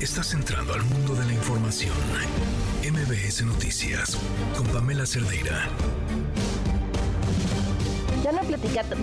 [0.00, 1.92] Estás entrando al mundo de la información.
[2.82, 4.16] MBS Noticias
[4.56, 5.68] con Pamela Cerdeira.
[8.24, 8.40] Ya no,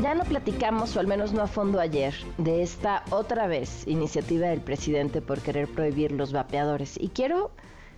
[0.02, 4.48] ya no platicamos, o al menos no a fondo ayer, de esta otra vez iniciativa
[4.48, 6.98] del presidente por querer prohibir los vapeadores.
[7.00, 7.52] Y quiero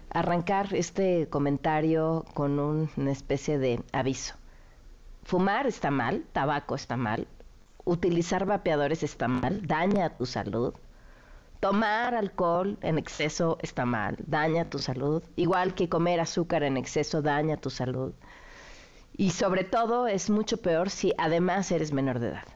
[0.10, 4.36] arrancar este comentario con una especie de aviso.
[5.24, 7.30] Fumar está mal, tabaco está mal,
[7.86, 10.74] utilizar vapeadores está mal, daña a tu salud.
[11.60, 17.22] Tomar alcohol en exceso está mal, daña tu salud, igual que comer azúcar en exceso
[17.22, 18.14] daña tu salud.
[19.18, 22.48] Y sobre todo es mucho peor si además eres menor de edad.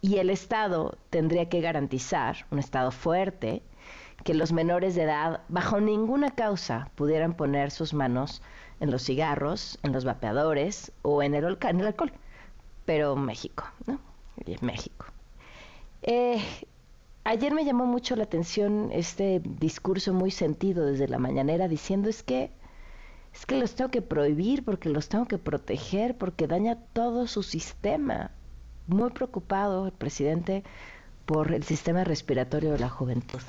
[0.00, 3.62] Y el Estado tendría que garantizar, un Estado fuerte,
[4.24, 8.42] que los menores de edad bajo ninguna causa pudieran poner sus manos
[8.80, 12.12] en los cigarros, en los vapeadores o en el, alcohol.
[12.86, 14.00] Pero México, ¿no?
[14.60, 15.06] México.
[16.02, 16.42] Eh,
[17.24, 22.22] ayer me llamó mucho la atención este discurso muy sentido desde la mañanera diciendo es
[22.22, 22.50] que
[23.32, 27.42] es que los tengo que prohibir porque los tengo que proteger porque daña todo su
[27.42, 28.30] sistema.
[28.86, 30.64] Muy preocupado el presidente
[31.24, 33.40] por el sistema respiratorio de la juventud.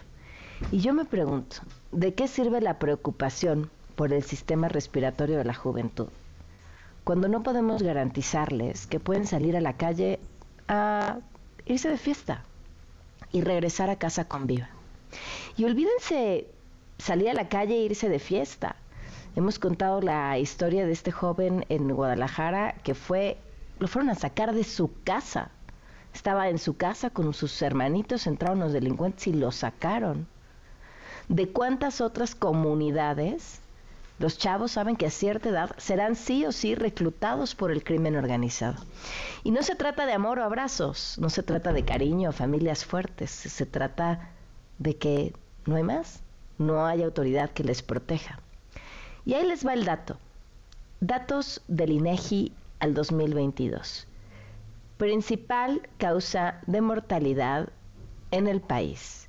[0.71, 1.57] Y yo me pregunto,
[1.91, 6.07] ¿de qué sirve la preocupación por el sistema respiratorio de la juventud?
[7.03, 10.21] Cuando no podemos garantizarles que pueden salir a la calle
[10.69, 11.19] a
[11.65, 12.45] irse de fiesta
[13.33, 14.69] y regresar a casa con viva.
[15.57, 16.47] Y olvídense
[16.97, 18.77] salir a la calle e irse de fiesta.
[19.35, 23.37] Hemos contado la historia de este joven en Guadalajara que fue,
[23.79, 25.49] lo fueron a sacar de su casa.
[26.13, 30.27] Estaba en su casa con sus hermanitos, entraron los delincuentes y lo sacaron.
[31.27, 33.62] ¿De cuántas otras comunidades
[34.23, 38.15] los chavos saben que a cierta edad serán sí o sí reclutados por el crimen
[38.15, 38.81] organizado.
[39.43, 42.85] Y no se trata de amor o abrazos, no se trata de cariño o familias
[42.85, 44.29] fuertes, se trata
[44.79, 45.33] de que
[45.65, 46.23] no hay más,
[46.57, 48.39] no hay autoridad que les proteja.
[49.25, 50.15] Y ahí les va el dato.
[51.01, 54.07] Datos del INEGI al 2022.
[54.95, 57.67] Principal causa de mortalidad
[58.31, 59.27] en el país.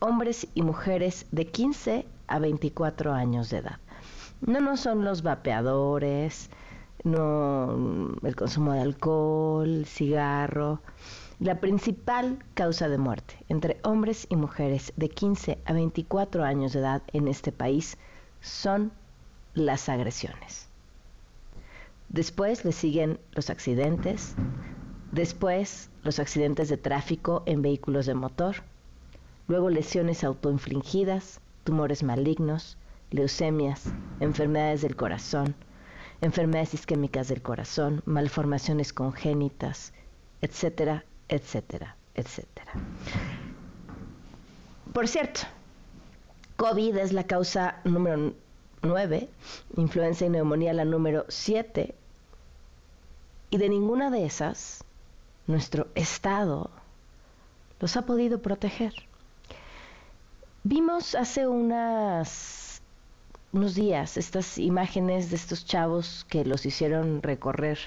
[0.00, 3.78] Hombres y mujeres de 15 a 24 años de edad.
[4.40, 6.50] No, no son los vapeadores,
[7.04, 10.80] no el consumo de alcohol, cigarro.
[11.40, 16.80] La principal causa de muerte entre hombres y mujeres de 15 a 24 años de
[16.80, 17.96] edad en este país
[18.40, 18.92] son
[19.54, 20.68] las agresiones.
[22.08, 24.34] Después le siguen los accidentes,
[25.12, 28.56] después los accidentes de tráfico en vehículos de motor,
[29.46, 32.78] luego lesiones autoinfligidas, tumores malignos,
[33.10, 33.84] leucemias,
[34.20, 35.54] enfermedades del corazón,
[36.20, 39.92] enfermedades isquémicas del corazón, malformaciones congénitas,
[40.40, 42.72] etcétera, etcétera, etcétera.
[44.92, 45.40] Por cierto,
[46.56, 48.34] COVID es la causa número
[48.82, 49.28] 9,
[49.76, 51.94] influenza y neumonía la número 7,
[53.50, 54.84] y de ninguna de esas
[55.46, 56.70] nuestro Estado
[57.80, 58.92] los ha podido proteger.
[60.64, 62.67] Vimos hace unas
[63.52, 67.78] unos días estas imágenes de estos chavos que los hicieron recorrer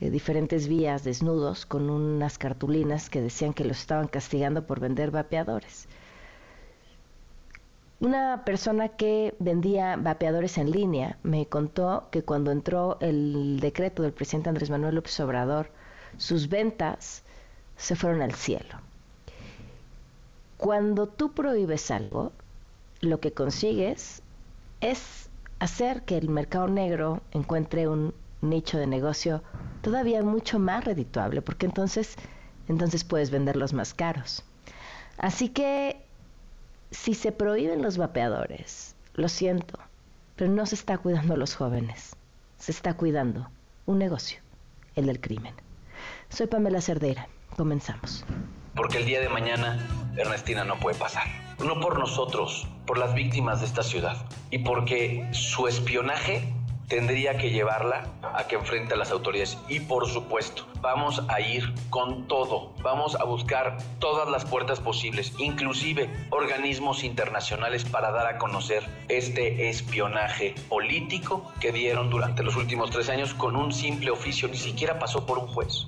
[0.00, 5.10] eh, diferentes vías desnudos con unas cartulinas que decían que los estaban castigando por vender
[5.10, 5.88] vapeadores.
[8.00, 14.12] Una persona que vendía vapeadores en línea me contó que cuando entró el decreto del
[14.12, 15.70] presidente Andrés Manuel López Obrador,
[16.16, 17.22] sus ventas
[17.76, 18.80] se fueron al cielo.
[20.56, 22.32] Cuando tú prohíbes algo,
[23.00, 24.22] lo que consigues
[24.80, 29.42] es hacer que el mercado negro encuentre un nicho de negocio
[29.82, 32.16] todavía mucho más redituable, porque entonces,
[32.68, 34.42] entonces puedes venderlos más caros.
[35.18, 36.02] Así que
[36.90, 39.78] si se prohíben los vapeadores, lo siento,
[40.36, 42.16] pero no se está cuidando a los jóvenes,
[42.58, 43.50] se está cuidando
[43.86, 44.40] un negocio,
[44.96, 45.54] el del crimen.
[46.30, 48.24] Soy Pamela Cerdera, comenzamos.
[48.74, 49.78] Porque el día de mañana
[50.16, 54.16] Ernestina no puede pasar no por nosotros, por las víctimas de esta ciudad
[54.50, 56.42] y porque su espionaje
[56.90, 58.04] tendría que llevarla
[58.34, 59.56] a que enfrente a las autoridades.
[59.68, 65.32] Y por supuesto, vamos a ir con todo, vamos a buscar todas las puertas posibles,
[65.38, 72.90] inclusive organismos internacionales para dar a conocer este espionaje político que dieron durante los últimos
[72.90, 75.86] tres años con un simple oficio, ni siquiera pasó por un juez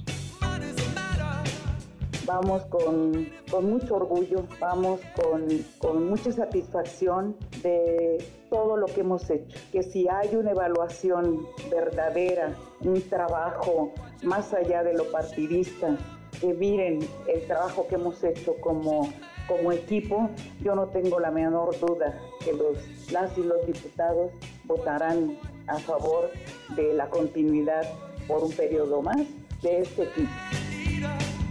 [2.27, 3.29] vamos con,
[3.63, 5.47] mucho orgullo, vamos con,
[5.79, 9.59] con mucha satisfacción de todo lo que hemos hecho.
[9.71, 13.93] Que si hay una evaluación verdadera, un trabajo
[14.23, 15.97] más allá de lo partidista,
[16.41, 19.09] que miren el trabajo que hemos hecho como
[19.47, 20.31] como equipo,
[20.63, 24.31] yo no tengo la menor duda que los, las y los diputados
[24.65, 26.31] votarán a favor
[26.77, 27.83] de la continuidad
[28.27, 29.27] por un periodo más
[29.63, 31.42] de este equipo.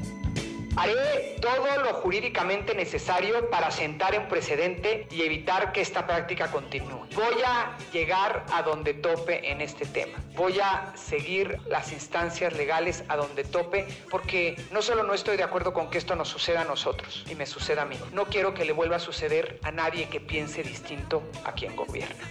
[0.78, 7.08] Haré todo lo jurídicamente necesario para sentar un precedente y evitar que esta práctica continúe.
[7.14, 10.18] Voy a llegar a donde tope en este tema.
[10.36, 15.44] Voy a seguir las instancias legales a donde tope porque no solo no estoy de
[15.44, 17.98] acuerdo con que esto nos suceda a nosotros y me suceda a mí.
[18.14, 22.28] No quiero que le vuelva a suceder a nadie que piense distinto a quien gobierna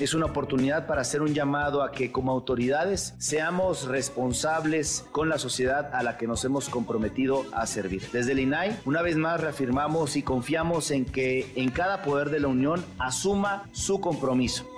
[0.00, 5.38] es una oportunidad para hacer un llamado a que como autoridades seamos responsables con la
[5.38, 8.02] sociedad a la que nos hemos comprometido a servir.
[8.12, 12.40] Desde el INAI, una vez más reafirmamos y confiamos en que en cada poder de
[12.40, 14.68] la Unión asuma su compromiso.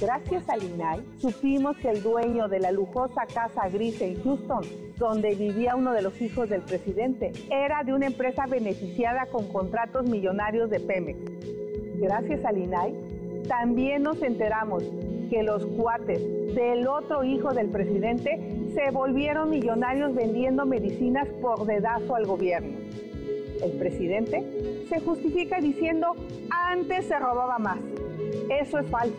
[0.00, 4.64] Gracias al INAI, supimos que el dueño de la lujosa casa gris en Houston,
[4.98, 10.08] donde vivía uno de los hijos del presidente, era de una empresa beneficiada con contratos
[10.08, 11.41] millonarios de Pemex
[12.02, 12.94] gracias al INAI,
[13.48, 14.84] también nos enteramos
[15.30, 16.20] que los cuates
[16.54, 18.38] del otro hijo del presidente
[18.74, 22.76] se volvieron millonarios vendiendo medicinas por dedazo al gobierno.
[23.62, 26.14] El presidente se justifica diciendo
[26.50, 27.78] antes se robaba más.
[28.50, 29.16] Eso es falso.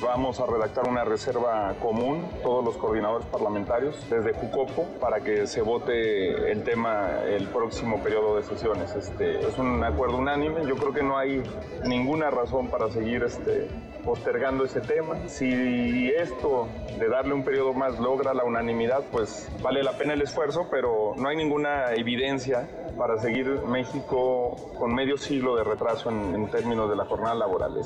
[0.00, 5.62] Vamos a redactar una reserva común, todos los coordinadores parlamentarios, desde Jucopo, para que se
[5.62, 8.94] vote el tema el próximo periodo de sesiones.
[8.94, 11.42] Este, es un acuerdo unánime, yo creo que no hay
[11.86, 13.68] ninguna razón para seguir este,
[14.04, 15.16] postergando ese tema.
[15.26, 16.68] Si esto
[16.98, 21.14] de darle un periodo más logra la unanimidad, pues vale la pena el esfuerzo, pero
[21.16, 26.88] no hay ninguna evidencia para seguir México con medio siglo de retraso en, en términos
[26.90, 27.80] de la jornada laboral.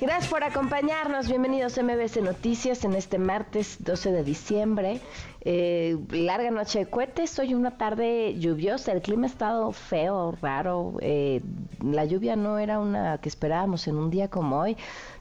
[0.00, 1.28] Gracias por acompañarnos.
[1.28, 5.00] Bienvenidos a MBC Noticias en este martes 12 de diciembre.
[5.48, 10.94] Eh, larga noche de cohetes, hoy una tarde lluviosa, el clima ha estado feo, raro,
[11.00, 11.40] eh,
[11.80, 14.76] la lluvia no era una que esperábamos en un día como hoy,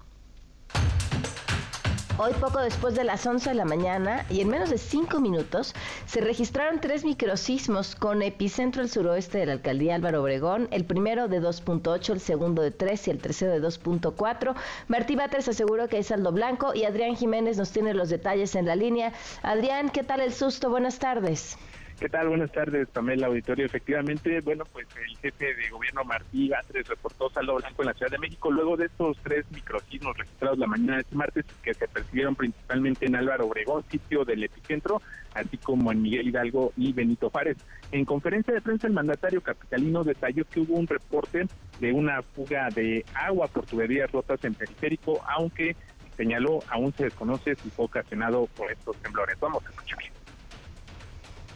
[2.17, 5.75] Hoy, poco después de las 11 de la mañana y en menos de 5 minutos,
[6.05, 11.27] se registraron tres microsismos con epicentro al suroeste de la alcaldía Álvaro Obregón, el primero
[11.27, 14.55] de 2.8, el segundo de 3 y el tercero de 2.4.
[14.87, 18.65] Martí Batres aseguró que hay saldo blanco y Adrián Jiménez nos tiene los detalles en
[18.65, 19.11] la línea.
[19.41, 20.69] Adrián, ¿qué tal el susto?
[20.69, 21.57] Buenas tardes.
[21.99, 22.27] ¿Qué tal?
[22.27, 23.65] Buenas tardes, Pamela Auditorio.
[23.65, 28.11] Efectivamente, bueno, pues el jefe de gobierno Martí Batres reportó saldo blanco en la Ciudad
[28.11, 31.87] de México luego de estos tres microsismos registrados la mañana de este martes que se
[31.87, 35.01] percibieron principalmente en Álvaro Obregón, sitio del epicentro,
[35.33, 37.57] así como en Miguel Hidalgo y Benito Juárez.
[37.93, 41.47] En conferencia de prensa, el mandatario capitalino detalló que hubo un reporte
[41.79, 45.77] de una fuga de agua por tuberías rotas en periférico, aunque
[46.17, 49.39] señaló aún se desconoce si fue ocasionado por estos temblores.
[49.39, 50.14] Vamos a escuchar.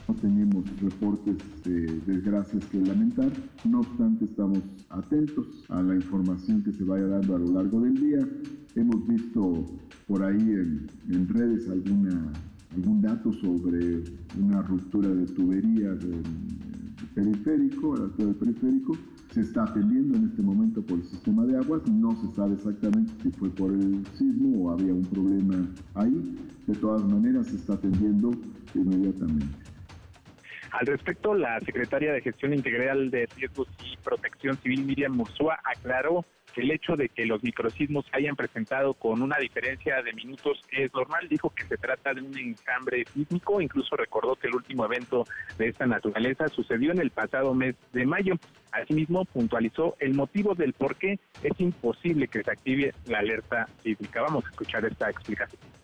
[0.09, 3.31] No tenemos reportes de desgracias que lamentar,
[3.63, 4.57] no obstante estamos
[4.89, 8.27] atentos a la información que se vaya dando a lo largo del día.
[8.73, 9.67] Hemos visto
[10.07, 12.33] por ahí en, redes alguna,
[12.75, 14.03] algún dato sobre
[14.41, 16.23] una ruptura de tubería del,
[17.13, 18.97] periférico, la del periférico.
[19.31, 23.13] Se está atendiendo en este momento por el sistema de aguas, no se sabe exactamente
[23.21, 26.35] si fue por el sismo o había un problema ahí.
[26.66, 28.31] De todas maneras, se está atendiendo
[28.73, 29.69] inmediatamente.
[30.71, 36.23] Al respecto, la secretaria de Gestión Integral de Riesgos y Protección Civil, Miriam Mursúa, aclaró
[36.54, 40.61] que el hecho de que los microsismos se hayan presentado con una diferencia de minutos
[40.71, 41.28] es normal.
[41.30, 45.26] Dijo que se trata de un enjambre sísmico, incluso recordó que el último evento
[45.57, 48.35] de esta naturaleza sucedió en el pasado mes de mayo.
[48.71, 54.21] Asimismo, puntualizó el motivo del por qué es imposible que se active la alerta sísmica.
[54.21, 55.79] Vamos a escuchar esta explicación.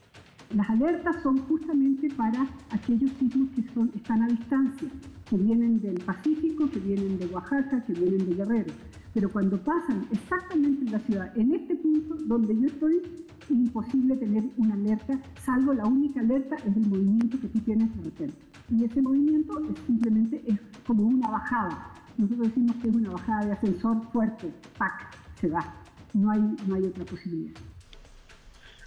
[0.54, 3.62] Las alertas son justamente para aquellos sismos que
[3.98, 4.90] están a distancia,
[5.30, 8.74] que vienen del Pacífico, que vienen de Oaxaca, que vienen de Guerrero.
[9.14, 13.02] Pero cuando pasan exactamente en la ciudad, en este punto donde yo estoy,
[13.44, 17.96] es imposible tener una alerta, salvo la única alerta es el movimiento que tú tienes
[17.98, 18.38] de repente.
[18.70, 21.94] Y ese movimiento simplemente es como una bajada.
[22.18, 25.16] Nosotros decimos que es una bajada de ascensor fuerte, ¡pac!
[25.40, 25.74] se va.
[26.14, 27.60] No hay, no hay otra posibilidad.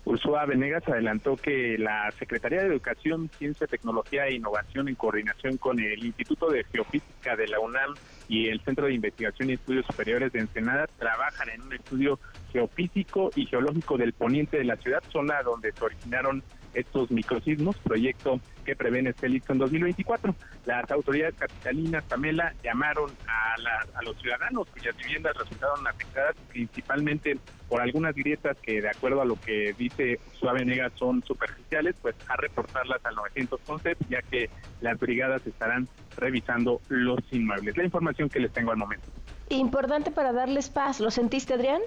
[0.09, 5.79] Ursula Venegas adelantó que la Secretaría de Educación, Ciencia, Tecnología e Innovación, en coordinación con
[5.79, 7.95] el Instituto de Geofísica de la UNAM
[8.27, 12.19] y el Centro de Investigación y Estudios Superiores de Ensenada, trabajan en un estudio
[12.50, 16.43] geofísico y geológico del poniente de la ciudad, zona donde se originaron
[16.78, 20.35] estos microsismos, proyecto que prevén esté listo en 2024.
[20.66, 27.80] Las autoridades capitalinas, Pamela, llamaron a, a los ciudadanos cuyas viviendas resultaron afectadas principalmente por
[27.80, 32.37] algunas grietas que de acuerdo a lo que dice Suave Nega son superficiales, pues a
[32.37, 37.76] reportarlas al 911 ya que las brigadas estarán revisando los inmuebles.
[37.76, 39.06] La información que les tengo al momento.
[39.50, 41.00] Importante para darles paz.
[41.00, 41.80] ¿Lo sentiste, Adrián?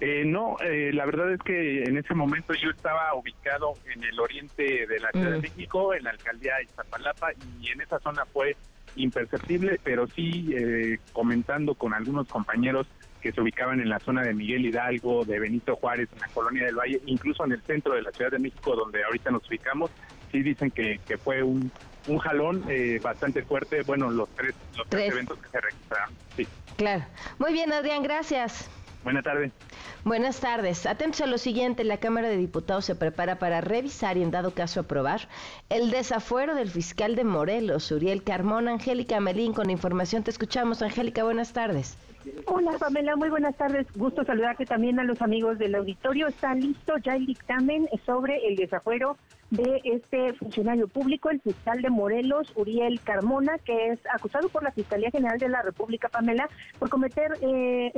[0.00, 4.18] Eh, no, eh, la verdad es que en ese momento yo estaba ubicado en el
[4.18, 5.42] oriente de la Ciudad de mm.
[5.42, 7.28] México, en la alcaldía de Iztapalapa,
[7.60, 8.56] y en esa zona fue
[8.96, 12.86] imperceptible, pero sí eh, comentando con algunos compañeros
[13.20, 16.66] que se ubicaban en la zona de Miguel Hidalgo, de Benito Juárez, en la colonia
[16.66, 19.90] del Valle, incluso en el centro de la Ciudad de México, donde ahorita nos ubicamos,
[20.30, 21.70] sí dicen que, que fue un,
[22.08, 26.14] un jalón eh, bastante fuerte, bueno, los tres, los tres eventos que se registraron.
[26.36, 26.46] Sí.
[26.76, 27.04] Claro.
[27.38, 28.68] Muy bien, Adrián, gracias.
[29.04, 29.52] Buenas tardes.
[30.04, 30.86] Buenas tardes.
[30.86, 34.52] Atentos a lo siguiente, la Cámara de Diputados se prepara para revisar y en dado
[34.52, 35.28] caso aprobar
[35.68, 38.66] el desafuero del fiscal de Morelos, Uriel Carmón.
[38.66, 40.80] Angélica Melín, con información te escuchamos.
[40.80, 41.98] Angélica, buenas tardes.
[42.46, 43.86] Hola Pamela, muy buenas tardes.
[43.94, 46.28] Gusto saludarte también a los amigos del auditorio.
[46.28, 49.18] Está listo ya el dictamen sobre el desafuero
[49.50, 54.72] de este funcionario público, el fiscal de Morelos, Uriel Carmona, que es acusado por la
[54.72, 57.92] Fiscalía General de la República, Pamela, por cometer eh,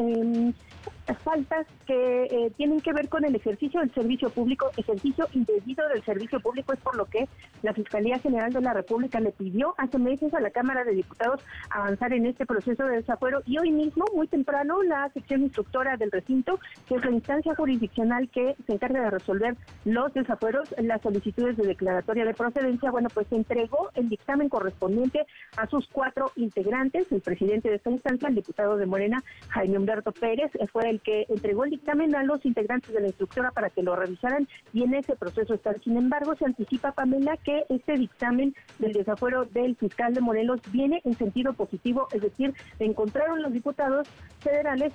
[1.14, 6.04] faltas que eh, tienen que ver con el ejercicio del servicio público, ejercicio indebido del
[6.04, 7.28] servicio público, es por lo que
[7.62, 11.42] la Fiscalía General de la República le pidió hace meses a la Cámara de Diputados
[11.70, 16.10] avanzar en este proceso de desafuero y hoy mismo, muy temprano, la sección instructora del
[16.10, 21.56] recinto, que es la instancia jurisdiccional que se encarga de resolver los desafueros, las solicitudes
[21.56, 27.20] de declaratoria de procedencia, bueno, pues entregó el dictamen correspondiente a sus cuatro integrantes, el
[27.20, 31.64] presidente de esta instancia, el diputado de Morena, Jaime Humberto Pérez, fue el que entregó
[31.64, 35.16] el dictamen a los integrantes de la instructora para que lo revisaran y en ese
[35.16, 35.80] proceso están.
[35.80, 41.00] Sin embargo, se anticipa, Pamela, que este dictamen del desafuero del fiscal de Morelos viene
[41.04, 44.08] en sentido positivo, es decir, encontraron los diputados
[44.40, 44.92] federales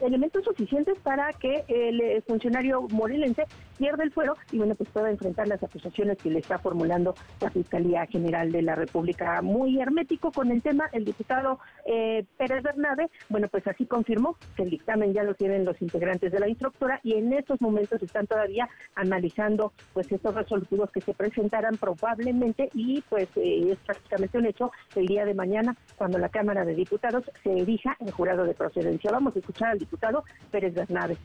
[0.00, 3.44] elementos suficientes para que el eh, funcionario morelense
[3.78, 7.50] pierda el fuero y bueno, pues pueda enfrentar las acusaciones que le está formulando la
[7.50, 9.40] Fiscalía General de la República.
[9.42, 14.62] Muy hermético con el tema, el diputado eh, Pérez Bernabe, bueno, pues así confirmó que
[14.62, 18.26] el dictamen ya lo tienen los integrantes de la instructora y en estos momentos están
[18.26, 24.46] todavía analizando pues estos resolutivos que se presentarán probablemente y pues eh, es prácticamente un
[24.46, 28.54] hecho el día de mañana cuando la Cámara de Diputados se erija en jurado de
[28.54, 29.12] procedencia.
[29.12, 31.18] Vamos a escuchar al diputado Pérez Bernabe.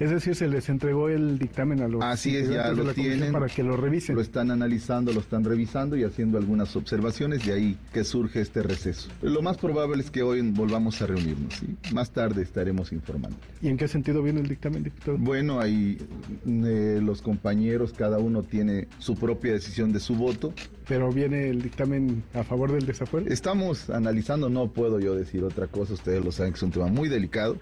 [0.00, 3.46] Es decir, se les entregó el dictamen a los Así es, ya lo tienen, para
[3.46, 4.14] que lo revisen.
[4.14, 8.62] Lo están analizando, lo están revisando y haciendo algunas observaciones, de ahí que surge este
[8.62, 9.10] receso.
[9.22, 13.36] lo más probable es que hoy volvamos a reunirnos, y más tarde estaremos informando.
[13.60, 15.18] ¿Y en qué sentido viene el dictamen, diputado?
[15.18, 15.98] Bueno, ahí
[16.46, 20.54] eh, los compañeros, cada uno tiene su propia decisión de su voto.
[20.86, 23.26] ¿Pero viene el dictamen a favor del desafuero?
[23.28, 26.86] Estamos analizando, no puedo yo decir otra cosa, ustedes lo saben que es un tema
[26.86, 27.58] muy delicado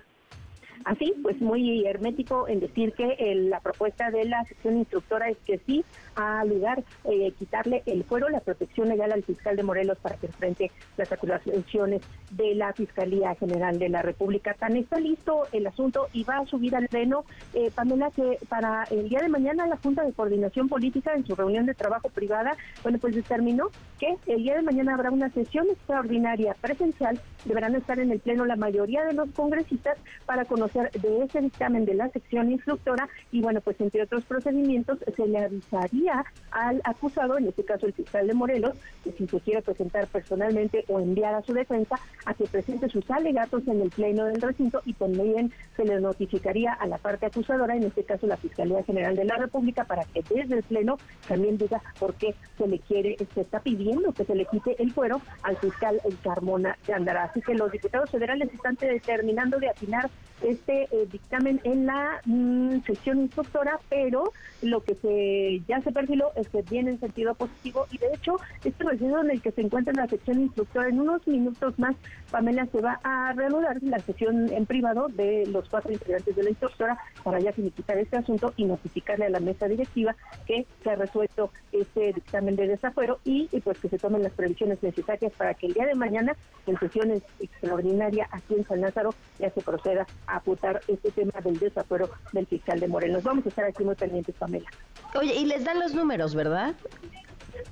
[0.87, 3.17] Así, pues muy hermético en decir que
[3.51, 8.29] la propuesta de la sección instructora es que sí, a lugar eh, quitarle el fuero,
[8.29, 13.35] la protección legal al fiscal de Morelos para que enfrente las acusaciones de la Fiscalía
[13.35, 14.55] General de la República.
[14.55, 18.85] Tan está listo el asunto y va a subir al pleno, eh, Pamela, que para
[18.85, 22.57] el día de mañana la Junta de Coordinación Política en su reunión de trabajo privada,
[22.85, 27.99] bueno, pues determinó que el día de mañana habrá una sesión extraordinaria presencial, deberán estar
[27.99, 32.09] en el pleno la mayoría de los congresistas para conocer de ese dictamen de la
[32.11, 37.65] sección instructora y bueno, pues entre otros procedimientos se le avisaría al acusado, en este
[37.65, 41.53] caso el fiscal de Morelos, que si se quiere presentar personalmente o enviar a su
[41.53, 46.01] defensa, a que presente sus alegatos en el pleno del recinto y también se le
[46.01, 50.05] notificaría a la parte acusadora, en este caso la Fiscalía General de la República, para
[50.05, 54.25] que desde el pleno también diga por qué se le quiere, se está pidiendo que
[54.25, 57.25] se le quite el fuero al fiscal Carmona de Andará.
[57.25, 60.11] Así que los diputados federales están determinando de afinar
[60.43, 64.33] este eh, dictamen en la mm, sesión instructora, pero
[64.63, 68.37] lo que se ya se perfiló es que viene en sentido positivo y de hecho
[68.65, 71.95] este proceso en el que se encuentra en la sección instructora en unos minutos más
[72.31, 76.51] Pamela se va a reanudar la sesión en privado de los cuatro integrantes de la
[76.51, 80.97] instructora para ya finiquitar este asunto y notificarle a la mesa directiva que se ha
[80.97, 85.67] resuelto este dictamen de desafuero y, pues que se tomen las previsiones necesarias para que
[85.67, 90.41] el día de mañana en sesión extraordinaria aquí en San Lázaro ya se proceda a
[90.89, 93.23] este tema del desafuero del fiscal de Morelos.
[93.25, 94.67] Vamos a estar aquí muy pendientes, Pamela.
[95.15, 96.75] Oye, y les dan los números, ¿verdad?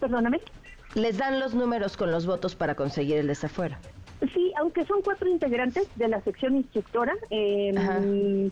[0.00, 0.40] Perdóname.
[0.94, 3.76] Les dan los números con los votos para conseguir el desafuero.
[4.32, 8.50] Sí, aunque son cuatro integrantes de la sección instructora, eh,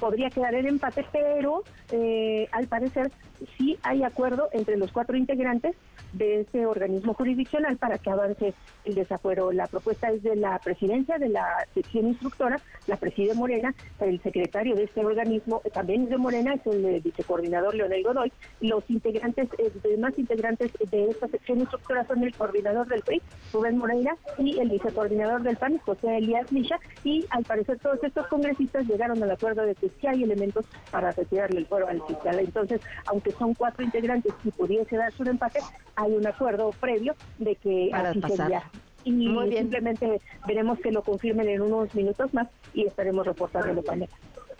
[0.00, 1.62] podría quedar en empate, pero
[1.92, 3.10] eh, al parecer
[3.56, 5.76] sí hay acuerdo entre los cuatro integrantes
[6.14, 8.54] de ese organismo jurisdiccional para que avance
[8.84, 9.52] el desafuero.
[9.52, 14.74] La propuesta es de la presidencia de la sección instructora, la preside Morena, el secretario
[14.74, 18.32] de este organismo también es de Morena, es el vicecoordinador Leonel Godoy.
[18.60, 23.78] Los integrantes, eh, demás integrantes de esta sección instructora son el coordinador del PRI, Rubén
[23.78, 28.86] Moreira, y el vicecoordinador del PAN, José Elías Misha, y al parecer todos estos congresistas
[28.86, 32.38] llegaron al acuerdo de que sí hay elementos para retirarle el fuero al fiscal.
[32.38, 35.60] Entonces, aunque son cuatro integrantes y pudiese darse un empate,
[36.04, 38.62] hay un acuerdo previo de que así sería.
[39.04, 44.08] Y simplemente veremos que lo confirmen en unos minutos más y estaremos reportando panel.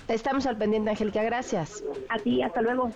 [0.08, 1.22] Estamos al pendiente, Angélica.
[1.22, 1.82] Gracias.
[2.10, 2.90] A ti, hasta luego.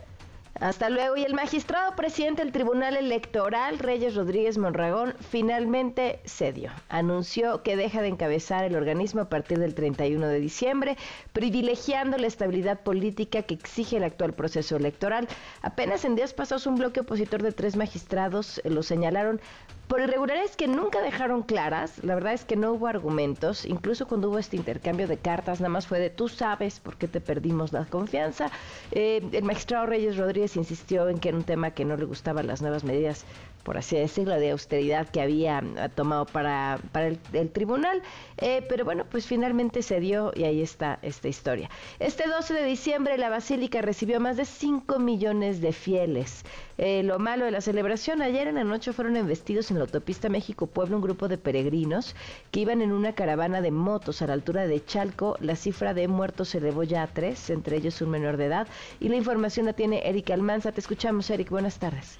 [0.61, 1.17] Hasta luego.
[1.17, 6.73] Y el magistrado presidente del Tribunal Electoral, Reyes Rodríguez Monragón, finalmente cedió.
[6.88, 10.97] Anunció que deja de encabezar el organismo a partir del 31 de diciembre,
[11.33, 15.29] privilegiando la estabilidad política que exige el actual proceso electoral.
[15.62, 19.41] Apenas en días pasados un bloque opositor de tres magistrados lo señalaron
[19.88, 24.29] por irregularidades que nunca dejaron claras, la verdad es que no hubo argumentos, incluso cuando
[24.29, 27.73] hubo este intercambio de cartas, nada más fue de tú sabes por qué te perdimos
[27.73, 28.50] la confianza.
[28.93, 32.47] Eh, el magistrado Reyes Rodríguez insistió en que era un tema que no le gustaban
[32.47, 33.25] las nuevas medidas
[33.62, 38.03] por así decirlo, de austeridad que había ah, tomado para, para el, tribunal.
[38.38, 41.71] Eh, pero bueno, pues finalmente se dio y ahí está esta historia.
[41.99, 46.45] Este 12 de diciembre la Basílica recibió más de 5 millones de fieles.
[46.79, 50.29] Eh, lo malo de la celebración, ayer en la noche fueron investidos en la autopista
[50.29, 52.15] México-Puebla un grupo de peregrinos
[52.50, 55.37] que iban en una caravana de motos a la altura de Chalco.
[55.41, 58.69] La cifra de muertos se elevó ya a tres, entre ellos un menor de edad.
[59.00, 60.73] Y la información la tiene Eric Almanza.
[60.73, 61.50] Te escuchamos, Eric.
[61.50, 62.19] Buenas tardes.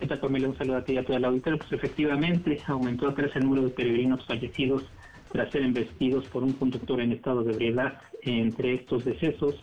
[0.00, 1.58] ¿Qué tal, Un saludo a ti y a toda la auditoría.
[1.58, 4.84] Pues efectivamente aumentó a tres el número de peregrinos fallecidos
[5.32, 8.00] tras ser embestidos por un conductor en estado de ebriedad.
[8.22, 9.56] Entre estos decesos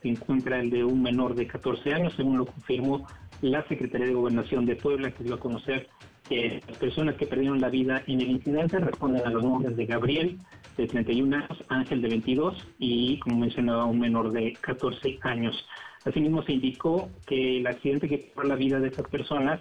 [0.00, 3.06] se encuentra el de un menor de 14 años, según lo confirmó
[3.42, 5.88] la Secretaría de Gobernación de Puebla, que dio a conocer
[6.26, 9.84] que las personas que perdieron la vida en el incidente responden a los nombres de
[9.84, 10.38] Gabriel,
[10.78, 15.66] de 31 años, Ángel, de 22 y, como mencionaba, un menor de 14 años.
[16.06, 19.60] Asimismo, se indicó que el accidente que tuvo la vida de esas personas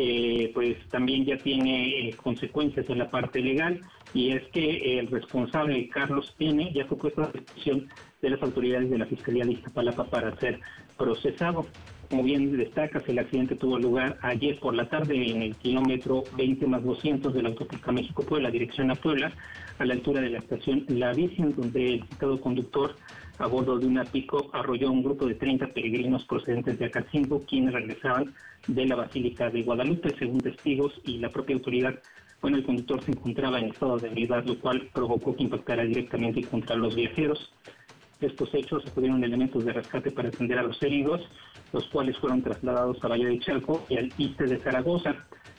[0.00, 3.80] eh, pues también ya tiene eh, consecuencias en la parte legal
[4.14, 7.88] y es que el responsable Carlos N ya fue puesto a disposición
[8.22, 10.60] de las autoridades de la Fiscalía de Iztapalapa para ser
[10.96, 11.66] procesado.
[12.10, 16.68] Como bien destacas, el accidente tuvo lugar ayer por la tarde en el kilómetro 20
[16.68, 19.32] más 200 de la autopista México-Puebla, dirección a Puebla,
[19.80, 22.94] a la altura de la estación La Virgen, donde el citado conductor
[23.38, 27.72] a bordo de una pico arrolló un grupo de 30 peregrinos procedentes de Acatzingó, quienes
[27.72, 28.34] regresaban
[28.66, 31.94] de la Basílica de Guadalupe, según testigos y la propia autoridad.
[32.40, 36.42] Bueno, el conductor se encontraba en estado de debilidad, lo cual provocó que impactara directamente
[36.42, 37.52] contra los viajeros.
[38.20, 41.20] estos hechos acudieron elementos de rescate para atender a los heridos,
[41.72, 45.14] los cuales fueron trasladados a Valle de Chalco y al ISTE de Zaragoza.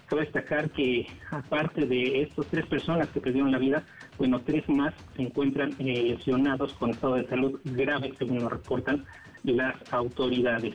[0.10, 3.84] Cabe destacar que aparte de estas tres personas que perdieron la vida,
[4.18, 9.06] bueno, tres más se encuentran eh, lesionados con estado de salud grave, según lo reportan
[9.44, 10.74] las autoridades.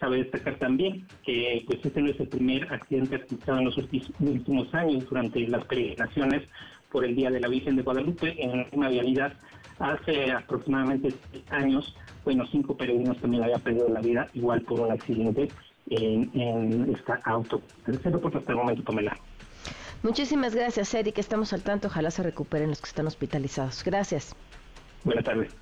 [0.00, 4.74] Cabe destacar también que pues este no es el primer accidente registrado en los últimos
[4.74, 6.42] años durante las peregrinaciones
[6.90, 9.32] por el Día de la Virgen de Guadalupe en una vialidad
[9.78, 11.14] hace aproximadamente
[11.50, 15.48] años, bueno, cinco peregrinos también habían perdido la vida, igual por un accidente
[15.90, 17.60] en, esta auto.
[17.84, 19.16] Tercero por hasta el momento, Pamela.
[20.02, 21.18] Muchísimas gracias, Eric.
[21.18, 21.88] Estamos al tanto.
[21.88, 23.84] Ojalá se recuperen los que están hospitalizados.
[23.84, 24.34] Gracias.
[25.04, 25.54] Buenas tardes.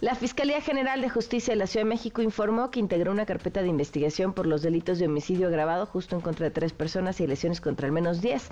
[0.00, 3.62] La Fiscalía General de Justicia de la Ciudad de México informó que integró una carpeta
[3.62, 7.26] de investigación por los delitos de homicidio agravado justo en contra de tres personas y
[7.26, 8.48] lesiones contra al menos diez.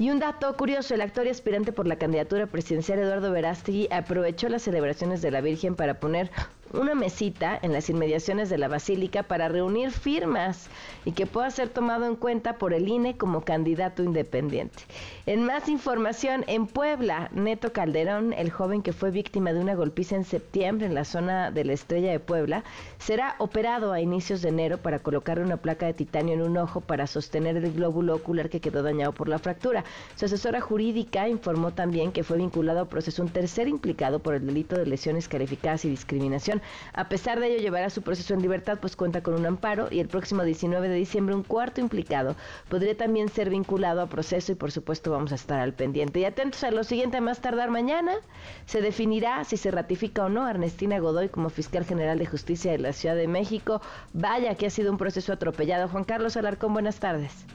[0.00, 4.48] Y un dato curioso, el actor y aspirante por la candidatura presidencial Eduardo Verástegui aprovechó
[4.48, 6.32] las celebraciones de la Virgen para poner
[6.72, 10.68] una mesita en las inmediaciones de la basílica para reunir firmas
[11.04, 14.82] y que pueda ser tomado en cuenta por el INE como candidato independiente.
[15.26, 20.16] En más información, en Puebla, Neto Calderón, el joven que fue víctima de una golpiza
[20.16, 22.64] en septiembre en la zona de la Estrella de Puebla,
[22.98, 26.80] será operado a inicios de enero para colocar una placa de titanio en un ojo
[26.80, 29.84] para sostener el glóbulo ocular que quedó dañado por la fractura.
[30.16, 34.46] Su asesora jurídica informó también que fue vinculado a proceso un tercer implicado por el
[34.46, 36.59] delito de lesiones calificadas y discriminación
[36.92, 40.00] a pesar de ello, llevará su proceso en libertad, pues cuenta con un amparo y
[40.00, 42.36] el próximo 19 de diciembre un cuarto implicado
[42.68, 46.20] podría también ser vinculado a proceso y por supuesto vamos a estar al pendiente.
[46.20, 48.12] Y atentos a lo siguiente, a más tardar mañana
[48.66, 52.72] se definirá si se ratifica o no a Ernestina Godoy como fiscal general de justicia
[52.72, 53.80] de la Ciudad de México.
[54.12, 55.88] Vaya que ha sido un proceso atropellado.
[55.88, 57.46] Juan Carlos Alarcón, buenas tardes.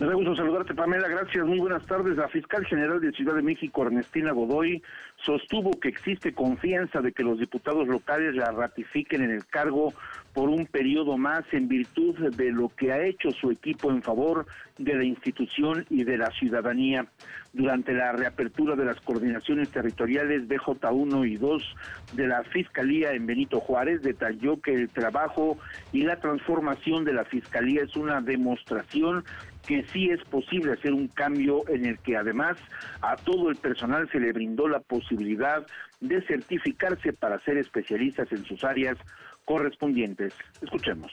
[0.00, 1.08] Me da gusto saludarte, Pamela.
[1.08, 1.44] Gracias.
[1.46, 2.16] Muy buenas tardes.
[2.16, 4.82] La fiscal general de Ciudad de México, Ernestina Godoy,
[5.24, 9.92] sostuvo que existe confianza de que los diputados locales la ratifiquen en el cargo
[10.32, 14.46] por un periodo más en virtud de lo que ha hecho su equipo en favor
[14.78, 17.06] de la institución y de la ciudadanía.
[17.52, 21.76] Durante la reapertura de las coordinaciones territoriales BJ1 y 2
[22.12, 25.58] de la Fiscalía en Benito Juárez, detalló que el trabajo
[25.92, 29.24] y la transformación de la Fiscalía es una demostración
[29.66, 32.56] que sí es posible hacer un cambio en el que además
[33.02, 35.66] a todo el personal se le brindó la posibilidad
[36.00, 38.96] de certificarse para ser especialistas en sus áreas
[39.44, 40.32] correspondientes.
[40.62, 41.12] Escuchemos.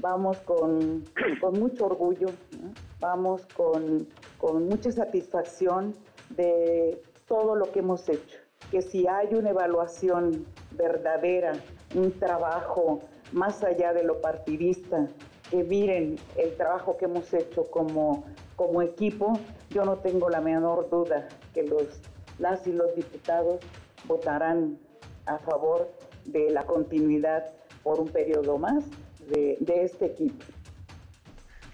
[0.00, 1.04] Vamos con,
[1.40, 2.28] con mucho orgullo,
[3.00, 4.06] vamos con,
[4.38, 5.94] con mucha satisfacción
[6.30, 8.38] de todo lo que hemos hecho.
[8.70, 11.52] Que si hay una evaluación verdadera,
[11.94, 13.02] un trabajo
[13.32, 15.08] más allá de lo partidista,
[15.50, 18.24] que miren el trabajo que hemos hecho como,
[18.56, 19.38] como equipo,
[19.70, 22.00] yo no tengo la menor duda que los,
[22.38, 23.60] las y los diputados
[24.06, 24.78] votarán
[25.26, 25.90] a favor
[26.24, 27.44] de la continuidad
[27.82, 28.84] por un periodo más
[29.30, 30.44] de, de este equipo.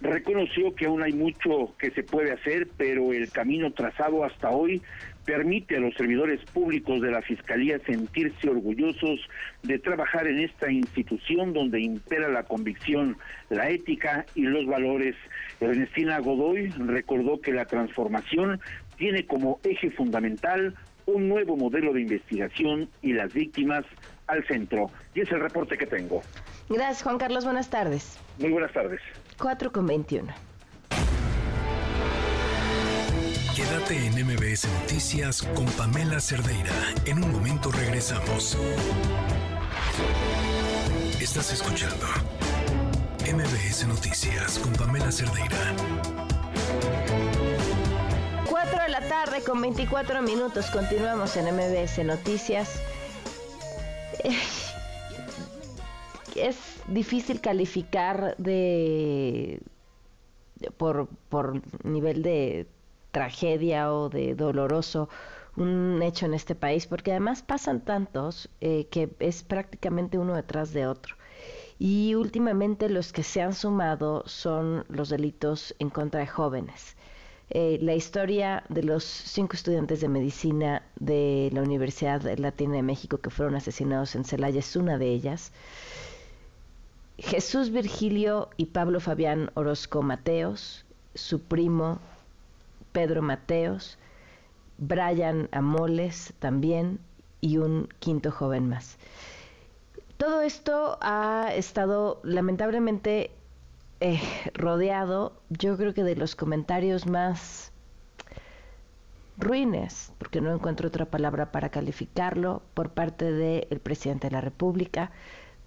[0.01, 4.83] Reconoció que aún hay mucho que se puede hacer, pero el camino trazado hasta hoy
[5.25, 9.21] permite a los servidores públicos de la Fiscalía sentirse orgullosos
[9.63, 13.17] de trabajar en esta institución donde impera la convicción,
[13.51, 15.17] la ética y los valores.
[15.61, 18.61] Ernestina Godoy recordó que la transformación
[18.97, 20.75] tiene como eje fundamental
[21.07, 23.85] un nuevo modelo de investigación y las víctimas
[24.27, 24.91] al centro.
[25.15, 26.23] Y es el reporte que tengo.
[26.69, 27.45] Gracias, Juan Carlos.
[27.45, 28.19] Buenas tardes.
[28.39, 29.01] Muy buenas tardes.
[29.39, 30.54] 4 con 21.
[33.55, 36.73] Quédate en MBS Noticias con Pamela Cerdeira.
[37.07, 38.59] En un momento regresamos.
[41.21, 42.05] Estás escuchando
[43.33, 45.57] MBS Noticias con Pamela Cerdeira.
[48.51, 50.67] 4 de la tarde con 24 minutos.
[50.73, 52.83] Continuamos en MBS Noticias.
[56.35, 59.61] Es difícil calificar de
[60.77, 62.67] por, por nivel de
[63.15, 65.09] tragedia o de doloroso
[65.57, 70.73] un hecho en este país, porque además pasan tantos eh, que es prácticamente uno detrás
[70.73, 71.15] de otro.
[71.79, 76.97] Y últimamente los que se han sumado son los delitos en contra de jóvenes.
[77.51, 83.19] Eh, la historia de los cinco estudiantes de medicina de la Universidad Latina de México
[83.19, 85.53] que fueron asesinados en Celaya es una de ellas.
[87.19, 92.01] Jesús Virgilio y Pablo Fabián Orozco Mateos, su primo
[92.95, 93.99] Pedro Mateos,
[94.79, 97.01] Brian Amoles también
[97.41, 98.99] y un quinto joven más.
[100.17, 103.33] Todo esto ha estado lamentablemente
[103.99, 104.21] eh,
[104.55, 107.73] rodeado, yo creo que de los comentarios más
[109.39, 115.11] ruines, porque no encuentro otra palabra para calificarlo, por parte del presidente de la República,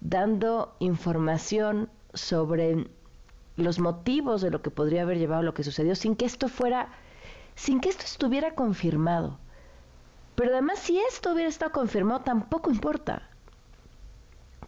[0.00, 2.88] dando información sobre
[3.56, 6.88] los motivos de lo que podría haber llevado lo que sucedió, sin que esto fuera
[7.58, 9.36] sin que esto estuviera confirmado.
[10.36, 13.28] Pero además, si esto hubiera estado confirmado, tampoco importa,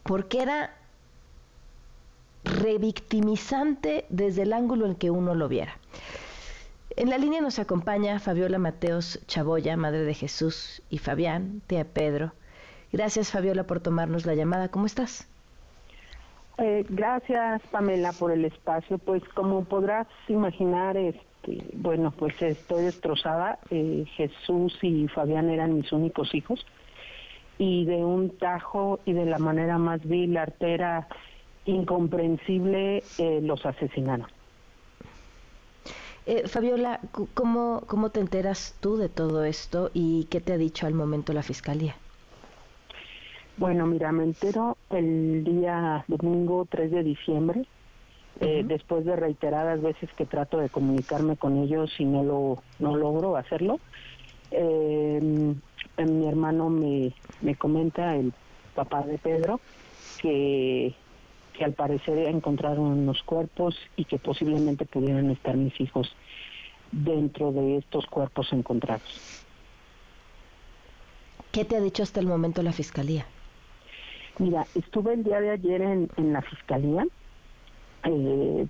[0.02, 0.74] porque era
[2.42, 5.78] revictimizante desde el ángulo en que uno lo viera.
[6.96, 12.32] En la línea nos acompaña Fabiola Mateos Chaboya, madre de Jesús y Fabián, tía Pedro.
[12.92, 14.68] Gracias Fabiola por tomarnos la llamada.
[14.68, 15.28] ¿Cómo estás?
[16.58, 18.98] Eh, gracias Pamela por el espacio.
[18.98, 23.58] Pues como podrás imaginar, es, este, bueno, pues estoy destrozada.
[23.70, 26.64] Eh, Jesús y Fabián eran mis únicos hijos
[27.58, 31.08] y de un tajo y de la manera más vil, artera,
[31.66, 34.28] incomprensible, eh, los asesinaron.
[36.26, 37.00] Eh, Fabiola,
[37.34, 41.32] ¿cómo, ¿cómo te enteras tú de todo esto y qué te ha dicho al momento
[41.32, 41.96] la Fiscalía?
[43.56, 47.66] Bueno, mira, me entero el día domingo 3 de diciembre
[48.40, 52.96] eh, después de reiteradas veces que trato de comunicarme con ellos y no lo no
[52.96, 53.78] logro hacerlo,
[54.50, 55.54] eh,
[55.98, 58.32] mi hermano me, me comenta, el
[58.74, 59.60] papá de Pedro,
[60.20, 60.94] que,
[61.52, 66.10] que al parecer encontraron unos cuerpos y que posiblemente pudieran estar mis hijos
[66.90, 69.44] dentro de estos cuerpos encontrados.
[71.52, 73.26] ¿Qué te ha dicho hasta el momento la fiscalía?
[74.38, 77.06] Mira, estuve el día de ayer en, en la fiscalía
[78.04, 78.66] eh,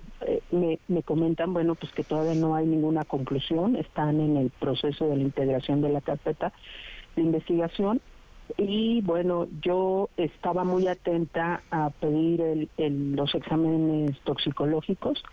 [0.51, 5.07] me, me, comentan, bueno, pues que todavía no hay ninguna conclusión, están en el proceso
[5.07, 6.51] de la integración de la carpeta
[7.15, 8.01] de investigación.
[8.57, 12.41] Y bueno, yo estaba muy atenta a pedir
[12.77, 15.23] el, los exámenes toxicológicos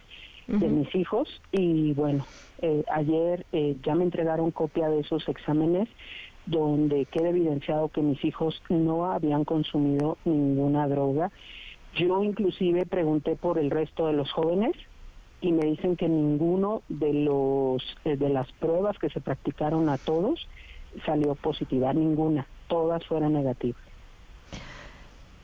[0.46, 1.28] de mis hijos.
[1.52, 2.24] Y bueno,
[2.62, 5.88] eh, ayer eh, ya me entregaron copia de esos exámenes
[6.46, 11.30] donde queda evidenciado que mis hijos no habían consumido ninguna droga.
[11.94, 14.76] Yo inclusive pregunté por el resto de los jóvenes
[15.40, 19.98] y me dicen que ninguno de los eh, de las pruebas que se practicaron a
[19.98, 20.48] todos
[21.04, 23.80] salió positiva, ninguna, todas fueron negativas.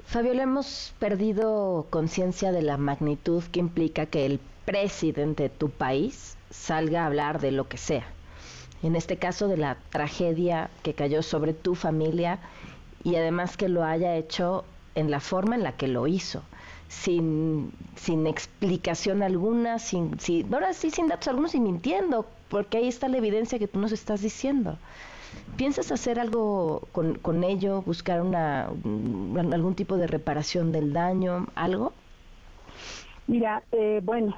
[0.04, 6.36] Fabiola, hemos perdido conciencia de la magnitud que implica que el presidente de tu país
[6.50, 8.04] salga a hablar de lo que sea.
[8.82, 12.38] En este caso de la tragedia que cayó sobre tu familia
[13.02, 16.42] y además que lo haya hecho en la forma en la que lo hizo,
[16.88, 22.88] sin, sin explicación alguna, sin, sin, ahora sí sin datos algunos y mintiendo, porque ahí
[22.88, 24.78] está la evidencia que tú nos estás diciendo.
[25.56, 31.92] ¿Piensas hacer algo con, con ello, buscar una, algún tipo de reparación del daño, algo?
[33.26, 34.36] Mira, eh, bueno,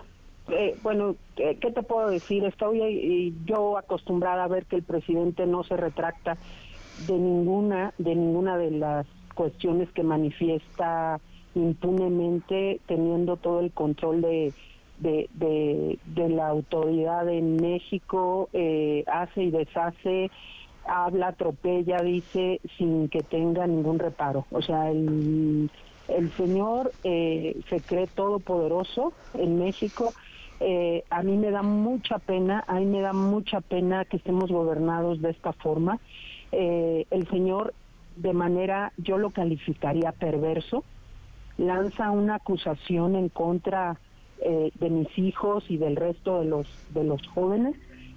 [0.49, 2.45] eh, bueno, ¿qué te puedo decir?
[2.45, 6.39] Estoy yo acostumbrada a ver que el presidente no se retracta
[7.07, 11.21] de ninguna, de ninguna de las cuestiones que manifiesta
[11.55, 14.53] impunemente, teniendo todo el control de,
[14.99, 20.33] de, la autoridad en México, eh, hace y deshace,
[20.89, 24.47] habla, atropella, dice, sin que tenga ningún reparo.
[24.51, 25.71] O sea, el,
[26.09, 30.13] el señor eh, se cree todopoderoso en México
[30.61, 34.51] eh, a mí me da mucha pena, a mí me da mucha pena que estemos
[34.51, 35.99] gobernados de esta forma.
[36.53, 37.75] Eh, el señor,
[38.17, 40.85] de manera, yo lo calificaría perverso,
[41.59, 43.99] lanza una acusación en contra
[44.41, 47.77] eh, de mis hijos y del resto de los, de los jóvenes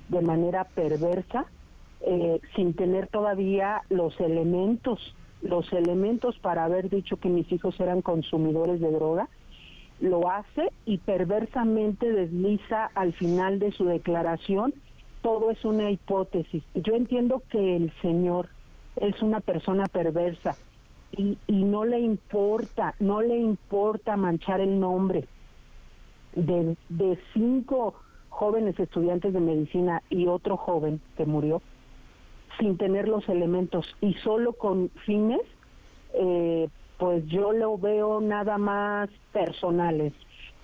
[0.09, 1.45] de manera perversa,
[2.55, 8.79] sin tener todavía los elementos, los elementos para haber dicho que mis hijos eran consumidores
[8.79, 9.27] de droga
[9.99, 14.73] lo hace y perversamente desliza al final de su declaración,
[15.21, 16.63] todo es una hipótesis.
[16.73, 18.49] Yo entiendo que el Señor
[18.99, 20.55] es una persona perversa
[21.11, 25.25] y, y no le importa, no le importa manchar el nombre
[26.35, 27.95] de, de cinco
[28.29, 31.61] jóvenes estudiantes de medicina y otro joven que murió
[32.59, 35.41] sin tener los elementos y solo con fines
[36.13, 36.67] eh,
[36.99, 40.13] pues yo lo veo nada más personales,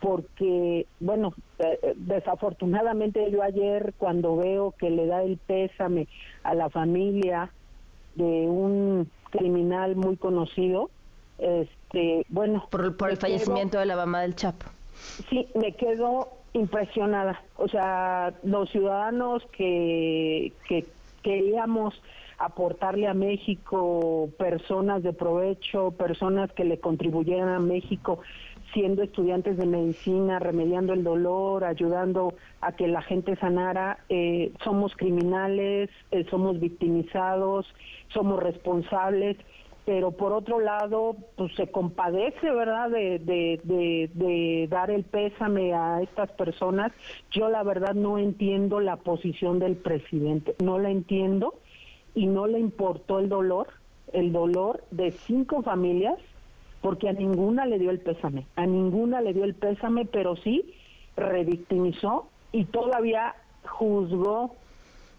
[0.01, 6.07] porque, bueno, eh, eh, desafortunadamente yo ayer cuando veo que le da el pésame
[6.43, 7.51] a la familia
[8.15, 10.89] de un criminal muy conocido,
[11.37, 12.67] este, bueno...
[12.69, 14.65] Por, por el fallecimiento de la mamá del Chapo.
[15.29, 17.41] Sí, me quedo impresionada.
[17.57, 20.85] O sea, los ciudadanos que, que
[21.21, 21.93] queríamos
[22.37, 28.19] aportarle a México personas de provecho, personas que le contribuyeran a México
[28.75, 34.93] siendo estudiantes de medicina, remediando el dolor, ayudando a que la gente sanara, eh, somos
[34.97, 37.65] criminales, eh, somos victimizados,
[38.09, 39.37] somos responsables,
[39.85, 46.01] pero por otro lado, pues se compadece, ¿verdad?, de, de, de dar el pésame a
[46.01, 46.91] estas personas.
[47.31, 51.53] Yo la verdad no entiendo la posición del presidente, no la entiendo
[52.13, 53.67] y no le importó el dolor,
[54.11, 56.17] el dolor de cinco familias,
[56.85, 60.71] porque a ninguna le dio el pésame, a ninguna le dio el pésame, pero sí
[61.17, 64.53] revictimizó y todavía juzgó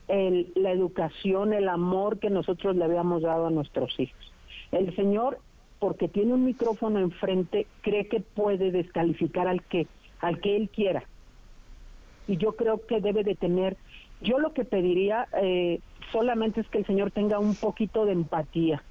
[0.07, 4.33] el, la educación, el amor que nosotros le habíamos dado a nuestros hijos.
[4.71, 5.41] El señor,
[5.81, 9.89] porque tiene un micrófono enfrente, cree que puede descalificar al que,
[10.21, 11.03] al que él quiera.
[12.29, 13.77] Y yo creo que debe de tener,
[14.21, 15.81] yo lo que pediría, eh,
[16.13, 18.85] solamente es que el Señor tenga un poquito de empatía,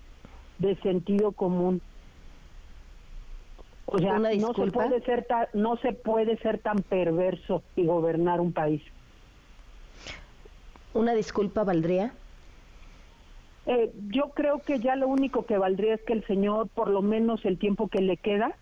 [0.59, 1.81] de sentido común.
[3.87, 8.41] O sea, no se puede ser tan, no se puede ser tan perverso y gobernar
[8.41, 8.81] un país.
[10.93, 12.13] ¿Una disculpa valdría?
[13.67, 17.01] Eh, yo creo que ya lo único que valdría es que el Señor, por lo
[17.01, 18.55] menos el tiempo que le queda,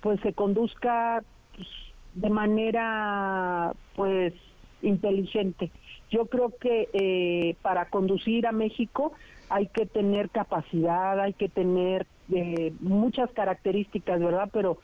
[0.00, 1.22] pues se conduzca
[1.56, 1.68] pues,
[2.14, 4.34] de manera, pues,
[4.82, 5.70] inteligente.
[6.10, 9.12] Yo creo que eh, para conducir a México
[9.48, 14.48] hay que tener capacidad, hay que tener eh, muchas características, ¿verdad?
[14.52, 14.78] Pero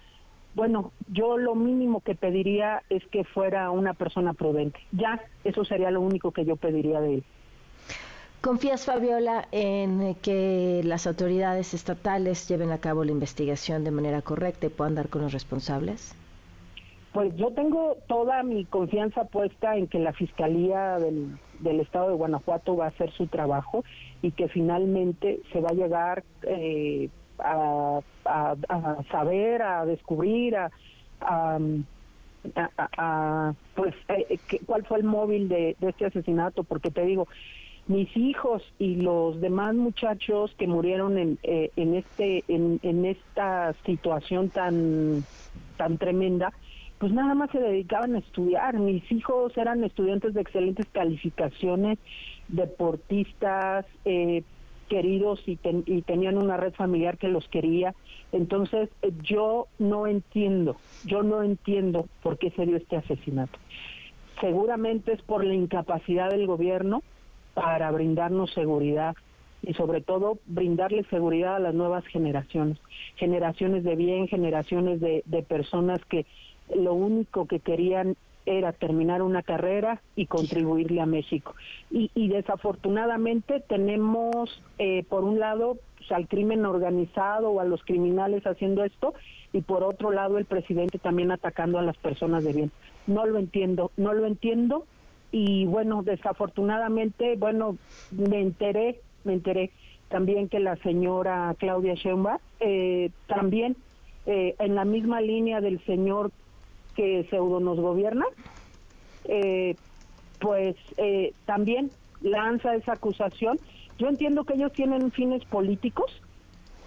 [0.54, 4.80] bueno, yo lo mínimo que pediría es que fuera una persona prudente.
[4.92, 7.24] Ya, eso sería lo único que yo pediría de él.
[8.40, 14.66] ¿Confías, Fabiola, en que las autoridades estatales lleven a cabo la investigación de manera correcta
[14.66, 16.14] y puedan dar con los responsables?
[17.12, 21.38] Pues yo tengo toda mi confianza puesta en que la Fiscalía del,
[21.80, 23.85] Estado de Guanajuato va a hacer su trabajo
[24.22, 28.01] y que finalmente se va a llegar eh, a,
[29.11, 30.70] saber, a descubrir, a,
[33.75, 37.29] pues eh, cuál fue el móvil de, este asesinato, porque te digo,
[37.87, 43.75] mis hijos y los demás muchachos que murieron en, eh, en este en, en, esta
[43.85, 45.25] situación tan
[45.77, 46.53] tan tremenda
[46.99, 48.79] pues nada más se dedicaban a estudiar.
[48.79, 51.99] Mis hijos eran estudiantes de excelentes calificaciones
[52.49, 54.42] deportistas eh,
[54.88, 57.94] queridos y, y tenían una red familiar que los quería.
[58.33, 63.59] Entonces eh, yo no entiendo yo no entiendo por qué se dio este asesinato.
[64.40, 67.03] Seguramente es por la incapacidad del gobierno
[67.55, 69.14] para brindarnos seguridad
[69.62, 72.79] y sobre todo brindarle seguridad a las nuevas generaciones,
[73.16, 76.27] generaciones de bien, generaciones de, personas que
[76.75, 81.54] lo único que querían era terminar una carrera y contribuirle a México.
[81.90, 88.46] Y, desafortunadamente tenemos, eh, por un lado, pues, al crimen organizado o a los criminales
[88.46, 89.14] haciendo esto,
[89.52, 92.70] y por otro lado, el presidente también atacando a las personas de bien.
[93.06, 94.85] No lo entiendo, no lo entiendo
[95.32, 97.76] y bueno, desafortunadamente, bueno,
[98.11, 99.70] me enteré, me enteré
[100.09, 103.76] también que la señora Claudia Sheinbaum eh, también
[104.26, 106.30] eh, en la misma línea del señor
[106.96, 108.24] que pseudo nos gobierna,
[109.24, 109.76] eh,
[110.40, 110.76] pues
[111.44, 113.59] también lanza esa acusación.
[113.98, 116.11] Yo entiendo que ellos tienen fines políticos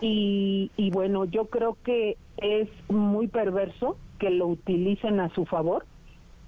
[0.02, 5.86] y, y bueno, yo creo que es muy perverso que lo utilicen a su favor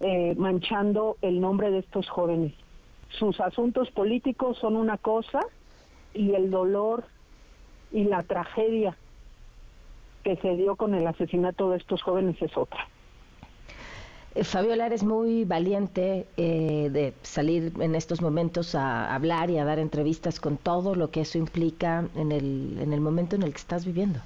[0.04, 2.54] eh, manchando el nombre de estos jóvenes.
[3.10, 5.42] Sus asuntos políticos son una cosa
[6.16, 7.04] y el dolor
[7.92, 8.98] y la tragedia
[10.24, 12.88] que se dio con el asesinato de estos jóvenes es otra.
[14.34, 19.66] Eh, Fabiola, eres muy valiente eh, de salir en estos momentos a hablar y a
[19.66, 23.52] dar entrevistas con todo lo que eso implica en el, en el momento en el
[23.52, 24.20] que estás viviendo.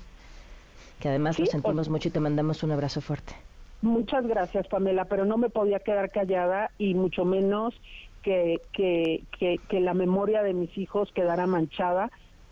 [0.99, 3.33] Que además lo sentimos mucho y te mandamos un abrazo fuerte.
[3.81, 7.73] Muchas gracias, Pamela, pero no me podía quedar callada y mucho menos
[8.21, 12.09] que, que, que, la memoria de mis hijos quedara manchada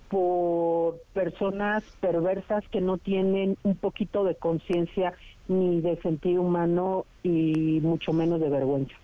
[0.09, 5.13] por personas perversas que no tienen un poquito de conciencia
[5.47, 8.95] ni de sentido humano y mucho menos de vergüenza.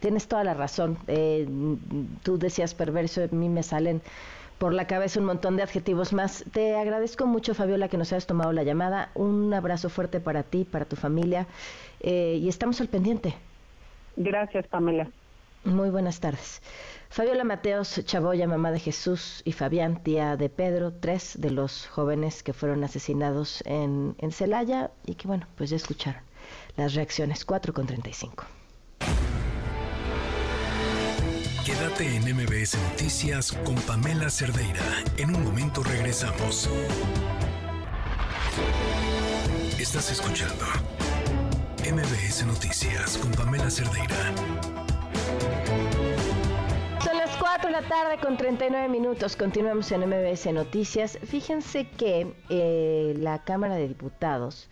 [0.00, 0.98] Tienes toda la razón.
[1.06, 1.48] Eh,
[2.22, 4.02] tú decías perverso, a mí me salen
[4.58, 6.44] por la cabeza un montón de adjetivos más.
[6.52, 9.10] Te agradezco mucho, Fabiola, que nos hayas tomado la llamada.
[9.14, 11.46] Un abrazo fuerte para ti, para tu familia
[12.00, 13.34] eh, y estamos al pendiente.
[14.16, 15.08] Gracias, Pamela.
[15.64, 16.60] Muy buenas tardes.
[17.08, 22.42] Fabiola Mateos Chaboya, mamá de Jesús, y Fabián, tía de Pedro, tres de los jóvenes
[22.42, 26.22] que fueron asesinados en, en Celaya y que, bueno, pues ya escucharon
[26.76, 27.44] las reacciones.
[27.46, 28.44] 4 con 35.
[31.64, 35.02] Quédate en MBS Noticias con Pamela Cerdeira.
[35.16, 36.68] En un momento regresamos.
[39.78, 40.66] Estás escuchando
[41.90, 44.34] MBS Noticias con Pamela Cerdeira.
[47.04, 49.36] Son las 4 de la tarde con 39 minutos.
[49.36, 51.18] Continuamos en MBS Noticias.
[51.24, 54.68] Fíjense que eh, la Cámara de Diputados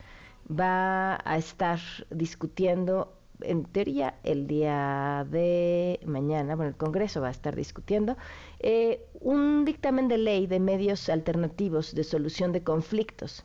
[0.49, 1.79] va a estar
[2.11, 3.13] discutiendo
[3.45, 8.17] en teoría el día de mañana, bueno, el Congreso va a estar discutiendo
[8.61, 13.45] eh, un dictamen de ley de medios alternativos de solución de conflictos.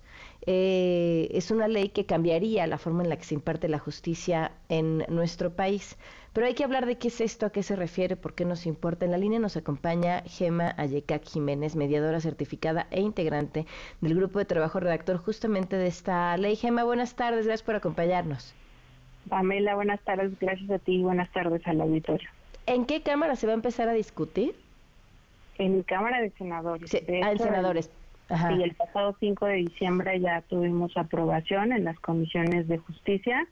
[0.50, 4.54] Eh, es una ley que cambiaría la forma en la que se imparte la justicia
[4.70, 5.98] en nuestro país.
[6.32, 8.66] Pero hay que hablar de qué es esto, a qué se refiere, por qué nos
[8.66, 9.04] importa.
[9.04, 13.66] En la línea nos acompaña Gema Ayecac Jiménez, mediadora certificada e integrante
[14.00, 16.56] del grupo de trabajo redactor justamente de esta ley.
[16.56, 18.56] Gema, buenas tardes, gracias por acompañarnos.
[19.28, 22.30] Pamela, buenas tardes, gracias a ti y buenas tardes al auditorio.
[22.68, 24.56] ¿En qué Cámara se va a empezar a discutir?
[25.58, 26.90] En Cámara de Senadores.
[26.90, 27.92] Sí, ah, en senadores.
[28.30, 28.52] Ajá.
[28.54, 33.48] Y el pasado 5 de diciembre ya tuvimos aprobación en las comisiones de justicia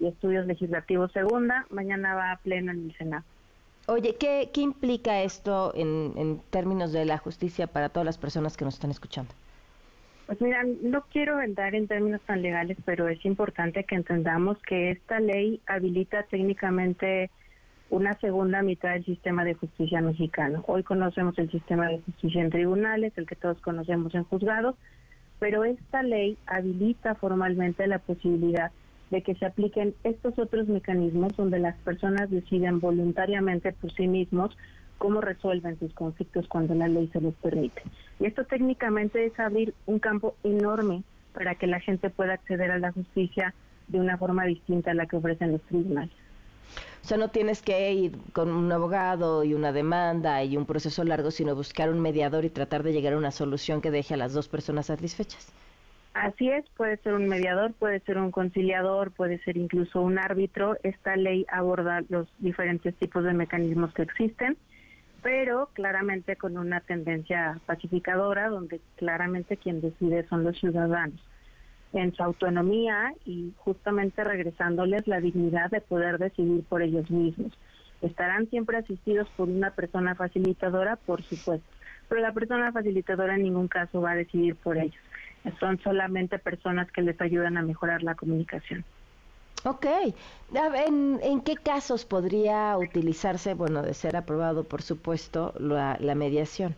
[0.00, 1.66] y estudios legislativos segunda.
[1.70, 3.24] Mañana va a pleno en el Senado.
[3.86, 8.56] Oye, ¿qué, qué implica esto en, en términos de la justicia para todas las personas
[8.56, 9.32] que nos están escuchando?
[10.26, 14.90] Pues mira, no quiero entrar en términos tan legales, pero es importante que entendamos que
[14.90, 17.30] esta ley habilita técnicamente
[17.90, 20.62] una segunda mitad del sistema de justicia mexicano.
[20.66, 24.76] Hoy conocemos el sistema de justicia en tribunales, el que todos conocemos en juzgados,
[25.38, 28.70] pero esta ley habilita formalmente la posibilidad
[29.10, 34.54] de que se apliquen estos otros mecanismos donde las personas deciden voluntariamente por sí mismos
[34.98, 37.82] cómo resuelven sus conflictos cuando la ley se los permite.
[38.20, 42.78] Y esto técnicamente es abrir un campo enorme para que la gente pueda acceder a
[42.78, 43.54] la justicia
[43.86, 46.12] de una forma distinta a la que ofrecen los tribunales.
[47.02, 51.04] O sea, no tienes que ir con un abogado y una demanda y un proceso
[51.04, 54.16] largo, sino buscar un mediador y tratar de llegar a una solución que deje a
[54.16, 55.52] las dos personas satisfechas.
[56.14, 60.76] Así es, puede ser un mediador, puede ser un conciliador, puede ser incluso un árbitro.
[60.82, 64.56] Esta ley aborda los diferentes tipos de mecanismos que existen,
[65.22, 71.20] pero claramente con una tendencia pacificadora, donde claramente quien decide son los ciudadanos
[71.92, 77.52] en su autonomía y justamente regresándoles la dignidad de poder decidir por ellos mismos.
[78.02, 81.66] Estarán siempre asistidos por una persona facilitadora, por supuesto,
[82.08, 85.00] pero la persona facilitadora en ningún caso va a decidir por ellos.
[85.58, 88.84] Son solamente personas que les ayudan a mejorar la comunicación.
[89.64, 89.86] Ok.
[90.54, 96.76] ¿En, ¿En, qué casos podría utilizarse, bueno, de ser aprobado, por supuesto, la mediación?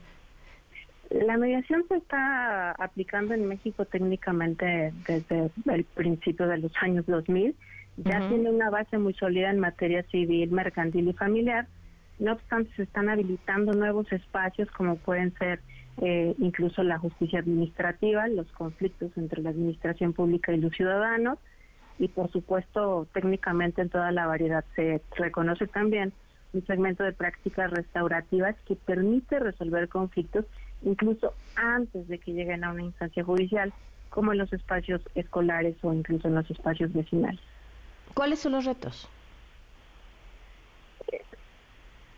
[1.11, 7.55] La mediación se está aplicando en México técnicamente desde el principio de los años 2000.
[7.97, 11.67] Ya tiene una base muy sólida en materia civil, mercantil y familiar.
[12.21, 15.61] No obstante, se están habilitando nuevos espacios como pueden ser
[16.01, 21.39] eh, incluso la justicia administrativa, los conflictos entre la administración pública y los ciudadanos
[21.99, 26.13] y por supuesto técnicamente en toda la variedad se reconoce también
[26.53, 30.47] un segmento de prácticas restaurativas que permite resolver conflictos
[30.83, 33.73] incluso antes de que lleguen a una instancia judicial,
[34.11, 37.41] como en los espacios escolares o incluso en los espacios vecinales.
[38.15, 39.09] ¿Cuáles son los retos?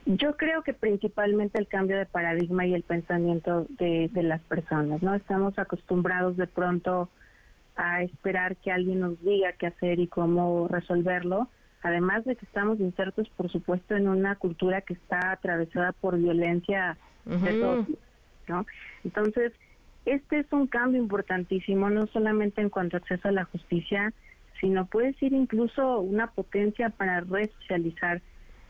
[0.04, 5.00] Yo creo que principalmente el cambio de paradigma y el pensamiento de, de las personas,
[5.02, 5.14] ¿no?
[5.14, 7.08] Estamos acostumbrados de pronto
[7.76, 11.48] a esperar que alguien nos diga qué hacer y cómo resolverlo,
[11.82, 16.96] además de que estamos insertos, por supuesto, en una cultura que está atravesada por violencia
[17.24, 17.86] de todo
[18.52, 18.66] ¿no?
[19.04, 19.52] Entonces,
[20.04, 24.12] este es un cambio importantísimo, no solamente en cuanto a acceso a la justicia,
[24.60, 28.20] sino puede ser incluso una potencia para resocializar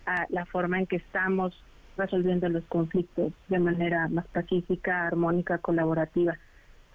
[0.06, 1.54] a la forma en que estamos
[1.96, 6.38] resolviendo los conflictos de manera más pacífica, armónica, colaborativa.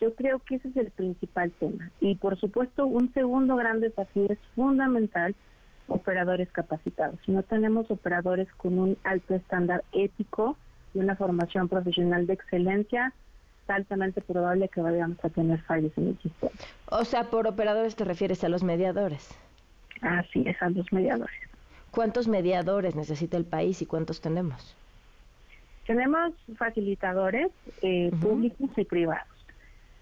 [0.02, 1.92] Yo creo que ese es el principal tema.
[2.00, 5.36] Y por supuesto, un segundo gran desafío es fundamental,
[5.88, 7.20] operadores capacitados.
[7.26, 10.58] Si no tenemos operadores con un alto estándar ético
[10.94, 13.14] y una formación profesional de excelencia,
[13.64, 16.52] es altamente probable que vayamos a tener fallos en el sistema.
[16.88, 19.30] O sea, por operadores te refieres a los mediadores.
[20.02, 21.36] Así es, a los mediadores.
[21.92, 24.76] ¿Cuántos mediadores necesita el país y cuántos tenemos?
[25.86, 27.50] Tenemos facilitadores
[27.82, 29.28] eh, públicos y privados.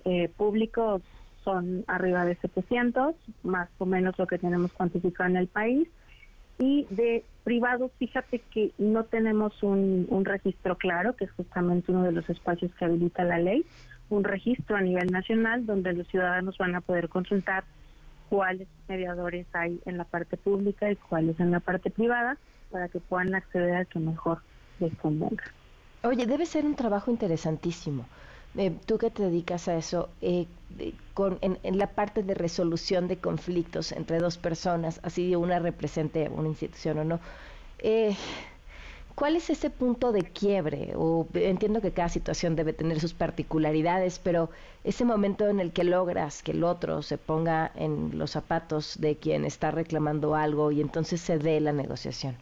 [0.03, 1.01] Eh, públicos
[1.43, 5.87] son arriba de 700, más o menos lo que tenemos cuantificado en el país.
[6.57, 12.03] Y de privados, fíjate que no tenemos un, un registro claro, que es justamente uno
[12.03, 13.65] de los espacios que habilita la ley,
[14.09, 17.63] un registro a nivel nacional donde los ciudadanos van a poder consultar
[18.29, 22.37] cuáles mediadores hay en la parte pública y cuáles en la parte privada
[22.71, 24.39] para que puedan acceder al que mejor
[24.79, 25.43] les convenga.
[26.03, 28.05] Oye, debe ser un trabajo interesantísimo.
[28.57, 30.47] Eh, tú que te dedicas a eso, eh,
[31.13, 36.47] con, en, la parte de resolución de conflictos entre dos personas, así una represente una
[36.47, 37.19] institución o no,
[37.79, 38.15] eh,
[39.15, 40.93] ¿cuál es ese punto de quiebre?
[40.95, 44.49] O entiendo que cada situación debe tener sus particularidades, pero
[44.85, 49.17] ese momento en el que logras que el otro se ponga en los zapatos de
[49.17, 52.37] quien está reclamando algo y entonces se dé la negociación.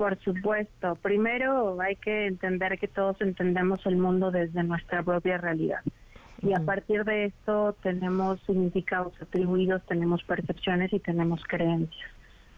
[0.00, 0.94] Por supuesto.
[1.02, 5.80] Primero hay que entender que todos entendemos el mundo desde nuestra propia realidad.
[6.40, 12.10] Y a partir de esto tenemos significados atribuidos, tenemos percepciones y tenemos creencias,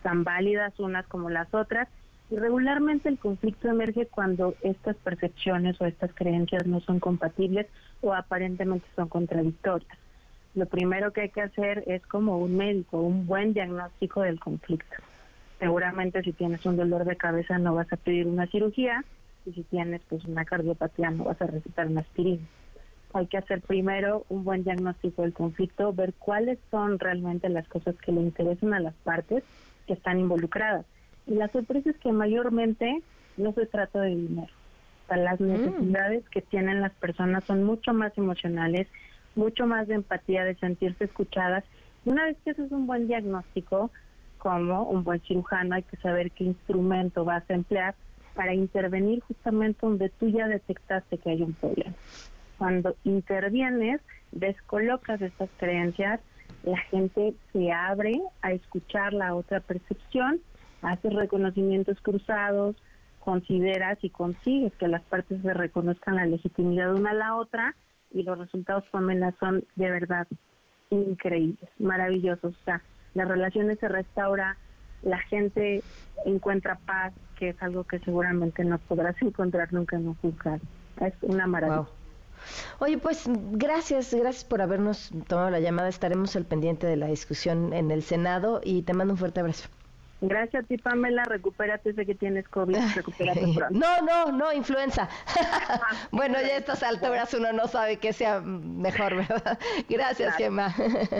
[0.04, 1.88] tan válidas unas como las otras.
[2.30, 7.66] Y regularmente el conflicto emerge cuando estas percepciones o estas creencias no son compatibles
[8.02, 9.98] o aparentemente son contradictorias.
[10.54, 14.94] Lo primero que hay que hacer es como un médico, un buen diagnóstico del conflicto
[15.62, 19.04] seguramente si tienes un dolor de cabeza no vas a pedir una cirugía
[19.46, 22.44] y si tienes pues una cardiopatía no vas a recetar una aspirina.
[23.12, 27.94] Hay que hacer primero un buen diagnóstico del conflicto, ver cuáles son realmente las cosas
[28.04, 29.44] que le interesan a las partes
[29.86, 30.84] que están involucradas.
[31.28, 33.00] Y la sorpresa es que mayormente
[33.36, 34.52] no se trata de dinero.
[35.08, 35.46] las mm.
[35.46, 38.88] necesidades que tienen las personas son mucho más emocionales,
[39.36, 41.62] mucho más de empatía, de sentirse escuchadas.
[42.04, 43.92] Una vez que haces un buen diagnóstico,
[44.42, 47.94] como un buen cirujano hay que saber qué instrumento vas a emplear
[48.34, 51.94] para intervenir justamente donde tú ya detectaste que hay un problema.
[52.58, 54.00] Cuando intervienes,
[54.32, 56.18] descolocas estas creencias,
[56.64, 60.40] la gente se abre a escuchar la otra percepción,
[60.80, 62.74] haces reconocimientos cruzados,
[63.20, 67.76] consideras y consigues que las partes se reconozcan la legitimidad una a la otra
[68.10, 70.26] y los resultados, Pamela, son de verdad
[70.90, 72.54] increíbles, maravillosos.
[72.54, 72.82] O sea,
[73.14, 74.56] las relaciones se restaura,
[75.02, 75.82] la gente
[76.24, 80.60] encuentra paz, que es algo que seguramente no podrás encontrar nunca en un juzgado.
[81.00, 81.86] Es una maravilla.
[82.80, 85.88] Oye, pues gracias, gracias por habernos tomado la llamada.
[85.88, 89.68] Estaremos al pendiente de la discusión en el Senado y te mando un fuerte abrazo.
[90.22, 91.24] Gracias a ti, Pamela.
[91.24, 92.76] Recupérate, sé que tienes COVID.
[92.94, 93.78] Recupérate pronto.
[93.78, 95.08] No, no, no, influenza.
[96.12, 99.58] bueno, ya a estas alturas uno no sabe qué sea mejor, ¿verdad?
[99.88, 100.74] Gracias, Gemma.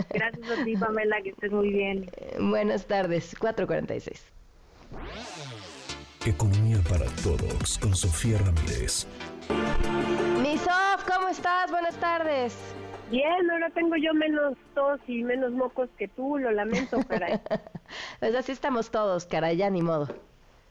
[0.09, 2.09] Gracias a ti, Pamela, que estés muy bien.
[2.39, 4.31] Buenas tardes, 446.
[6.25, 9.05] Economía para todos con Sofía Ramírez.
[10.41, 11.69] Mi Sof, ¿cómo estás?
[11.69, 12.55] Buenas tardes.
[13.09, 17.33] Bien, ahora tengo yo menos tos y menos mocos que tú, lo lamento, caray.
[18.19, 20.07] pues así estamos todos, caray, ya ni modo.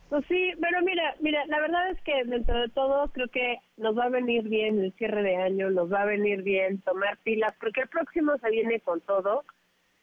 [0.08, 3.96] Pues sí, pero mira, mira, la verdad es que dentro de todo creo que nos
[3.96, 7.54] va a venir bien el cierre de año, nos va a venir bien tomar pilas,
[7.58, 9.44] porque el próximo se viene con todo,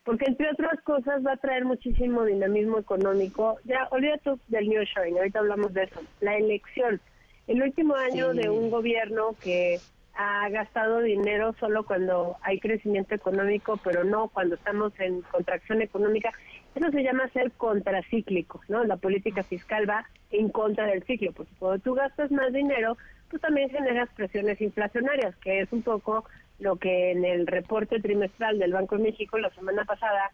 [0.04, 3.60] porque entre otras cosas va a traer muchísimo dinamismo económico.
[3.66, 6.02] Ya, olvídate del New Sharing, ahorita hablamos de eso.
[6.22, 7.00] La elección,
[7.46, 9.80] el último año de un gobierno que
[10.22, 16.34] ha gastado dinero solo cuando hay crecimiento económico, pero no cuando estamos en contracción económica.
[16.76, 18.84] Eso se llama ser contracíclico, ¿no?
[18.84, 22.98] La política fiscal va en contra del ciclo, porque cuando tú gastas más dinero,
[23.32, 26.26] tú también generas presiones inflacionarias, que es un poco
[26.60, 30.32] lo que en el reporte trimestral del Banco de México la semana pasada,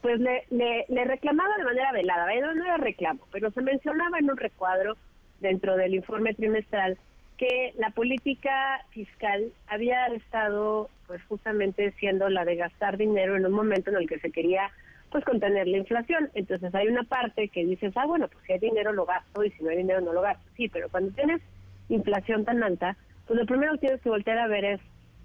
[0.00, 4.36] pues le, le, reclamaba de manera velada, no era reclamo, pero se mencionaba en un
[4.36, 4.96] recuadro
[5.40, 6.96] dentro del informe trimestral
[7.38, 13.52] que la política fiscal había estado pues justamente siendo la de gastar dinero en un
[13.52, 14.70] momento en el que se quería
[15.10, 16.30] pues contener la inflación.
[16.34, 19.50] Entonces hay una parte que dices, ah, bueno, pues si hay dinero lo gasto y
[19.52, 20.44] si no hay dinero no lo gasto.
[20.56, 21.40] Sí, pero cuando tienes
[21.88, 24.80] inflación tan alta, pues lo primero que tienes que voltear a ver es,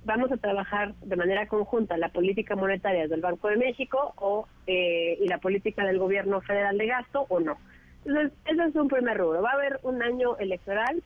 [0.05, 5.17] vamos a trabajar de manera conjunta la política monetaria del Banco de México o eh,
[5.19, 7.57] y la política del gobierno federal de gasto o no.
[8.05, 9.41] Entonces, ese es un primer rubro.
[9.41, 11.01] Va a haber un año electoral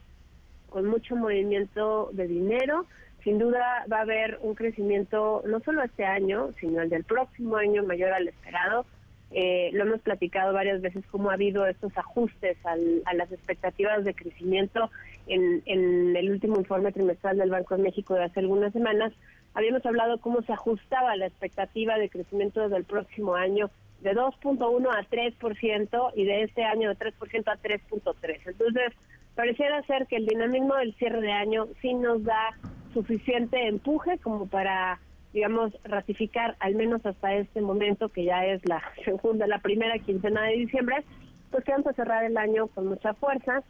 [0.70, 2.86] con mucho movimiento de dinero.
[3.24, 7.58] Sin duda va a haber un crecimiento no solo este año, sino el del próximo
[7.58, 8.86] año mayor al esperado.
[9.32, 14.14] Eh, lo hemos platicado varias veces cómo ha habido estos ajustes a las expectativas de
[14.14, 14.90] crecimiento
[15.28, 19.12] en, en el último informe trimestral del Banco de México de hace algunas semanas.
[19.54, 23.70] Habíamos hablado cómo se ajustaba la expectativa de crecimiento del próximo año
[24.02, 28.40] de 2.1 a 3% y de este año de 3% a 3.3.
[28.46, 28.94] Entonces,
[29.38, 32.58] pareciera ser que el dinamismo del cierre de año sí nos da
[32.92, 35.00] suficiente empuje como para
[35.32, 40.42] digamos ratificar al menos hasta este momento que ya es la segunda la primera quincena
[40.42, 41.06] de diciembre
[41.52, 43.62] pues que vamos a cerrar el año con mucha fuerza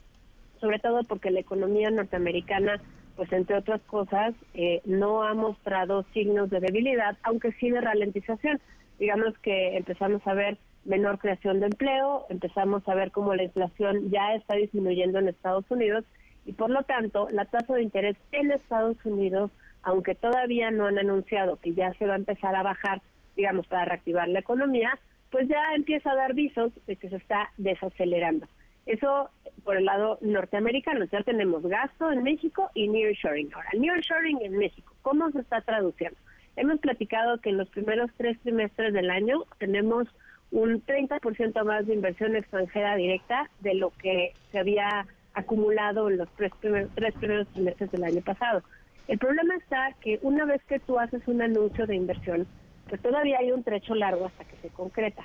[0.61, 2.81] sobre todo porque la economía norteamericana
[3.17, 8.61] pues entre otras cosas eh, no ha mostrado signos de debilidad aunque sí de ralentización.
[8.99, 10.57] Digamos que empezamos a ver
[10.87, 15.69] menor creación de empleo, empezamos a ver cómo la inflación ya está disminuyendo en Estados
[15.69, 16.05] Unidos
[16.45, 19.51] y por lo tanto la tasa de interés en Estados Unidos,
[19.83, 23.01] aunque todavía no han anunciado que ya se va a empezar a bajar,
[23.35, 24.97] digamos, para reactivar la economía,
[25.29, 28.47] pues ya empieza a dar visos de que se está desacelerando.
[28.85, 29.29] Eso
[29.65, 31.03] por el lado norteamericano.
[31.11, 33.53] Ya tenemos gasto en México y nearshoring.
[33.53, 36.17] Ahora, nearshoring en México, ¿cómo se está traduciendo?
[36.55, 40.07] Hemos platicado que en los primeros tres trimestres del año tenemos
[40.51, 46.29] un 30% más de inversión extranjera directa de lo que se había acumulado en los
[46.35, 48.63] tres primeros, tres primeros trimestres del año pasado.
[49.07, 52.47] El problema está que una vez que tú haces un anuncio de inversión,
[52.89, 55.23] pues todavía hay un trecho largo hasta que se concreta.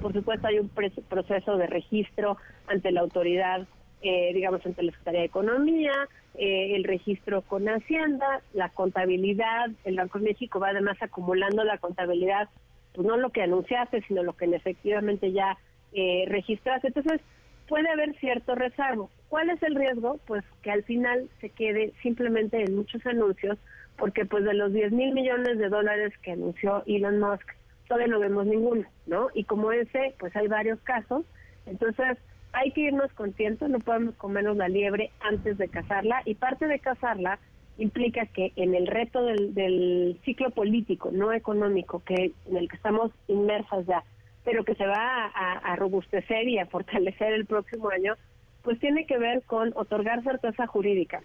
[0.00, 2.36] Por supuesto, hay un proceso de registro
[2.66, 3.66] ante la autoridad,
[4.02, 5.92] eh, digamos, ante la Secretaría de Economía,
[6.34, 9.70] eh, el registro con Hacienda, la contabilidad.
[9.84, 12.48] El Banco de México va además acumulando la contabilidad
[12.94, 15.56] pues no lo que anunciaste, sino lo que efectivamente ya
[15.92, 16.88] eh, registraste.
[16.88, 17.20] Entonces,
[17.68, 19.10] puede haber cierto rezago.
[19.28, 20.18] ¿Cuál es el riesgo?
[20.26, 23.58] Pues que al final se quede simplemente en muchos anuncios,
[23.96, 27.46] porque pues de los 10 mil millones de dólares que anunció Elon Musk,
[27.86, 29.28] todavía no vemos ninguno, ¿no?
[29.34, 31.24] Y como ese, pues hay varios casos.
[31.66, 32.18] Entonces,
[32.52, 36.78] hay que irnos contentos, no podemos comernos la liebre antes de cazarla, y parte de
[36.78, 37.38] cazarla
[37.78, 43.12] implica que en el reto del, ciclo político, no económico, que en el que estamos
[43.28, 44.04] inmersas ya,
[44.44, 48.14] pero que se va a, robustecer y a fortalecer el próximo año,
[48.62, 51.22] pues tiene que ver con otorgar certeza jurídica.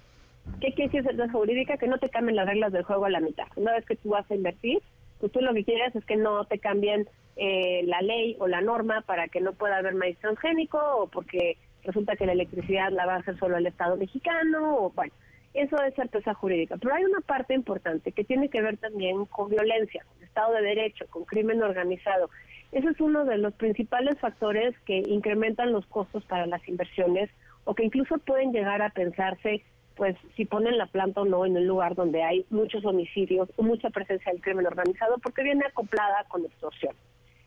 [0.59, 1.77] ¿Qué quiere decir certeza jurídica?
[1.77, 3.47] Que no te cambien las reglas del juego a la mitad.
[3.55, 4.79] Una vez que tú vas a invertir,
[5.19, 8.61] pues tú lo que quieres es que no te cambien eh, la ley o la
[8.61, 13.05] norma para que no pueda haber maíz transgénico o porque resulta que la electricidad la
[13.05, 15.13] va a hacer solo el Estado mexicano o bueno
[15.53, 16.77] eso es certeza jurídica.
[16.77, 20.61] Pero hay una parte importante que tiene que ver también con violencia, con Estado de
[20.61, 22.29] Derecho, con crimen organizado.
[22.71, 27.29] Ese es uno de los principales factores que incrementan los costos para las inversiones
[27.65, 29.63] o que incluso pueden llegar a pensarse
[29.95, 33.63] pues si ponen la planta o no en un lugar donde hay muchos homicidios o
[33.63, 36.95] mucha presencia del crimen organizado, porque viene acoplada con extorsión.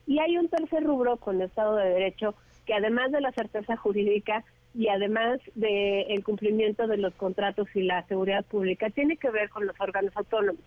[0.07, 2.35] Y hay un tercer rubro con Estado de Derecho
[2.65, 4.45] que además de la certeza jurídica
[4.77, 9.66] y además del cumplimiento de los contratos y la seguridad pública, tiene que ver con
[9.66, 10.61] los órganos autónomos.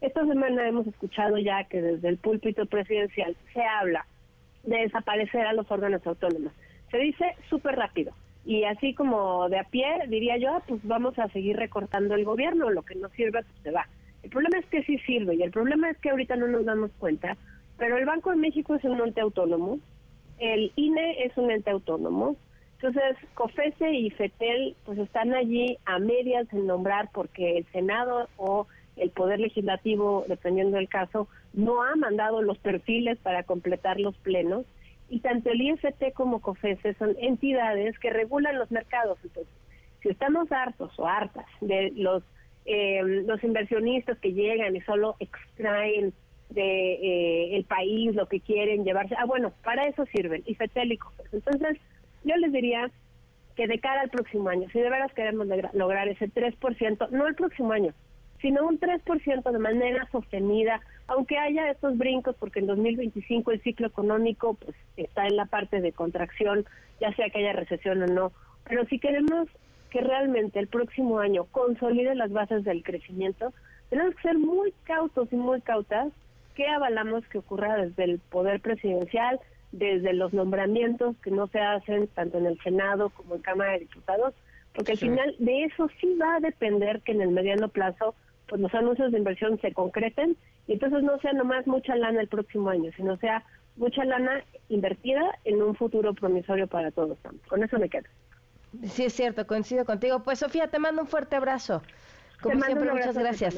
[0.00, 4.04] Esta semana hemos escuchado ya que desde el púlpito presidencial se habla
[4.64, 6.52] de desaparecer a los órganos autónomos.
[6.90, 8.12] Se dice súper rápido
[8.44, 12.68] y así como de a pie diría yo, pues vamos a seguir recortando el gobierno,
[12.68, 13.86] lo que no sirve pues se va.
[14.24, 16.90] El problema es que sí sirve y el problema es que ahorita no nos damos
[16.98, 17.36] cuenta,
[17.78, 19.78] pero el Banco de México es un ente autónomo,
[20.38, 22.36] el INE es un ente autónomo,
[22.82, 28.66] entonces COFESE y FETEL pues están allí a medias en nombrar porque el Senado o
[28.96, 34.66] el Poder Legislativo, dependiendo del caso, no ha mandado los perfiles para completar los plenos
[35.08, 39.16] y tanto el IFT como COFESE son entidades que regulan los mercados.
[39.22, 39.54] Entonces,
[40.02, 42.24] si estamos hartos o hartas de los
[42.64, 46.12] eh, los inversionistas que llegan y solo extraen
[46.50, 50.96] de eh, el país lo que quieren llevarse, ah bueno, para eso sirven IFETEL y
[50.98, 51.36] COFESE.
[51.36, 51.78] Entonces,
[52.24, 52.90] yo les diría
[53.56, 57.34] que de cara al próximo año, si de veras queremos lograr ese 3%, no el
[57.34, 57.92] próximo año,
[58.40, 63.86] sino un 3% de manera sostenida, aunque haya estos brincos, porque en 2025 el ciclo
[63.86, 66.64] económico pues está en la parte de contracción,
[67.00, 68.32] ya sea que haya recesión o no,
[68.68, 69.48] pero si queremos
[69.90, 73.52] que realmente el próximo año consolide las bases del crecimiento,
[73.90, 76.08] tenemos que ser muy cautos y muy cautas
[76.54, 79.38] que avalamos que ocurra desde el poder presidencial,
[79.72, 83.80] desde los nombramientos que no se hacen tanto en el Senado como en Cámara de
[83.80, 84.34] Diputados,
[84.74, 88.14] porque al final de eso sí va a depender que en el mediano plazo
[88.48, 92.28] pues los anuncios de inversión se concreten y entonces no sea nomás mucha lana el
[92.28, 93.44] próximo año, sino sea
[93.76, 97.18] mucha lana invertida en un futuro promisorio para todos.
[97.48, 98.04] Con eso me quedo.
[98.84, 100.22] Sí, es cierto, coincido contigo.
[100.22, 101.82] Pues Sofía, te mando un fuerte abrazo.
[102.40, 103.56] Como siempre, muchas gracias.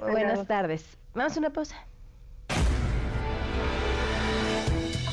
[0.00, 0.98] Buenas tardes.
[1.14, 1.76] Vamos a una pausa.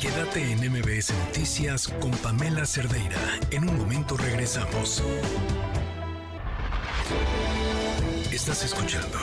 [0.02, 3.20] Quédate en MBS Noticias con Pamela Cerdeira.
[3.50, 5.02] En un momento regresamos.
[8.32, 9.18] Estás escuchando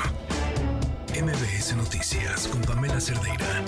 [1.14, 3.62] MBS Noticias con Pamela Cerdeira.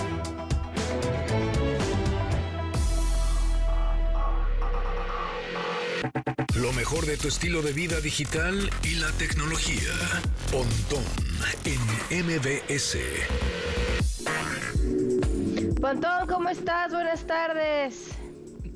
[6.56, 9.92] Lo mejor de tu estilo de vida digital y la tecnología.
[10.50, 11.04] Pontón
[11.64, 12.96] en MBS.
[15.80, 16.92] Pontón, ¿cómo estás?
[16.92, 18.16] Buenas tardes.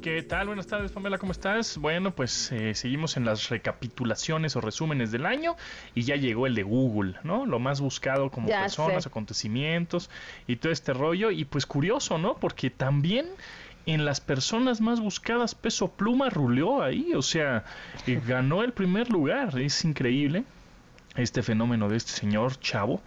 [0.03, 0.49] ¿Qué tal?
[0.49, 1.79] Buenas tardes, Pamela, ¿cómo estás?
[1.79, 5.57] Bueno, pues eh, seguimos en las recapitulaciones o resúmenes del año
[5.95, 7.47] y ya llegó el de Google, ¿no?
[7.47, 10.11] Lo más buscado como personas, acontecimientos
[10.47, 11.31] y todo este rollo.
[11.31, 12.37] Y pues curioso, ¿no?
[12.37, 13.27] Porque también
[13.87, 17.65] en las personas más buscadas Peso Pluma ruleó ahí, o sea,
[18.07, 19.59] eh, ganó el primer lugar.
[19.59, 20.45] Es increíble
[21.17, 23.01] este fenómeno de este señor Chavo.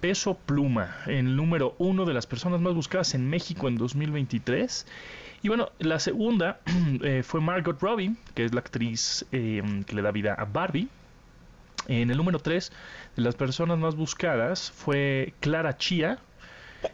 [0.00, 4.86] Peso Pluma, el número uno de las personas más buscadas en México en 2023.
[5.42, 6.60] Y bueno, la segunda
[7.02, 10.88] eh, fue Margot Robbie, que es la actriz eh, que le da vida a Barbie.
[11.88, 12.72] En el número 3
[13.16, 16.18] de las personas más buscadas fue Clara Chia.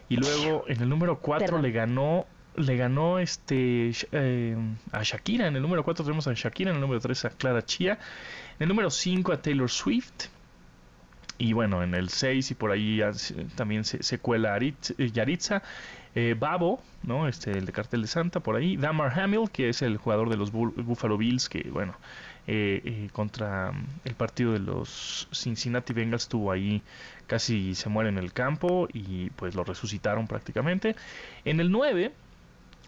[0.09, 2.25] Y luego en el número 4 le ganó
[2.57, 4.57] le ganó este eh,
[4.91, 5.47] a Shakira.
[5.47, 7.93] En el número 4 tenemos a Shakira, en el número 3 a Clara Chia.
[8.59, 10.27] En el número 5 a Taylor Swift.
[11.37, 13.01] Y bueno, en el 6 y por ahí
[13.55, 14.59] también se, cuela
[14.97, 15.61] Yaritza.
[16.15, 17.27] Eh, Babo, ¿no?
[17.27, 18.75] Este, el de Cartel de Santa, por ahí.
[18.75, 21.93] Damar Hamill, que es el jugador de los Buffalo Bills, que, bueno,
[22.47, 23.71] eh, eh, contra
[24.03, 26.81] el partido de los Cincinnati Bengals estuvo ahí,
[27.27, 30.95] casi se muere en el campo y pues lo resucitaron prácticamente.
[31.45, 32.13] En el 9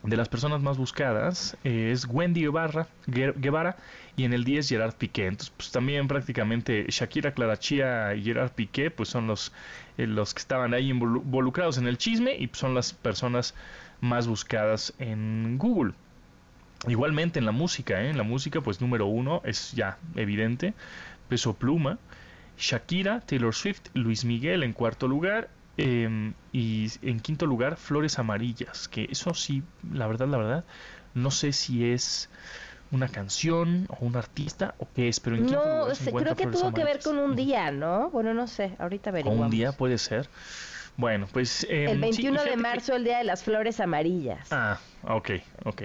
[0.04, 3.76] de las personas más buscadas es Wendy Guevara, Guevara
[4.16, 5.28] y en el 10 Gerard Piqué.
[5.28, 9.52] Entonces, pues también prácticamente Shakira, Clara Chía y Gerard Piqué, pues son los,
[9.98, 13.56] eh, los que estaban ahí involucrados en el chisme y son las personas
[14.02, 15.94] más buscadas en Google.
[16.88, 18.10] Igualmente en la música, ¿eh?
[18.10, 20.74] en la música pues número uno es ya evidente,
[21.28, 22.00] Peso Pluma,
[22.58, 25.50] Shakira, Taylor Swift, Luis Miguel en cuarto lugar
[25.80, 29.64] em, y en quinto lugar Flores Amarillas, que eso sí,
[29.94, 30.66] la verdad, la verdad,
[31.14, 32.30] no sé si es
[32.92, 36.84] una canción o un artista o qué es, pero en No, creo que tuvo que
[36.84, 38.10] ver con un día, ¿no?
[38.10, 39.46] Bueno, no sé, ahorita averiguamos.
[39.46, 40.30] un día puede ser.
[40.98, 41.66] Bueno, pues...
[41.70, 44.52] Em, el 21 de marzo, el Día de las Flores Amarillas.
[44.52, 45.32] Ah, ok,
[45.64, 45.84] ok.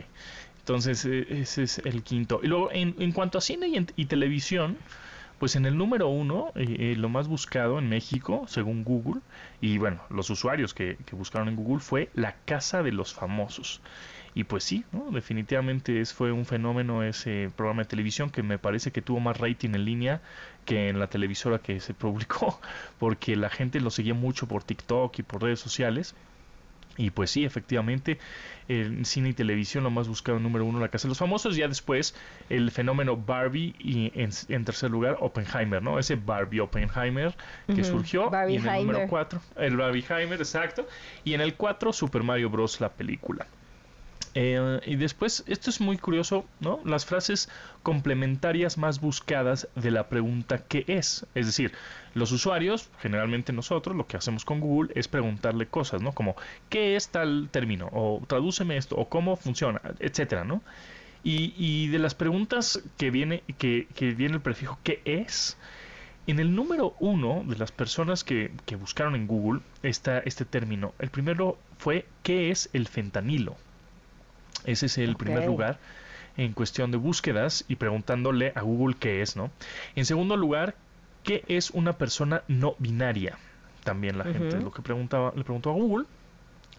[0.58, 2.40] Entonces, e, ese es el quinto.
[2.42, 4.76] Y luego, en, en cuanto a cine y, televisión,
[5.38, 9.20] pues en el número uno, eh, eh, lo más buscado en México, según Google,
[9.60, 13.80] y bueno, los usuarios que, que buscaron en Google fue La Casa de los Famosos.
[14.34, 18.90] Y pues sí, definitivamente es, fue un fenómeno ese programa de televisión que me parece
[18.90, 20.22] que tuvo más rating en línea
[20.64, 22.60] que en la televisora que se publicó,
[22.98, 26.16] porque la gente lo seguía mucho por TikTok y por redes sociales.
[26.96, 28.18] Y pues sí, efectivamente,
[28.68, 31.56] el cine y televisión lo más buscado número uno, la casa de los famosos.
[31.56, 32.14] Ya después
[32.48, 35.98] el fenómeno Barbie y en, tercer lugar Oppenheimer, ¿no?
[35.98, 37.34] Ese Barbie Oppenheimer
[37.66, 38.30] que surgió.
[38.48, 40.86] y en el número cuatro, el Barbieheimer, exacto.
[41.24, 42.80] Y en el cuatro, Super Mario Bros.
[42.80, 43.46] la película.
[44.34, 46.80] Eh, y después, esto es muy curioso, ¿no?
[46.84, 47.48] Las frases
[47.84, 51.24] complementarias más buscadas de la pregunta ¿qué es?
[51.36, 51.72] Es decir,
[52.14, 56.12] los usuarios, generalmente nosotros, lo que hacemos con Google es preguntarle cosas, ¿no?
[56.12, 56.34] Como
[56.68, 57.88] ¿qué es tal término?
[57.92, 60.62] O tradúceme esto, o cómo funciona, etcétera, ¿no?
[61.26, 65.56] Y, de las preguntas que viene, que, que viene el prefijo ¿qué es?
[66.26, 70.92] En el número uno de las personas que, que buscaron en Google está este término.
[70.98, 73.56] El primero fue ¿qué es el fentanilo?
[74.64, 75.78] Ese es el primer lugar
[76.36, 79.50] en cuestión de búsquedas y preguntándole a Google qué es, ¿no?
[79.94, 80.74] En segundo lugar,
[81.22, 83.38] ¿qué es una persona no binaria?
[83.84, 86.06] También la gente lo que preguntaba, le preguntó a Google.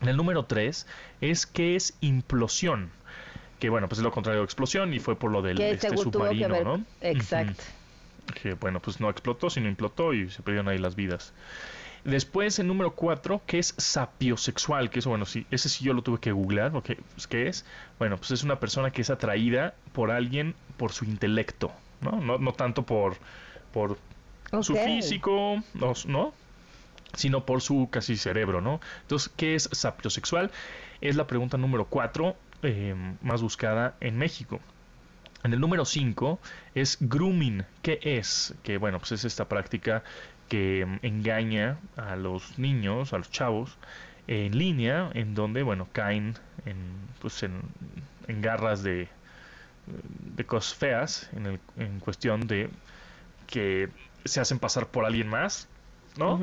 [0.01, 0.87] En el número tres
[1.21, 2.89] es ¿qué es implosión?
[3.59, 6.63] Que bueno, pues es lo contrario de explosión y fue por lo del este submarino,
[6.63, 6.83] ¿no?
[7.01, 7.63] Exacto.
[8.41, 11.31] Que bueno, pues no explotó, sino implotó y se perdieron ahí las vidas.
[12.05, 16.03] Después el número 4, que es sapiosexual, que eso, bueno, sí, ese sí yo lo
[16.03, 17.65] tuve que googlear, porque, pues, ¿qué es?
[17.97, 22.21] Bueno, pues es una persona que es atraída por alguien por su intelecto, ¿no?
[22.21, 23.17] No, no tanto por,
[23.73, 23.97] por
[24.61, 26.33] su físico, ¿no?
[27.15, 28.81] Sino por su casi cerebro, ¿no?
[29.01, 30.51] Entonces, ¿qué es sapiosexual?
[31.01, 34.59] Es la pregunta número 4 eh, más buscada en México.
[35.43, 36.39] En el número 5
[36.73, 37.65] es grooming.
[37.83, 38.55] ¿Qué es?
[38.63, 40.03] Que bueno, pues es esta práctica
[40.49, 43.77] que mm, engaña a los niños, a los chavos,
[44.27, 46.35] en línea, en donde, bueno, caen
[46.65, 46.77] en,
[47.21, 47.61] pues en,
[48.41, 49.07] garras de,
[50.35, 52.69] de cosas feas, en, el, en cuestión de
[53.47, 53.89] que
[54.25, 55.67] se hacen pasar por alguien más,
[56.17, 56.39] ¿no?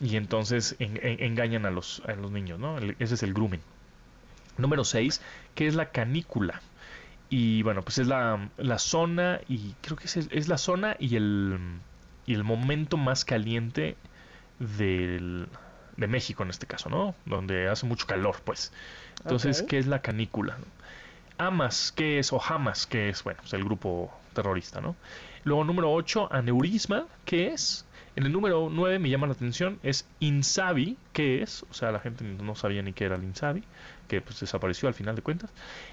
[0.00, 2.78] Y entonces engañan a los, a los niños, ¿no?
[2.78, 3.60] ese es el grooming.
[4.56, 5.20] Número 6,
[5.54, 6.62] que es la canícula.
[7.28, 11.16] Y bueno, pues es la, la zona, y creo que es, es la zona y
[11.16, 11.58] el
[12.26, 13.96] y el momento más caliente
[14.58, 15.48] del,
[15.96, 17.14] de México en este caso, ¿no?
[17.24, 18.72] Donde hace mucho calor, pues.
[19.22, 20.58] Entonces, ¿qué es la canícula?
[21.38, 22.32] Amas, ¿qué es?
[22.32, 23.22] O Hamas, ¿qué es?
[23.22, 24.96] Bueno, es el grupo terrorista, ¿no?
[25.44, 27.86] Luego, número 8, aneurisma, ¿qué es?
[28.16, 31.64] En el número 9 me llama la atención, es Insabi, ¿qué es?
[31.70, 33.62] O sea, la gente no sabía ni qué era el Insabi,
[34.08, 35.50] que pues desapareció al final de cuentas.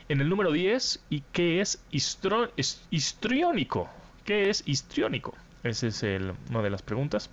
[0.08, 3.90] En el número 10, ¿y qué es histriónico?
[4.24, 5.36] ¿Qué es histriónico?
[5.64, 7.30] Esa es el, una de las preguntas.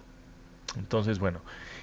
[0.76, 1.40] Entonces, bueno,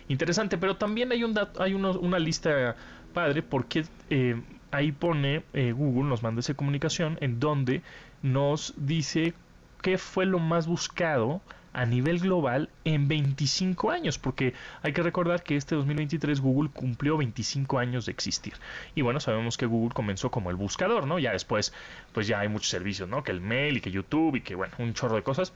[0.08, 2.76] interesante, pero también hay, un hay una lista
[3.14, 4.42] padre porque eh,
[4.72, 7.82] ahí pone eh, Google, nos manda esa comunicación en donde
[8.22, 9.34] nos dice
[9.82, 11.42] qué fue lo más buscado
[11.74, 17.18] a nivel global en 25 años, porque hay que recordar que este 2023 Google cumplió
[17.18, 18.54] 25 años de existir.
[18.96, 21.20] Y bueno, sabemos que Google comenzó como el buscador, ¿no?
[21.20, 21.74] Ya después,
[22.14, 23.24] pues ya hay muchos servicios, ¿no?
[23.24, 25.54] Que el mail y que YouTube y que, bueno, un chorro de cosas.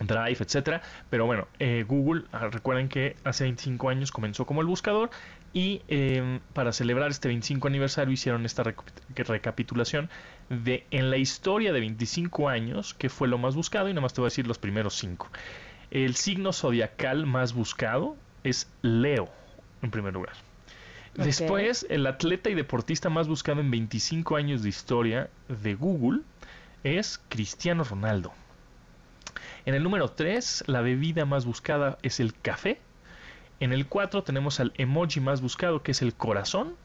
[0.00, 0.82] Drive, etcétera.
[1.10, 5.10] Pero bueno, eh, Google, ah, recuerden que hace 25 años comenzó como el buscador
[5.52, 8.62] y em, para celebrar este 25 aniversario hicieron esta
[9.14, 10.08] recapitulación
[10.48, 14.14] de en la historia de 25 años que fue lo más buscado y nada más
[14.14, 15.28] te voy a decir los primeros 5.
[15.90, 19.28] El signo zodiacal más buscado es Leo,
[19.82, 20.34] en primer lugar.
[21.14, 26.20] Después, el atleta y deportista más buscado en 25 años de historia de Google
[26.84, 28.32] es Cristiano Ronaldo.
[29.66, 32.80] En el número 3, la bebida más buscada es el café.
[33.60, 36.76] En el 4 tenemos al emoji más buscado que es el corazón.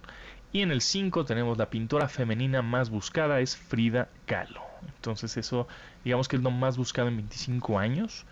[0.52, 4.62] Y en el 5 tenemos la pintora femenina más buscada es Frida Kahlo.
[4.96, 5.68] Entonces eso
[6.04, 8.26] digamos que es lo más buscado en 25 años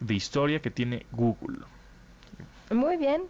[0.00, 1.58] de historia que tiene Google.
[2.70, 3.22] Muy bien,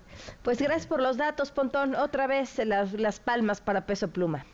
[0.43, 1.95] pues gracias por los datos, Pontón.
[1.95, 4.45] Otra vez las, las palmas para peso pluma.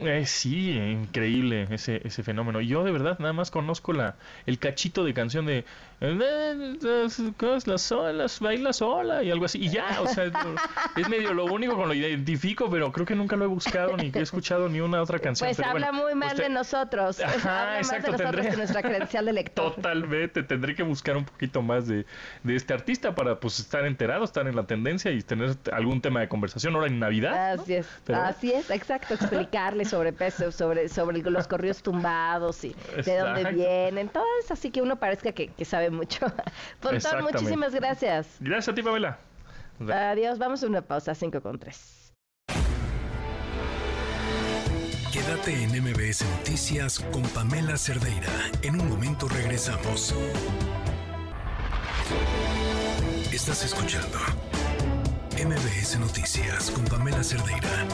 [0.00, 2.60] Eh, sí, increíble ese, ese fenómeno.
[2.60, 5.64] Yo de verdad nada más conozco la el cachito de canción de
[6.00, 9.58] las solas, baila sola y algo así.
[9.58, 10.24] Y ya, o sea,
[10.96, 14.10] es medio lo único con lo identifico, pero creo que nunca lo he buscado ni
[14.10, 15.48] que he escuchado ni una otra canción.
[15.48, 17.20] Pues habla muy mal de nosotros.
[17.20, 18.56] Ajá, exacto, tendré...
[18.56, 19.74] nuestra credencial de lector.
[19.74, 22.06] Totalmente, tendré que buscar un poquito más de,
[22.42, 26.20] de este artista para pues estar enterado, estar en la tendencia y tener algún tema
[26.20, 27.60] de conversación ahora en Navidad.
[27.60, 32.74] Así es, así es, exacto, explicarles sobre peso, sobre, sobre los corridos tumbados y
[33.04, 36.26] de dónde vienen, todo eso, así que uno parezca que, sabe mucho.
[36.80, 38.36] Pontón, muchísimas gracias.
[38.40, 39.18] Gracias a ti, Pamela.
[39.92, 42.12] Adiós, vamos a una pausa, 5 con 3.
[45.12, 48.30] Quédate en MBS Noticias con Pamela Cerdeira.
[48.62, 50.14] En un momento regresamos.
[53.32, 54.18] Estás escuchando
[55.32, 57.86] MBS Noticias con Pamela Cerdeira.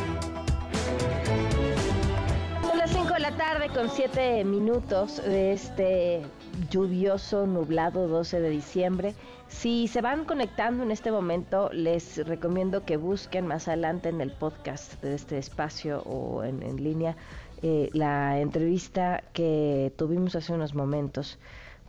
[3.73, 6.23] Con 7 minutos de este
[6.71, 9.15] lluvioso, nublado 12 de diciembre.
[9.49, 14.31] Si se van conectando en este momento, les recomiendo que busquen más adelante en el
[14.31, 17.17] podcast de este espacio o en, línea
[17.63, 21.39] eh, la entrevista que tuvimos hace unos momentos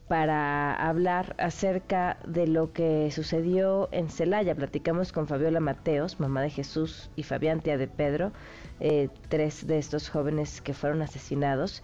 [0.07, 4.55] para hablar acerca de lo que sucedió en Celaya.
[4.55, 8.31] Platicamos con Fabiola Mateos, mamá de Jesús, y Fabián Tía de Pedro,
[8.79, 11.83] eh, tres de estos jóvenes que fueron asesinados.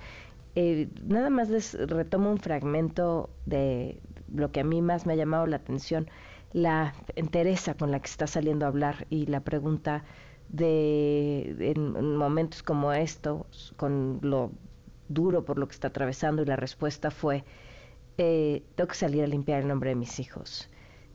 [0.55, 3.99] Eh, nada más les retomo un fragmento de
[4.33, 6.09] lo que a mí más me ha llamado la atención,
[6.51, 10.03] la entereza con la que está saliendo a hablar y la pregunta
[10.49, 14.51] de en momentos como estos, con lo
[15.09, 17.43] duro por lo que está atravesando y la respuesta fue,
[18.17, 20.69] eh, tengo que salir a limpiar el nombre de mis hijos.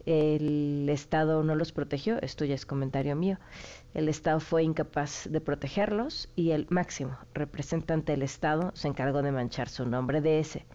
[0.06, 3.38] El Estado no los protegió, esto ya es comentario mío.
[3.94, 9.32] El Estado fue incapaz de protegerlos y el máximo representante del Estado se encargó de
[9.32, 10.66] manchar su nombre de ese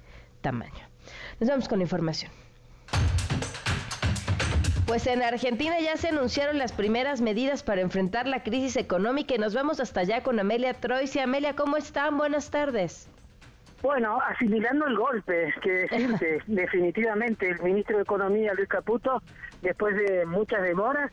[0.42, 0.88] tamaño.
[1.40, 2.32] Nos vamos con la información.
[4.88, 9.38] Pues en Argentina ya se anunciaron las primeras medidas para enfrentar la crisis económica y
[9.38, 11.20] nos vamos hasta allá con Amelia Troisi.
[11.20, 12.18] Amelia, ¿cómo están?
[12.18, 13.10] Buenas tardes.
[13.82, 19.22] Bueno, asimilando el golpe, que decirte, definitivamente el ministro de Economía, Luis Caputo,
[19.62, 21.12] después de muchas demoras,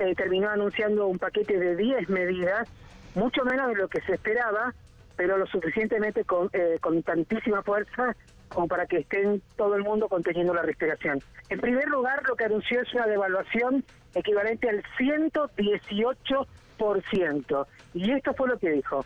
[0.00, 2.66] eh, terminó anunciando un paquete de 10 medidas,
[3.14, 4.74] mucho menos de lo que se esperaba,
[5.16, 8.16] pero lo suficientemente con, eh, con tantísima fuerza
[8.48, 11.20] como para que estén todo el mundo conteniendo la respiración.
[11.50, 13.84] En primer lugar, lo que anunció es una devaluación
[14.14, 17.66] equivalente al 118%.
[17.94, 19.04] Y esto fue lo que dijo.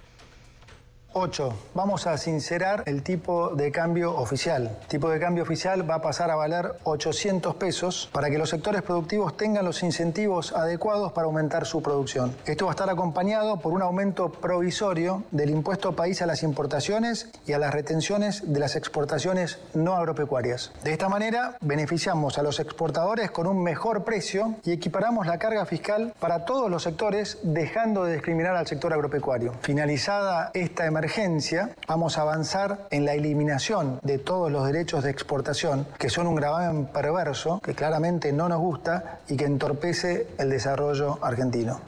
[1.14, 1.54] 8.
[1.74, 4.76] Vamos a sincerar el tipo de cambio oficial.
[4.82, 8.50] El tipo de cambio oficial va a pasar a valer 800 pesos para que los
[8.50, 12.34] sectores productivos tengan los incentivos adecuados para aumentar su producción.
[12.46, 17.30] Esto va a estar acompañado por un aumento provisorio del impuesto país a las importaciones
[17.46, 20.72] y a las retenciones de las exportaciones no agropecuarias.
[20.82, 25.64] De esta manera, beneficiamos a los exportadores con un mejor precio y equiparamos la carga
[25.64, 29.52] fiscal para todos los sectores, dejando de discriminar al sector agropecuario.
[29.60, 31.03] Finalizada esta emergencia,
[31.86, 36.34] vamos a avanzar en la eliminación de todos los derechos de exportación, que son un
[36.34, 41.80] gravamen perverso, que claramente no nos gusta y que entorpece el desarrollo argentino.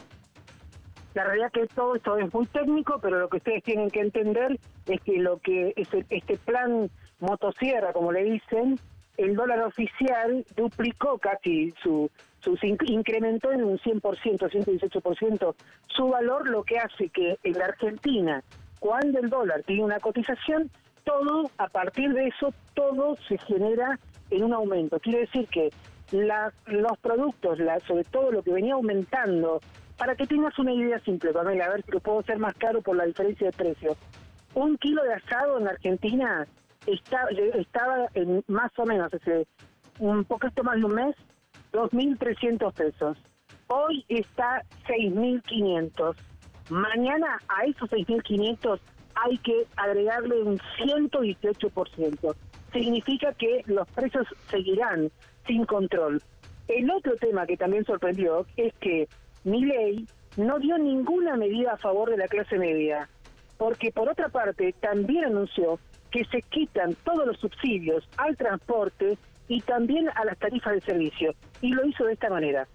[1.14, 4.00] La realidad es que todo esto es muy técnico, pero lo que ustedes tienen que
[4.00, 6.90] entender es que lo que este, este plan
[7.20, 8.78] motosierra, como le dicen,
[9.16, 12.10] el dólar oficial duplicó casi su,
[12.40, 15.54] su incrementó en un 100%, 118%
[15.86, 18.42] su valor, lo que hace que en la Argentina
[18.86, 20.70] cuando el dólar tiene una cotización,
[21.02, 23.98] todo, a partir de eso, todo se genera
[24.30, 25.00] en un aumento.
[25.00, 25.70] Quiere decir que
[26.12, 29.60] los productos, la, sobre todo lo que venía aumentando,
[29.96, 32.80] para que tengas una idea simple, Pamela, a ver si lo puedo hacer más caro
[32.80, 33.96] por la diferencia de precios.
[34.54, 36.46] Un kilo de asado en Argentina
[36.86, 39.48] estaba en más o menos hace
[39.98, 41.16] un poquito más de un mes,
[41.72, 43.18] 2.300 pesos.
[43.66, 46.14] Hoy está 6.500.
[46.68, 48.80] Mañana a esos 6.500
[49.14, 52.34] hay que agregarle un 118%.
[52.72, 55.10] Significa que los precios seguirán
[55.46, 56.22] sin control.
[56.68, 59.08] El otro tema que también sorprendió es que
[59.44, 60.06] mi ley
[60.36, 63.08] no dio ninguna medida a favor de la clase media,
[63.56, 65.78] porque por otra parte también anunció
[66.10, 69.16] que se quitan todos los subsidios al transporte
[69.48, 72.66] y también a las tarifas de servicio, y lo hizo de esta manera.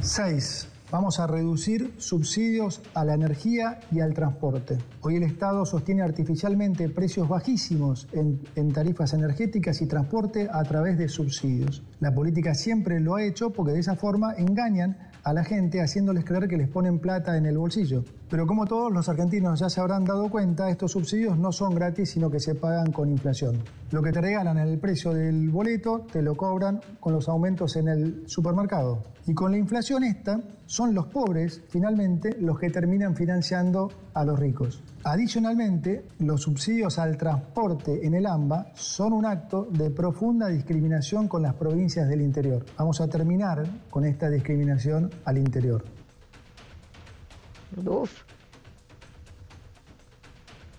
[0.00, 0.77] 6.
[0.90, 4.78] Vamos a reducir subsidios a la energía y al transporte.
[5.02, 11.10] Hoy el Estado sostiene artificialmente precios bajísimos en, tarifas energéticas y transporte a través de
[11.10, 11.82] subsidios.
[12.00, 16.24] La política siempre lo ha hecho porque de esa forma engañan a la gente haciéndoles
[16.24, 18.04] creer que les ponen plata en el bolsillo.
[18.30, 22.10] Pero como todos los argentinos ya se habrán dado cuenta, estos subsidios no son gratis,
[22.10, 23.58] sino que se pagan con inflación.
[23.90, 27.74] Lo que te regalan en el precio del boleto, te lo cobran con los aumentos
[27.76, 29.02] en el supermercado.
[29.26, 34.38] Y con la inflación esta, son los pobres, finalmente, los que terminan financiando a los
[34.38, 34.82] ricos.
[35.04, 41.42] Adicionalmente, los subsidios al transporte en el AMBA son un acto de profunda discriminación con
[41.42, 42.66] las provincias del interior.
[42.76, 45.84] Vamos a terminar con esta discriminación al interior.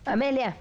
[0.05, 0.57] Amelia.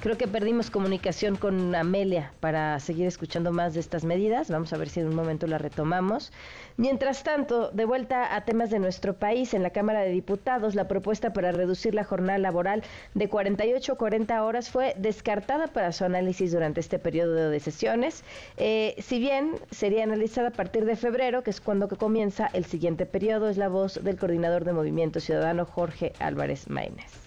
[0.00, 4.50] Creo que perdimos comunicación con Amelia para seguir escuchando más de estas medidas.
[4.50, 6.30] Vamos a ver si en un momento la retomamos.
[6.76, 10.88] Mientras tanto, de vuelta a temas de nuestro país, en la Cámara de Diputados, la
[10.88, 12.82] propuesta para reducir la jornada laboral
[13.14, 18.24] de 48 a 40 horas fue descartada para su análisis durante este periodo de sesiones.
[18.56, 23.06] Eh, si bien sería analizada a partir de febrero, que es cuando comienza el siguiente
[23.06, 27.24] periodo, es la voz del coordinador de Movimiento Ciudadano Jorge Álvarez Maínez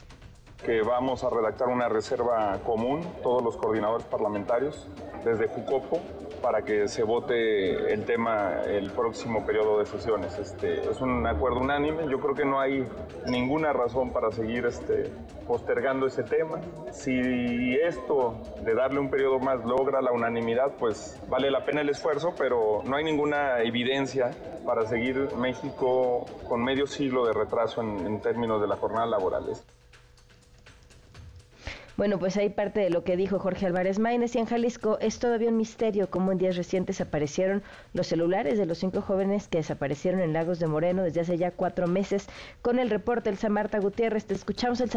[0.66, 4.88] que vamos a redactar una reserva común, todos los coordinadores parlamentarios,
[5.24, 6.02] desde Jucopo,
[6.42, 10.38] para que se vote el tema el próximo periodo de sesiones.
[10.38, 12.88] Este, es un acuerdo unánime, yo creo que no hay
[13.28, 15.12] ninguna razón para seguir este,
[15.46, 16.60] postergando ese tema.
[16.92, 21.90] Si esto de darle un periodo más logra la unanimidad, pues vale la pena el
[21.90, 24.32] esfuerzo, pero no hay ninguna evidencia
[24.66, 29.48] para seguir México con medio siglo de retraso en, en términos de la jornada laboral.
[31.98, 35.18] Bueno, pues ahí parte de lo que dijo Jorge Álvarez Maínez y en Jalisco es
[35.18, 39.58] todavía un misterio cómo en días recientes aparecieron los celulares de los cinco jóvenes que
[39.58, 42.30] desaparecieron en Lagos de Moreno desde hace ya cuatro meses.
[42.62, 44.92] Con el reporte el Marta Gutiérrez, te escuchamos el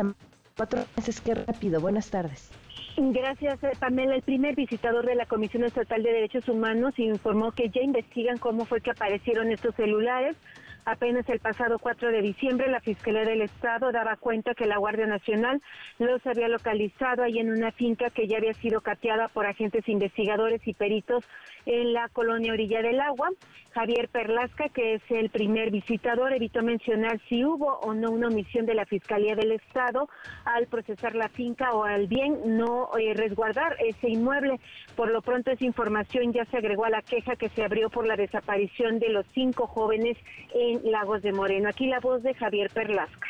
[0.54, 1.80] cuatro meses, qué rápido.
[1.80, 2.50] Buenas tardes.
[2.98, 4.16] Gracias, eh, Pamela.
[4.16, 8.66] El primer visitador de la Comisión Estatal de Derechos Humanos informó que ya investigan cómo
[8.66, 10.36] fue que aparecieron estos celulares.
[10.84, 15.06] Apenas el pasado 4 de diciembre, la Fiscalía del Estado daba cuenta que la Guardia
[15.06, 15.60] Nacional
[15.98, 20.66] los había localizado ahí en una finca que ya había sido cateada por agentes investigadores
[20.66, 21.24] y peritos
[21.66, 23.30] en la colonia Orilla del Agua.
[23.72, 28.66] Javier Perlasca, que es el primer visitador, evitó mencionar si hubo o no una omisión
[28.66, 30.08] de la Fiscalía del Estado
[30.44, 34.58] al procesar la finca o al bien no eh, resguardar ese inmueble.
[34.96, 38.06] Por lo pronto, esa información ya se agregó a la queja que se abrió por
[38.06, 40.16] la desaparición de los cinco jóvenes
[40.52, 41.68] en Lagos de Moreno.
[41.68, 43.28] Aquí la voz de Javier Perlasca.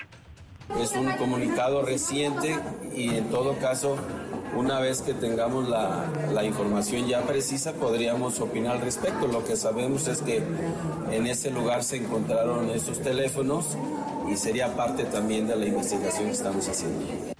[0.79, 2.57] Es un comunicado reciente
[2.95, 3.97] y en todo caso,
[4.55, 9.27] una vez que tengamos la, información ya precisa, podríamos opinar al respecto.
[9.27, 10.43] Lo que sabemos es que
[11.11, 13.77] en ese lugar se encontraron esos teléfonos
[14.31, 17.35] y sería parte también de la investigación que estamos haciendo.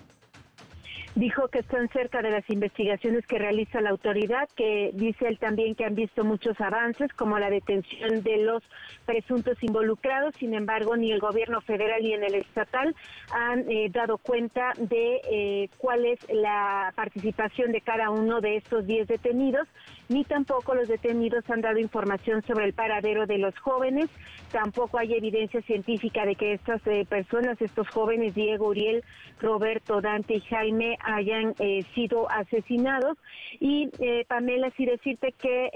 [1.15, 5.75] Dijo que están cerca de las investigaciones que realiza la autoridad, que dice él también
[5.75, 8.63] que han visto muchos avances, como la detención de los
[9.11, 10.37] presuntos involucrados.
[10.39, 12.95] Sin embargo, ni el gobierno federal ni en el estatal
[13.33, 18.87] han eh, dado cuenta de eh, cuál es la participación de cada uno de estos
[18.87, 19.67] 10 detenidos,
[20.09, 24.09] ni tampoco los detenidos han dado información sobre el paradero de los jóvenes.
[24.51, 29.05] Tampoco hay evidencia científica de que estas eh, personas, estos jóvenes, Diego, Uriel,
[29.41, 33.17] Roberto, Dante y Jaime, hayan eh, sido asesinados.
[33.61, 35.71] Y eh, Pamela, sí decirte que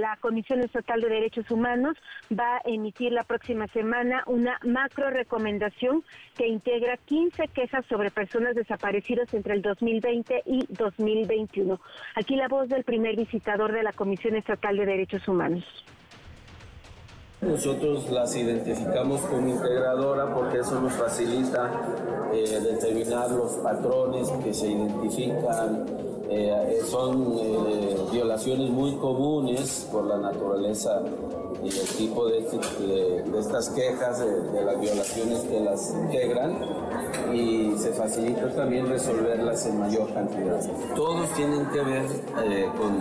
[0.00, 1.96] la Comisión Estatal de Derechos Humanos
[2.32, 6.04] va a emitir la próxima semana una macro recomendación
[6.36, 11.80] que integra 15 quejas sobre personas desaparecidas entre el 2020 y 2021.
[12.14, 15.64] Aquí la voz del primer visitador de la Comisión Estatal de Derechos Humanos.
[17.46, 21.70] Nosotros las identificamos como integradora porque eso nos facilita
[22.32, 25.84] eh, determinar los patrones que se identifican.
[26.30, 31.02] Eh, son eh, violaciones muy comunes por la naturaleza
[31.64, 32.38] y el tipo de,
[33.38, 36.58] estas quejas, de, las violaciones que las integran
[37.32, 40.60] y se facilita también resolverlas en mayor cantidad.
[40.94, 42.04] Todos tienen que ver
[42.44, 42.98] eh, con,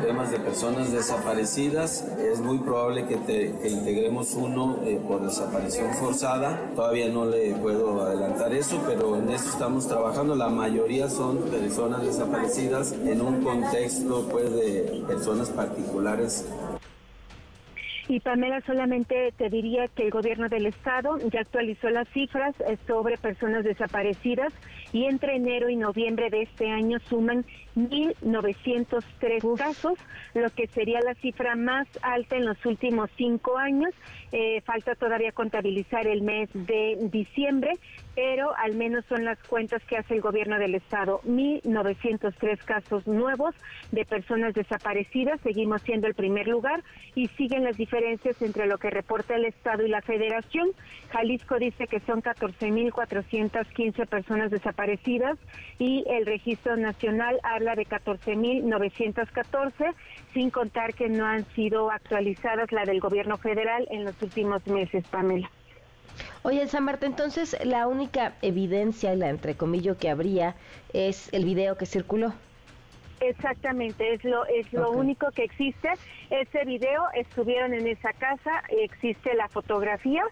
[0.00, 2.04] temas de personas desaparecidas.
[2.18, 3.46] Es muy probable que, te,
[3.84, 6.70] integremos uno eh, por desaparición forzada.
[6.74, 10.34] Todavía no le puedo adelantar eso, pero en eso estamos trabajando.
[10.34, 16.46] La mayoría son personas desaparecidas en un contexto pues, de personas particulares
[18.06, 22.76] y Pamela, solamente te diría que el gobierno del estado ya actualizó las cifras eh,
[22.86, 24.52] sobre personas desaparecidas
[24.92, 27.46] y entre enero y noviembre de este año suman
[27.76, 29.98] 1.903 casos,
[30.34, 33.92] lo que sería la cifra más alta en los últimos cinco años.
[34.32, 37.72] Eh, falta todavía contabilizar el mes de diciembre,
[38.14, 41.20] pero al menos son las cuentas que hace el gobierno del estado.
[41.24, 43.54] 1.903 casos nuevos
[43.92, 46.82] de personas desaparecidas, seguimos siendo el primer lugar
[47.14, 50.70] y siguen las diferencias entre lo que reporta el estado y la federación.
[51.10, 55.38] Jalisco dice que son 14.415 personas desaparecidas
[55.78, 59.94] y el registro nacional habla de 14.914,
[60.32, 65.04] sin contar que no han sido actualizadas la del gobierno federal en los últimos meses,
[65.08, 65.50] Pamela.
[66.42, 70.54] Oye, San Marta, entonces la única evidencia, la entrecomillo que habría,
[70.92, 72.34] es el video que circuló.
[73.20, 75.88] Exactamente, es lo es lo único que existe.
[76.30, 80.24] Ese video estuvieron en esa casa, existe la fotografía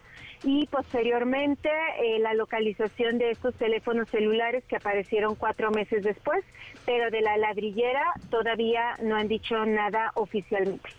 [0.43, 1.69] y posteriormente
[1.99, 6.43] eh, la localización de estos teléfonos celulares que aparecieron cuatro meses después,
[6.85, 10.89] pero de la ladrillera todavía no han dicho nada oficialmente.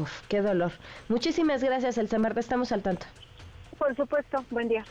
[0.00, 0.72] Uf, qué dolor.
[1.08, 2.40] Muchísimas gracias, Elsa Marta.
[2.40, 3.06] Estamos al tanto.
[3.78, 4.44] Por supuesto.
[4.50, 4.84] Buen día.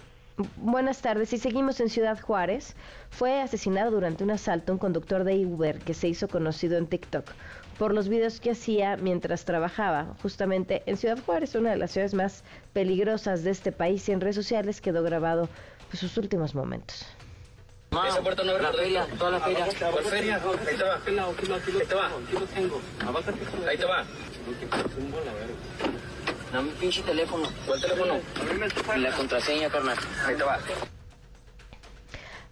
[0.57, 1.33] Buenas tardes.
[1.33, 2.75] Y seguimos en Ciudad Juárez.
[3.09, 7.25] Fue asesinado durante un asalto un conductor de Uber que se hizo conocido en TikTok
[7.77, 12.13] por los videos que hacía mientras trabajaba justamente en Ciudad Juárez, una de las ciudades
[12.13, 15.49] más peligrosas de este país y en redes sociales quedó grabado
[15.89, 17.05] pues, sus últimos momentos.
[17.91, 19.67] Esa puerta no la feria, toda la feria.
[19.91, 20.41] ¿Cuál feria?
[20.67, 20.95] Ahí te va.
[21.77, 22.07] Ahí te va.
[23.67, 24.03] Ahí te va.
[26.51, 27.47] Dame un pinche teléfono.
[27.65, 28.19] ¿Cuál teléfono?
[28.97, 29.97] La contraseña, carnal.
[30.25, 30.59] Ahí te va.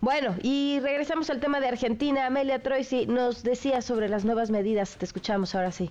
[0.05, 2.27] Bueno, y regresamos al tema de Argentina.
[2.27, 4.97] Amelia Troisi nos decía sobre las nuevas medidas.
[4.97, 5.89] Te escuchamos ahora sí.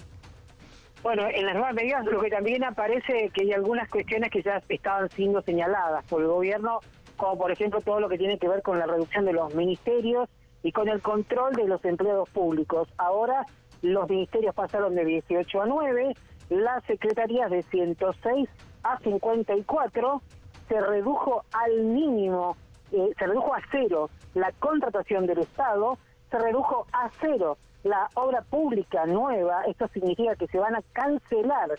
[1.03, 4.62] Bueno, en las nuevas medidas lo que también aparece que hay algunas cuestiones que ya
[4.69, 6.79] estaban siendo señaladas por el gobierno,
[7.17, 10.29] como por ejemplo todo lo que tiene que ver con la reducción de los ministerios
[10.62, 12.89] y con el control de los empleados públicos.
[12.99, 13.45] Ahora
[13.83, 16.15] los ministerios pasaron de 18 a 9,
[16.51, 18.49] las secretarías de 106
[18.85, 20.23] a 54,
[20.69, 22.57] se redujo al mínimo,
[22.95, 25.99] eh, se redujo a cero la contratación del Estado,
[26.31, 31.71] se redujo a cero la obra pública nueva, esto significa que se van a cancelar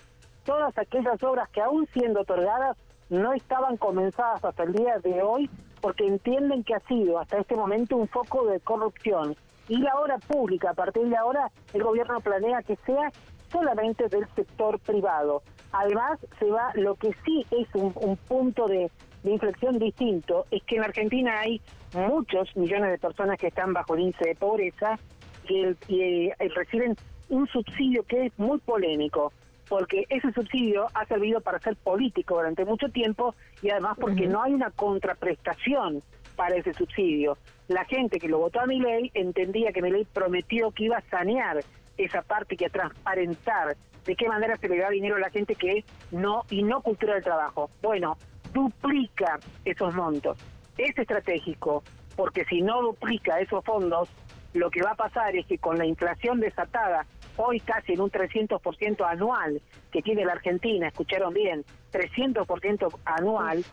[0.43, 2.77] todas aquellas obras que aún siendo otorgadas
[3.09, 5.49] no estaban comenzadas hasta el día de hoy
[5.81, 9.35] porque entienden que ha sido hasta este momento un foco de corrupción.
[9.67, 13.11] Y la obra pública, a partir de ahora, el gobierno planea que sea
[13.51, 15.41] solamente del sector privado.
[15.71, 18.91] Además, se va lo que sí es un, punto de,
[19.31, 21.61] inflexión distinto, es que en Argentina hay
[21.93, 24.99] muchos millones de personas que están bajo el índice de pobreza
[25.47, 26.95] y, y reciben
[27.29, 29.31] un subsidio que es muy polémico
[29.67, 34.43] porque ese subsidio ha servido para ser político durante mucho tiempo y además porque no
[34.43, 36.03] hay una contraprestación
[36.35, 37.37] para ese subsidio.
[37.67, 40.97] La gente que lo votó a mi ley entendía que mi ley prometió que iba
[40.97, 41.63] a sanear
[41.97, 45.55] esa parte, que a transparentar de qué manera se le da dinero a la gente
[45.55, 47.71] que no y no cultura del trabajo.
[47.81, 48.17] Bueno,
[48.55, 50.37] duplica esos montos.
[50.77, 51.83] Es estratégico,
[52.15, 54.09] porque si no duplica esos fondos,
[54.53, 58.09] lo que va a pasar es que con la inflación desatada hoy casi en un
[58.09, 63.65] 300% anual que tiene la Argentina, escucharon bien, 300% anual,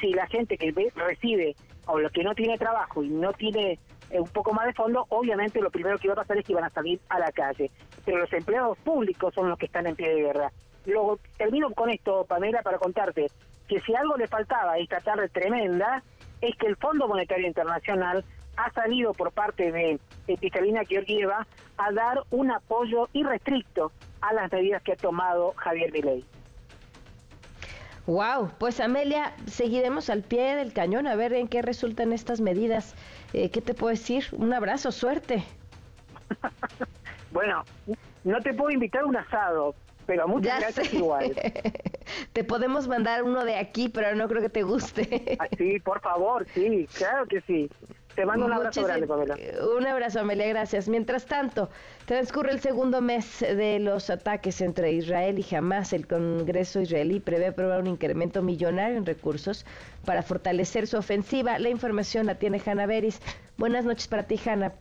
[0.00, 1.56] si la gente que recibe
[1.86, 5.04] o lo que no tiene trabajo y no tiene eh, un poco más de fondo,
[5.08, 7.72] obviamente lo primero que va a pasar es que van a salir a la calle.
[8.04, 10.52] Pero los empleados públicos son los que están en pie de guerra.
[10.86, 13.26] Luego termino con esto, Pamela, para contarte
[13.70, 16.02] que si algo le faltaba a esta tarde tremenda,
[16.40, 18.24] es que el Fondo Monetario Internacional
[18.56, 21.46] ha salido por parte de Cristalina Georgieva
[21.78, 23.92] a dar un apoyo irrestricto
[24.22, 26.24] a las medidas que ha tomado Javier Milei.
[28.06, 32.96] Wow, pues Amelia, seguiremos al pie del cañón a ver en qué resultan estas medidas.
[33.34, 34.24] Eh, ¿Qué te puedo decir?
[34.32, 35.44] Un abrazo, suerte.
[37.30, 37.62] bueno,
[38.24, 39.76] no te puedo invitar a un asado,
[40.10, 41.32] pero muchas gracias igual.
[42.32, 45.38] te podemos mandar uno de aquí, pero no creo que te guste.
[45.38, 47.70] Ah, sí, por favor, sí, claro que sí.
[48.16, 49.38] Te mando un abrazo grande, Pamela.
[49.78, 50.88] Un abrazo, Amelia, gracias.
[50.88, 51.70] Mientras tanto,
[52.06, 55.92] transcurre el segundo mes de los ataques entre Israel y Hamas.
[55.92, 59.64] El Congreso israelí prevé aprobar un incremento millonario en recursos
[60.04, 61.60] para fortalecer su ofensiva.
[61.60, 63.20] La información la tiene Hanna Beris.
[63.58, 64.72] Buenas noches para ti, Hanna.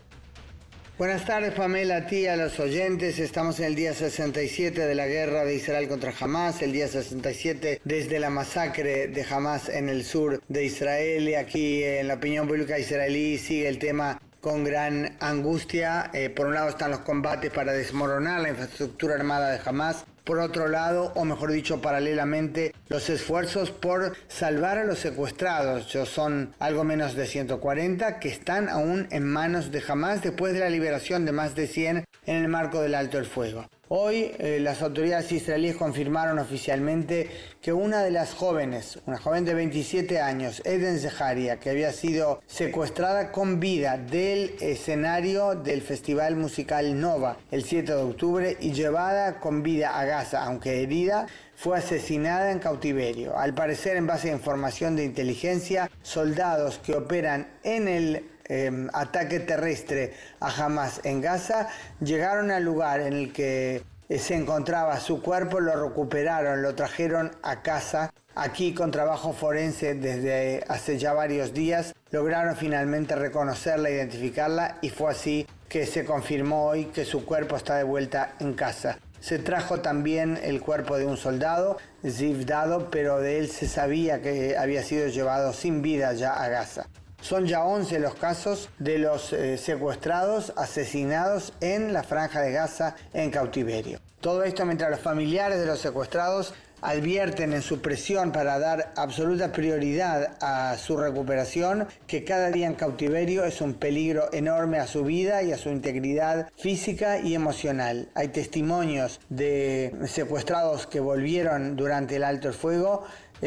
[1.00, 3.20] Buenas tardes, Pamela, a ti, a los oyentes.
[3.20, 7.80] Estamos en el día 67 de la guerra de Israel contra Hamas, el día 67
[7.86, 11.30] desde la masacre de Hamas en el sur de Israel.
[11.30, 16.12] Y aquí en la opinión pública israelí sigue el tema con gran angustia.
[16.14, 20.38] Eh, por un lado están los combates para desmoronar la infraestructura armada de Hamas por
[20.38, 25.88] otro lado, o mejor dicho, paralelamente, los esfuerzos por salvar a los secuestrados.
[26.08, 30.70] son algo menos de 140 que están aún en manos de Hamas después de la
[30.70, 33.66] liberación de más de 100 en el marco del alto el fuego.
[33.92, 37.28] Hoy eh, las autoridades israelíes confirmaron oficialmente
[37.60, 42.40] que una de las jóvenes, una joven de 27 años, Eden Zeharia, que había sido
[42.46, 49.40] secuestrada con vida del escenario del Festival Musical Nova el 7 de octubre y llevada
[49.40, 51.26] con vida a Gaza, aunque herida,
[51.56, 53.40] fue asesinada en cautiverio.
[53.40, 59.40] Al parecer, en base a información de inteligencia, soldados que operan en el Em, ataque
[59.42, 61.68] terrestre a Hamas en Gaza,
[62.02, 67.32] llegaron al lugar en el que eh, se encontraba su cuerpo, lo recuperaron, lo trajeron
[67.44, 68.12] a casa.
[68.34, 75.12] Aquí con trabajo forense desde hace ya varios días lograron finalmente reconocerla, identificarla y fue
[75.12, 78.98] así que se confirmó hoy que su cuerpo está de vuelta en casa.
[79.20, 84.24] Se trajo también el cuerpo de un soldado, Ziv Dado, pero de él se sabía
[84.24, 86.88] que había sido llevado sin vida ya a Gaza.
[87.22, 92.96] Son ya 11 los casos de los eh, secuestrados, asesinados en la franja de Gaza
[93.14, 94.00] en cautiverio.
[94.22, 99.52] Todo esto mientras los familiares de los secuestrados advierten en su presión para dar absoluta
[99.52, 105.04] prioridad a su recuperación que cada día en cautiverio es un peligro enorme a su
[105.04, 108.10] vida y a su integridad física y emocional.
[108.16, 113.04] Hay testimonios de secuestrados que volvieron durante el alto el fuego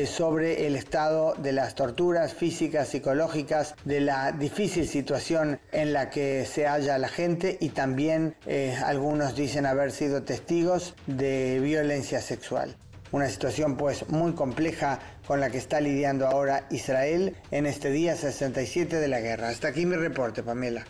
[0.06, 6.47] sobre el estado de las torturas físicas, psicológicas, de la difícil situación en la que
[6.47, 12.77] se halla la gente y también eh, algunos dicen haber sido testigos de violencia sexual.
[13.12, 18.16] Una situación pues muy compleja con la que está lidiando ahora Israel en este día
[18.16, 19.51] 67 de la guerra.
[19.51, 20.86] Hasta aquí mi reporte, Pamela.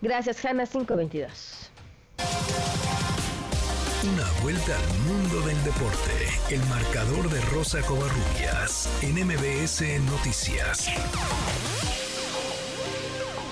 [0.00, 1.70] Gracias, Hanna 522.
[4.42, 6.16] Vuelta al mundo del deporte.
[6.50, 10.88] El marcador de Rosa Covarrubias en MBS Noticias.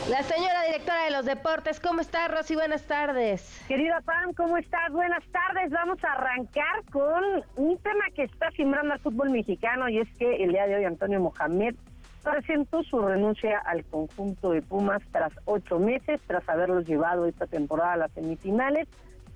[0.09, 2.55] La señora directora de los deportes, ¿cómo está Rosy?
[2.55, 3.63] Buenas tardes.
[3.69, 4.91] Querida Pam, ¿cómo estás?
[4.91, 5.71] Buenas tardes.
[5.71, 7.23] Vamos a arrancar con
[7.57, 10.85] un tema que está simbrando al fútbol mexicano y es que el día de hoy
[10.85, 11.75] Antonio Mohamed
[12.23, 17.93] presentó su renuncia al conjunto de Pumas tras ocho meses, tras haberlos llevado esta temporada
[17.93, 18.89] a las semifinales.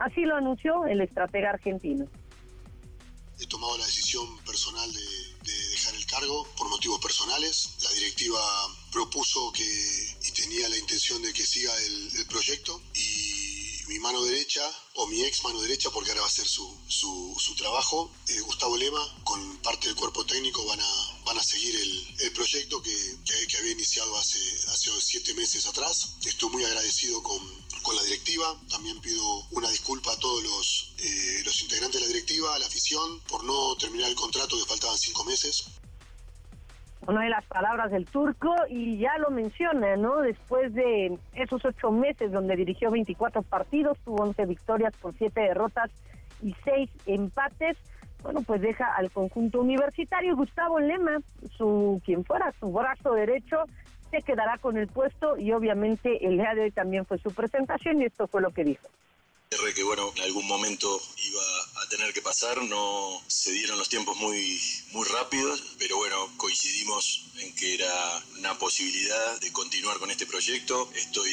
[0.03, 2.09] Así lo anunció el estratega argentino.
[3.39, 7.77] He tomado la decisión personal de, dejar el cargo por motivos personales.
[7.83, 8.41] La directiva
[8.91, 14.63] propuso que y tenía la intención de que siga el, proyecto y mi mano derecha
[14.95, 18.77] o mi ex mano derecha porque ahora va a ser su, su, trabajo, eh, Gustavo
[18.77, 22.97] Lema, con parte del cuerpo técnico van a, van a seguir el, proyecto que,
[23.49, 26.17] que, había iniciado hace, hace siete meses atrás.
[26.25, 28.47] Estoy muy agradecido con, con la directiva.
[28.71, 32.67] También pido una disculpa a todos los, eh, los integrantes de la directiva, a la
[32.67, 35.79] afición, por no terminar el contrato que faltaban cinco meses.
[37.07, 40.21] Una de las palabras del turco y ya lo menciona, ¿no?
[40.21, 45.91] Después de esos ocho meses donde dirigió 24 partidos, tuvo 11 victorias por siete derrotas
[46.41, 47.77] y seis empates
[48.23, 50.37] bueno, pues deja al conjunto universitario.
[50.37, 51.19] Gustavo Lema,
[51.57, 53.65] su quien fuera su brazo derecho,
[54.13, 58.03] se quedará con el puesto y obviamente el día de hoy también fue su presentación
[58.03, 58.87] y esto fue lo que dijo
[59.75, 61.43] que bueno, en algún momento iba
[61.83, 64.61] a tener que pasar, no se dieron los tiempos muy,
[64.93, 70.91] muy rápidos, pero bueno, coincidimos en que era una posibilidad de continuar con este proyecto.
[70.95, 71.31] Estoy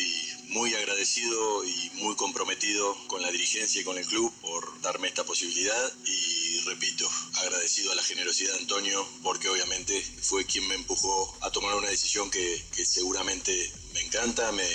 [0.50, 5.24] muy agradecido y muy comprometido con la dirigencia y con el club por darme esta
[5.24, 11.36] posibilidad y repito, agradecido a la generosidad de Antonio porque obviamente fue quien me empujó
[11.41, 14.68] a tomar una decisión que, que seguramente me encanta, me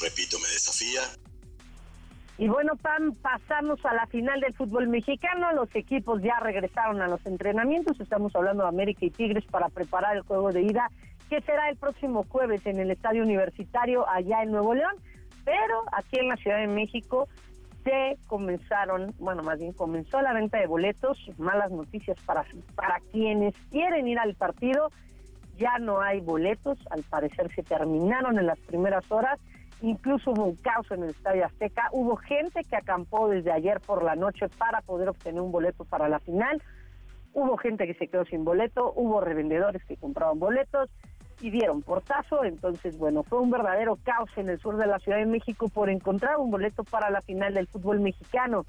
[0.00, 1.16] repito, me desafía
[2.38, 5.52] y bueno, Pam, pasamos a la final del fútbol mexicano.
[5.52, 7.98] Los equipos ya regresaron a los entrenamientos.
[7.98, 10.90] Estamos hablando de América y Tigres para preparar el juego de ida,
[11.30, 14.96] que será el próximo jueves en el Estadio Universitario allá en Nuevo León.
[15.46, 17.26] Pero aquí en la Ciudad de México
[17.84, 21.18] se comenzaron, bueno, más bien comenzó la venta de boletos.
[21.38, 22.44] Malas noticias para,
[22.74, 24.90] para quienes quieren ir al partido.
[25.56, 29.40] Ya no hay boletos, al parecer se terminaron en las primeras horas
[29.82, 31.88] Incluso hubo un caos en el Estadio Azteca.
[31.92, 36.08] Hubo gente que acampó desde ayer por la noche para poder obtener un boleto para
[36.08, 36.62] la final.
[37.34, 38.92] Hubo gente que se quedó sin boleto.
[38.96, 40.88] Hubo revendedores que compraban boletos
[41.40, 42.44] y dieron portazo.
[42.44, 45.90] Entonces, bueno, fue un verdadero caos en el sur de la Ciudad de México por
[45.90, 48.64] encontrar un boleto para la final del fútbol mexicano.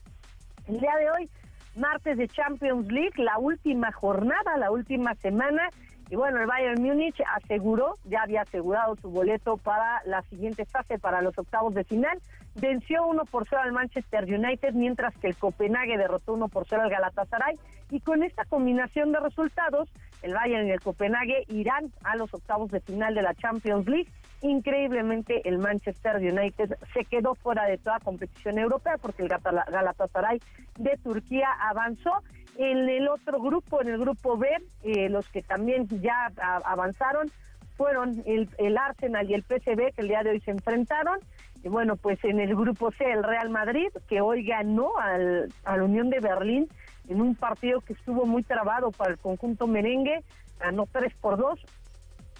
[0.67, 1.29] El día de hoy,
[1.77, 5.69] martes de Champions League, la última jornada, la última semana
[6.09, 10.99] y bueno, el Bayern Múnich aseguró, ya había asegurado su boleto para la siguiente fase,
[10.99, 12.19] para los octavos de final.
[12.55, 16.83] Venció 1 por 0 al Manchester United, mientras que el Copenhague derrotó 1 por 0
[16.83, 17.59] al Galatasaray.
[17.91, 19.89] Y con esta combinación de resultados,
[20.21, 24.09] el Bayern y el Copenhague irán a los octavos de final de la Champions League.
[24.41, 30.39] Increíblemente, el Manchester United se quedó fuera de toda competición europea porque el Galatasaray
[30.77, 32.11] de Turquía avanzó
[32.57, 34.49] en el otro grupo, en el grupo B,
[34.83, 36.31] eh, los que también ya
[36.65, 37.31] avanzaron
[37.75, 41.19] fueron el, el, Arsenal y el PSV que el día de hoy se enfrentaron.
[41.63, 45.77] Y bueno, pues en el grupo C el Real Madrid, que hoy ganó al, a
[45.77, 46.67] la Unión de Berlín
[47.07, 50.23] en un partido que estuvo muy trabado para el conjunto merengue,
[50.59, 51.59] ganó 3 por 2.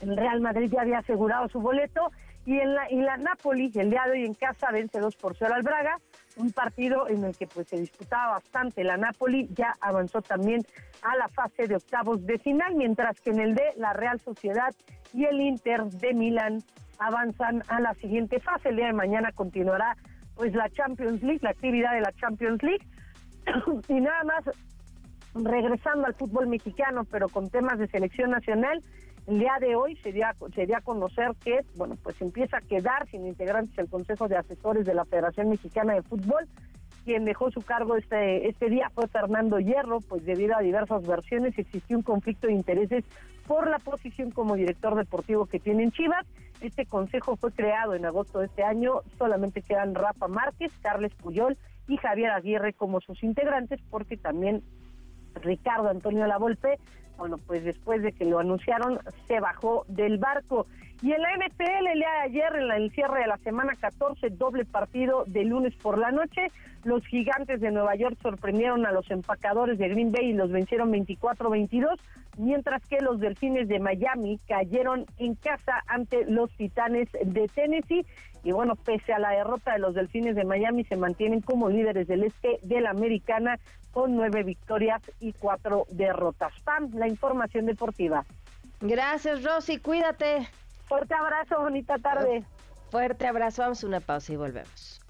[0.01, 2.11] El Real Madrid ya había asegurado su boleto
[2.47, 5.35] y en la, y la Napoli el día de hoy en casa vence 2 por
[5.35, 5.97] 0 al Braga
[6.37, 8.85] un partido en el que pues se disputaba bastante.
[8.85, 10.61] La Napoli ya avanzó también
[11.01, 14.73] a la fase de octavos de final, mientras que en el D la Real Sociedad
[15.13, 16.63] y el Inter de Milán
[16.99, 18.69] avanzan a la siguiente fase.
[18.69, 19.97] El día de mañana continuará
[20.35, 22.87] pues la Champions League, la actividad de la Champions League.
[23.89, 24.43] y nada más
[25.33, 28.81] regresando al fútbol mexicano, pero con temas de selección nacional,
[29.27, 32.57] el día de hoy se dio, a, se dio a conocer que, bueno, pues empieza
[32.57, 36.47] a quedar sin integrantes el Consejo de Asesores de la Federación Mexicana de Fútbol.
[37.03, 41.57] Quien dejó su cargo este, este día fue Fernando Hierro, pues debido a diversas versiones
[41.57, 43.03] existió un conflicto de intereses
[43.45, 46.25] por la posición como director deportivo que tiene en Chivas.
[46.61, 51.57] Este consejo fue creado en agosto de este año, solamente quedan Rafa Márquez, Carles Puyol
[51.87, 54.63] y Javier Aguirre como sus integrantes, porque también
[55.41, 56.77] Ricardo Antonio Lavolpe,
[57.17, 60.67] bueno, pues después de que lo anunciaron, se bajó del barco.
[61.01, 64.31] Y en la NFL, el día de ayer, en el cierre de la semana 14,
[64.31, 66.47] doble partido de lunes por la noche,
[66.83, 70.91] los gigantes de Nueva York sorprendieron a los empacadores de Green Bay y los vencieron
[70.91, 71.99] 24-22,
[72.37, 78.05] mientras que los delfines de Miami cayeron en casa ante los titanes de Tennessee.
[78.43, 82.07] Y bueno, pese a la derrota de los delfines de Miami, se mantienen como líderes
[82.07, 83.59] del este de la americana
[83.97, 86.53] con nueve victorias y cuatro derrotas.
[86.63, 88.23] Pam, la información deportiva.
[88.79, 90.47] Gracias, Rosy, cuídate.
[90.87, 92.43] Fuerte abrazo, bonita tarde.
[92.91, 95.01] Fuerte abrazo, vamos a una pausa y volvemos.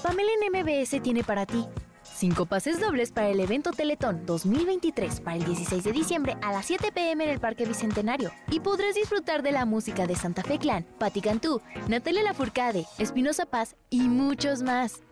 [0.00, 1.66] Pamela en MBS tiene para ti
[2.04, 6.66] cinco pases dobles para el evento Teletón 2023 para el 16 de diciembre a las
[6.66, 8.30] 7 pm en el Parque Bicentenario.
[8.48, 13.44] Y podrás disfrutar de la música de Santa Fe Clan, Patti Cantú, Natalia Lafourcade, Espinosa
[13.44, 15.02] Paz y muchos más.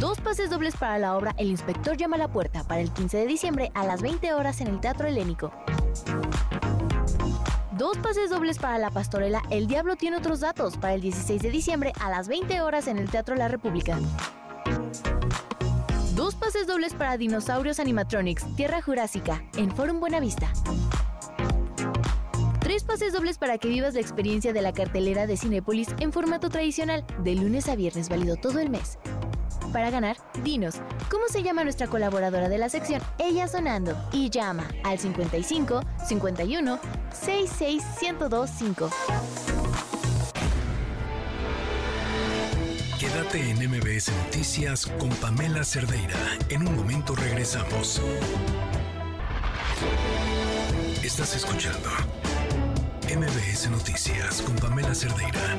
[0.00, 3.18] Dos pases dobles para la obra El Inspector llama a la puerta para el 15
[3.18, 5.52] de diciembre a las 20 horas en el Teatro Helénico.
[7.76, 11.50] Dos pases dobles para la pastorela El Diablo tiene otros datos para el 16 de
[11.50, 13.98] diciembre a las 20 horas en el Teatro La República.
[16.14, 20.50] Dos pases dobles para Dinosaurios Animatronics Tierra Jurásica en Forum Buenavista.
[22.60, 26.48] Tres pases dobles para que vivas la experiencia de la cartelera de Cinépolis en formato
[26.48, 28.98] tradicional, de lunes a viernes válido todo el mes.
[29.72, 30.76] Para ganar, dinos,
[31.10, 33.96] ¿cómo se llama nuestra colaboradora de la sección Ella Sonando?
[34.12, 36.78] Y llama al 55 51
[37.12, 38.90] 66 1025.
[42.98, 46.18] Quédate en MBS Noticias con Pamela Cerdeira.
[46.48, 48.02] En un momento regresamos.
[51.02, 51.88] Estás escuchando
[53.04, 55.56] MBS Noticias con Pamela Cerdeira.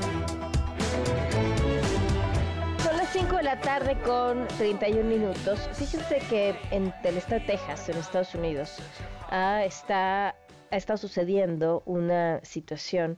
[3.11, 5.67] 5 de la tarde con 31 minutos.
[5.73, 8.77] Fíjense que en el estado de Texas, en Estados Unidos,
[9.29, 13.17] ah, está, ha estado sucediendo una situación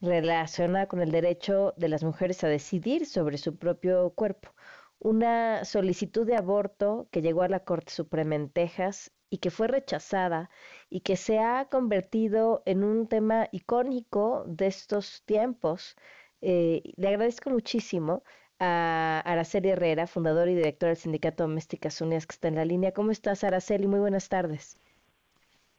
[0.00, 4.54] relacionada con el derecho de las mujeres a decidir sobre su propio cuerpo.
[4.98, 9.68] Una solicitud de aborto que llegó a la Corte Suprema en Texas y que fue
[9.68, 10.48] rechazada
[10.88, 15.96] y que se ha convertido en un tema icónico de estos tiempos.
[16.40, 18.22] Eh, le agradezco muchísimo
[18.64, 22.92] a Araceli Herrera, fundadora y directora del Sindicato Domésticas Unidas, que está en la línea.
[22.92, 23.86] ¿Cómo estás, Araceli?
[23.86, 24.78] Muy buenas tardes.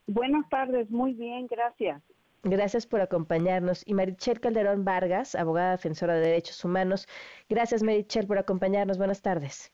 [0.07, 2.01] Buenas tardes, muy bien, gracias.
[2.43, 3.81] Gracias por acompañarnos.
[3.87, 7.07] Y Marichel Calderón Vargas, abogada defensora de derechos humanos.
[7.49, 8.99] Gracias, Marichel, por acompañarnos.
[8.99, 9.73] Buenas tardes.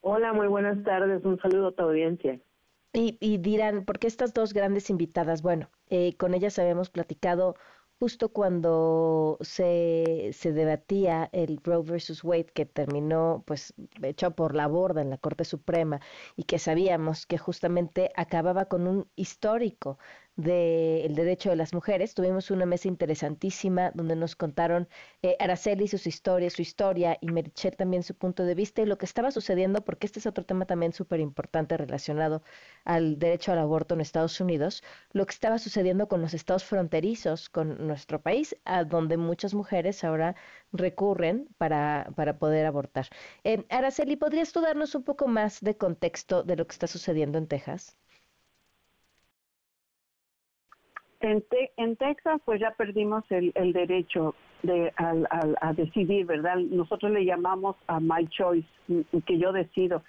[0.00, 1.24] Hola, muy buenas tardes.
[1.24, 2.40] Un saludo a tu audiencia.
[2.94, 5.40] Y, dirán, ¿por qué estas dos grandes invitadas?
[5.40, 7.54] Bueno, eh, con ellas habíamos platicado
[8.02, 14.66] justo cuando se, se debatía el Roe versus Wade que terminó pues hecho por la
[14.66, 16.00] borda en la Corte Suprema
[16.34, 20.00] y que sabíamos que justamente acababa con un histórico
[20.36, 22.14] del derecho de las mujeres.
[22.14, 24.88] Tuvimos una mesa interesantísima donde nos contaron
[25.22, 28.98] eh, Araceli sus historias, su historia y Merichel también su punto de vista y lo
[28.98, 32.42] que estaba sucediendo, porque este es otro tema también súper importante relacionado
[32.84, 34.82] al derecho al aborto en Estados Unidos,
[35.12, 40.02] lo que estaba sucediendo con los estados fronterizos con nuestro país, a donde muchas mujeres
[40.04, 40.34] ahora
[40.72, 43.08] recurren para, para poder abortar.
[43.44, 47.38] Eh, Araceli, ¿podrías tú darnos un poco más de contexto de lo que está sucediendo
[47.38, 47.96] en Texas?
[51.22, 51.44] En,
[51.76, 56.56] en Texas, pues ya perdimos el, el derecho de a, decidir, ¿verdad?
[56.56, 58.68] Nosotros le llamamos a my choice,
[59.26, 60.02] que yo decido.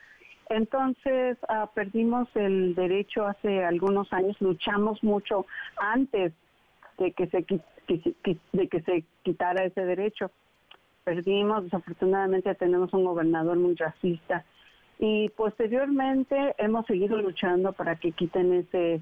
[0.49, 5.45] Entonces, ah, perdimos el derecho hace algunos años, luchamos mucho
[5.77, 6.33] antes
[6.97, 7.45] de que se
[8.53, 10.31] de que se quitara ese derecho.
[11.03, 14.45] Perdimos, desafortunadamente tenemos un gobernador muy racista
[14.99, 19.01] y posteriormente hemos seguido luchando para que quiten ese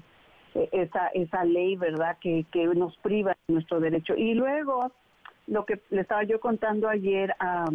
[0.54, 4.14] esa, esa ley, ¿verdad?, que, que nos priva de nuestro derecho.
[4.16, 4.92] Y luego,
[5.46, 7.66] lo que le estaba yo contando ayer a,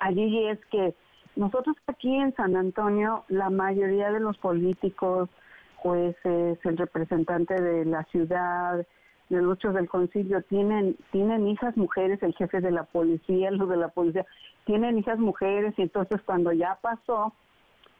[0.00, 0.94] allí es que
[1.36, 5.28] nosotros aquí en San Antonio, la mayoría de los políticos,
[5.76, 8.84] jueces, el representante de la ciudad,
[9.28, 13.76] de ocho del concilio tienen tienen hijas mujeres, el jefe de la policía, los de
[13.76, 14.26] la policía,
[14.64, 17.34] tienen hijas mujeres y entonces cuando ya pasó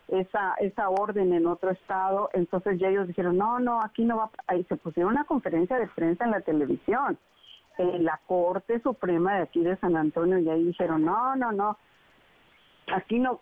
[0.09, 4.30] esa esa orden en otro estado, entonces ya ellos dijeron, no, no, aquí no va,
[4.47, 7.18] ahí se pusieron una conferencia de prensa en la televisión,
[7.76, 11.76] en la Corte Suprema de aquí de San Antonio, y ahí dijeron, no, no, no,
[12.93, 13.40] aquí no,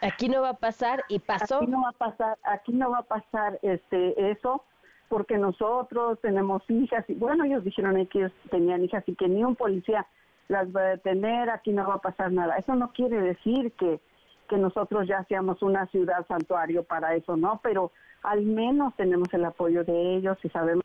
[0.00, 1.56] Aquí no va a pasar y pasó.
[1.56, 4.62] Aquí no va a pasar, aquí no va a pasar este eso
[5.08, 9.42] porque nosotros tenemos hijas y bueno, ellos dijeron que ellos tenían hijas y que ni
[9.42, 10.06] un policía
[10.48, 12.56] las va a detener, aquí no va a pasar nada.
[12.56, 14.00] Eso no quiere decir que
[14.48, 17.60] que nosotros ya seamos una ciudad santuario para eso, ¿no?
[17.62, 17.92] Pero
[18.22, 20.84] al menos tenemos el apoyo de ellos y sabemos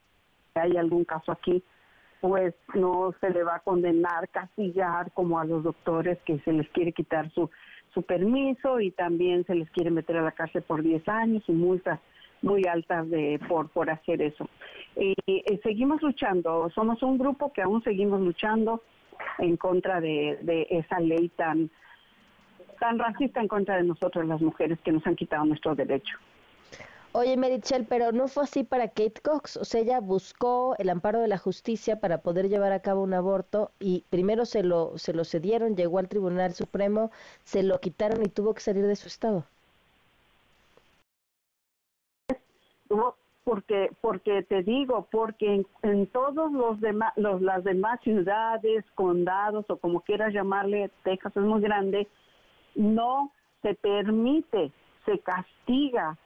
[0.53, 1.63] que hay algún caso aquí,
[2.21, 6.69] pues no se le va a condenar, castigar como a los doctores que se les
[6.69, 7.49] quiere quitar su
[7.93, 11.51] su permiso y también se les quiere meter a la cárcel por 10 años y
[11.51, 11.99] multas
[12.41, 14.49] muy altas de por por hacer eso.
[14.95, 15.15] Y,
[15.61, 18.81] seguimos luchando, somos un grupo que aún seguimos luchando
[19.39, 21.69] en contra de, de esa ley tan
[22.79, 26.17] tan racista en contra de nosotros las mujeres que nos han quitado nuestro derecho.
[27.15, 29.57] Oye, Merichel, pero no fue así para Kate Cox.
[29.57, 33.13] O sea, ella buscó el amparo de la justicia para poder llevar a cabo un
[33.13, 37.11] aborto y primero se lo, se lo cedieron, llegó al Tribunal Supremo,
[37.43, 39.45] se lo quitaron y tuvo que salir de su estado.
[43.43, 49.65] Porque porque te digo porque en, en todos los demás los las demás ciudades condados
[49.69, 52.07] o como quieras llamarle Texas es muy grande
[52.75, 54.71] no se permite
[55.05, 56.17] se castiga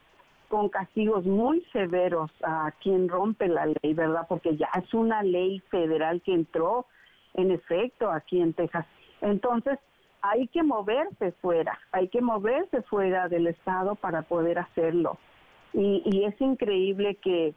[0.50, 4.26] con castigos muy severos a quien rompe la ley, ¿verdad?
[4.30, 6.86] Porque ya es una ley federal que entró
[7.34, 8.86] en efecto aquí en Texas.
[9.22, 9.78] Entonces,
[10.22, 15.18] hay que moverse fuera, hay que moverse fuera del Estado para poder hacerlo.
[15.78, 17.54] Y, es increíble que,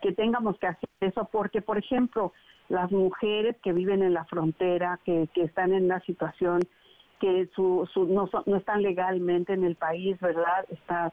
[0.00, 2.32] que tengamos que hacer eso porque, por ejemplo,
[2.68, 6.60] las mujeres que viven en la frontera, que, que están en una situación
[7.20, 10.64] que su, su, no, no están legalmente en el país, ¿verdad?
[10.70, 11.12] Está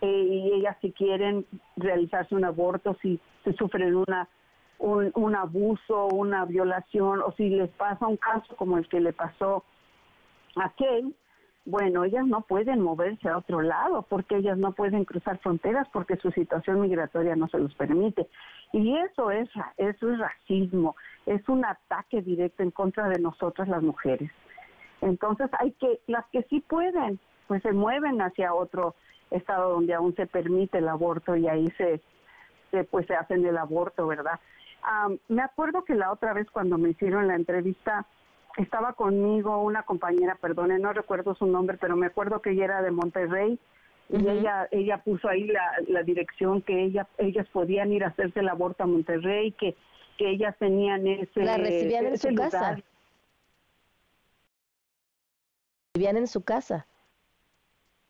[0.00, 1.44] eh, y ellas si quieren
[1.76, 3.20] realizarse un aborto, si,
[3.58, 4.28] sufren una
[4.78, 9.12] un, un, abuso, una violación o si les pasa un caso como el que le
[9.12, 9.64] pasó
[10.54, 11.12] a Kay,
[11.64, 16.16] bueno, ellas no pueden moverse a otro lado porque ellas no pueden cruzar fronteras porque
[16.16, 18.26] su situación migratoria no se los permite.
[18.72, 23.82] Y eso es, eso es racismo, es un ataque directo en contra de nosotras las
[23.82, 24.30] mujeres.
[25.00, 28.94] Entonces hay que, las que sí pueden, pues se mueven hacia otro
[29.30, 32.00] estado donde aún se permite el aborto y ahí se,
[32.84, 34.40] pues se hacen el aborto, ¿verdad?
[35.28, 38.06] me acuerdo que la otra vez cuando me hicieron la entrevista
[38.58, 42.82] estaba conmigo una compañera, perdone, no recuerdo su nombre, pero me acuerdo que ella era
[42.82, 43.58] de Monterrey
[44.10, 48.40] y ella ella puso ahí la, la dirección que ella ellas podían ir a hacerse
[48.40, 49.76] el aborto a Monterrey, que
[50.16, 52.76] que ellas tenían ese la recibían en su casa.
[55.94, 56.86] Recibían en su casa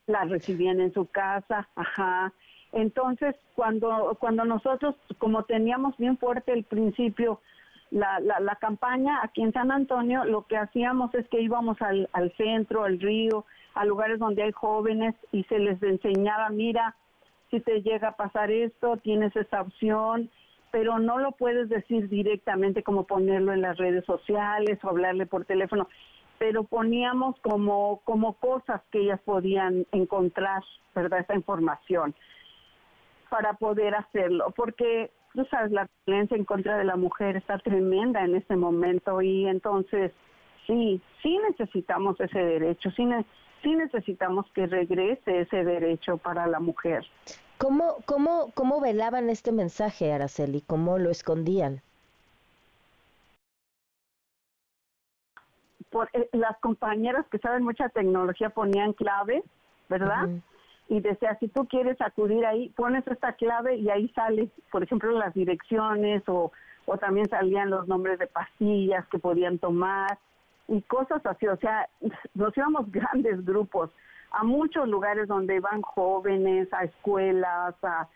[0.08, 2.32] la recibían en su casa, ajá.
[2.72, 7.40] Entonces, cuando, cuando nosotros, como teníamos bien fuerte el principio,
[7.90, 12.08] la, la, la, campaña aquí en San Antonio, lo que hacíamos es que íbamos al,
[12.12, 13.44] al centro, al río,
[13.74, 16.96] a lugares donde hay jóvenes y se les enseñaba, mira,
[17.50, 20.30] si te llega a pasar esto, tienes esta opción,
[20.70, 25.44] pero no lo puedes decir directamente como ponerlo en las redes sociales o hablarle por
[25.44, 25.88] teléfono
[26.38, 30.62] pero poníamos como, como cosas que ellas podían encontrar,
[30.94, 31.20] ¿verdad?
[31.20, 32.14] Esa información
[33.28, 38.24] para poder hacerlo, porque tú sabes, la violencia en contra de la mujer está tremenda
[38.24, 40.12] en este momento y entonces
[40.66, 43.08] sí, sí necesitamos ese derecho, sí,
[43.62, 47.04] sí necesitamos que regrese ese derecho para la mujer.
[47.58, 50.60] ¿Cómo, cómo, cómo velaban este mensaje, Araceli?
[50.60, 51.82] ¿Cómo lo escondían?
[55.90, 59.42] por, eh, las compañeras que saben mucha tecnología ponían claves,
[59.88, 60.28] ¿verdad?
[60.88, 65.10] Y decía, si tú quieres acudir ahí, pones esta clave y ahí sale, por ejemplo,
[65.12, 66.50] las direcciones o,
[66.86, 70.18] o también salían los nombres de pastillas que podían tomar
[70.66, 71.46] y cosas así.
[71.46, 71.88] O sea,
[72.34, 73.90] nos íbamos grandes grupos
[74.30, 78.08] a muchos lugares donde van jóvenes, a escuelas, a,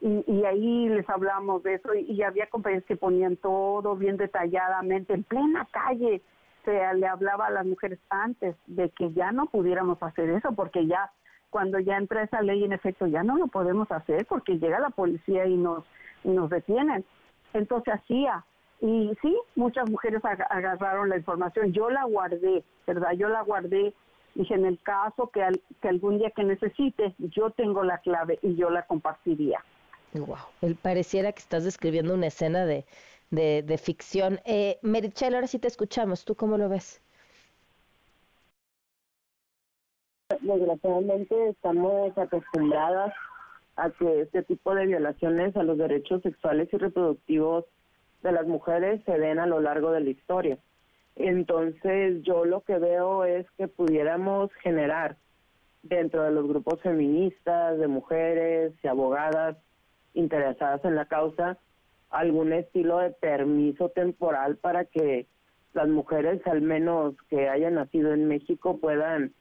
[0.00, 5.24] y, ahí les hablamos de eso y, había compañeros que ponían todo bien detalladamente en
[5.24, 6.22] plena calle
[6.94, 11.10] le hablaba a las mujeres antes de que ya no pudiéramos hacer eso, porque ya
[11.50, 14.90] cuando ya entra esa ley en efecto ya no lo podemos hacer porque llega la
[14.90, 15.84] policía y nos,
[16.24, 17.04] y nos detienen.
[17.52, 18.44] Entonces hacía.
[18.80, 21.72] Y sí, muchas mujeres agarraron la información.
[21.72, 23.12] Yo la guardé, ¿verdad?
[23.12, 23.92] Yo la guardé.
[24.34, 25.44] Dije, en el caso que,
[25.80, 29.64] que algún día que necesite, yo tengo la clave y yo la compartiría.
[30.14, 32.86] Wow, él pareciera que estás describiendo una escena de,
[33.30, 34.40] de, ficción.
[34.44, 36.24] Eh, Merichel, ahora sí te escuchamos.
[36.24, 37.02] ¿Tú cómo lo ves?
[40.48, 43.12] Desgraciadamente estamos acostumbradas
[43.76, 47.66] a que este tipo de violaciones a los derechos sexuales y reproductivos
[48.22, 50.56] de las mujeres se den a lo largo de la historia.
[51.16, 55.18] Entonces yo lo que veo es que pudiéramos generar
[55.82, 59.58] dentro de los grupos feministas, de mujeres y abogadas
[60.14, 61.58] interesadas en la causa,
[62.08, 65.26] algún estilo de permiso temporal para que
[65.74, 69.34] las mujeres, al menos que hayan nacido en México, puedan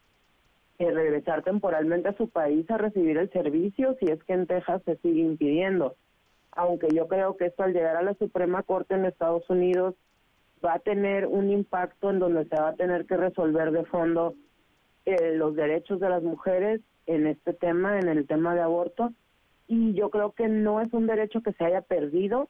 [0.80, 4.82] eh, regresar temporalmente a su país a recibir el servicio si es que en Texas
[4.86, 5.96] se sigue impidiendo.
[6.52, 9.96] Aunque yo creo que esto al llegar a la Suprema Corte en Estados Unidos
[10.64, 14.36] va a tener un impacto en donde se va a tener que resolver de fondo
[15.06, 19.14] eh, los derechos de las mujeres en este tema, en el tema de aborto.
[19.68, 22.50] Y yo creo que no es un derecho que se haya perdido,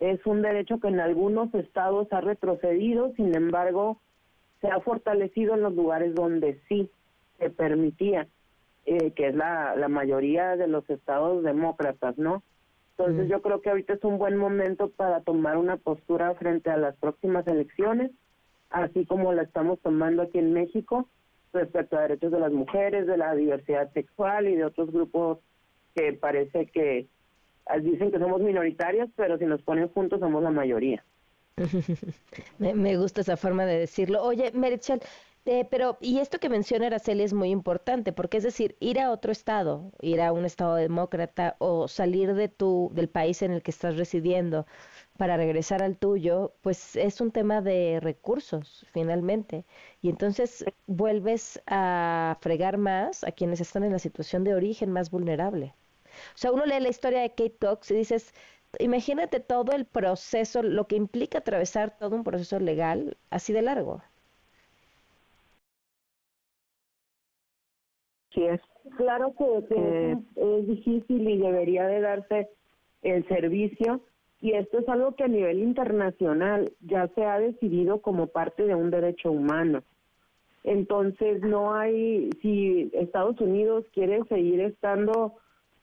[0.00, 4.00] es un derecho que en algunos estados ha retrocedido, sin embargo,
[4.60, 6.90] se ha fortalecido en los lugares donde sí
[7.40, 8.28] se permitía,
[8.86, 12.42] eh, que es la, la mayoría de los estados demócratas, ¿no?
[12.96, 16.76] Entonces yo creo que ahorita es un buen momento para tomar una postura frente a
[16.76, 18.10] las próximas elecciones,
[18.68, 21.08] así como la estamos tomando aquí en México
[21.52, 25.38] respecto a derechos de las mujeres, de la diversidad sexual y de otros grupos
[25.94, 27.06] que parece que
[27.82, 31.02] dicen que somos minoritarios, pero si nos ponen juntos somos la mayoría.
[32.58, 34.22] me, gusta esa forma de decirlo.
[34.22, 35.00] Oye, Merichel,
[35.46, 39.10] eh, pero, y esto que menciona Araceli es muy importante, porque es decir, ir a
[39.10, 43.62] otro estado, ir a un estado demócrata o salir de tu, del país en el
[43.62, 44.66] que estás residiendo
[45.16, 49.64] para regresar al tuyo, pues es un tema de recursos, finalmente.
[50.02, 55.10] Y entonces vuelves a fregar más a quienes están en la situación de origen más
[55.10, 55.74] vulnerable.
[56.34, 58.34] O sea, uno lee la historia de Kate Cox y dices,
[58.78, 64.02] imagínate todo el proceso, lo que implica atravesar todo un proceso legal así de largo.
[68.34, 68.60] Sí, es
[68.96, 72.48] claro que, es, difícil y debería de darse
[73.02, 74.02] el servicio
[74.40, 78.74] y esto es algo que a nivel internacional ya se ha decidido como parte de
[78.74, 79.82] un derecho humano.
[80.64, 85.34] Entonces no hay, si Estados Unidos quiere seguir estando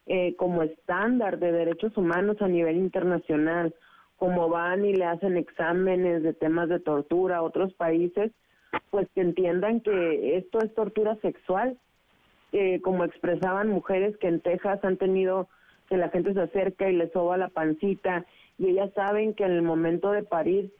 [0.06, 3.74] eh, como estándar de derechos humanos a nivel internacional,
[4.18, 8.32] como van y le hacen exámenes de temas de tortura a otros países,
[8.90, 11.78] pues que entiendan que esto es tortura sexual,
[12.52, 15.48] eh, como expresaban mujeres que en Texas han tenido
[15.90, 18.26] que la gente se acerca y les soba la pancita
[18.58, 20.72] y ellas saben que en el momento de parir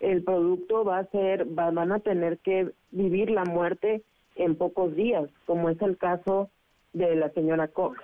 [0.00, 4.02] el producto va a ser, van a tener que vivir la muerte
[4.36, 6.48] en pocos días, como es el caso
[6.92, 8.00] de la señora Cox.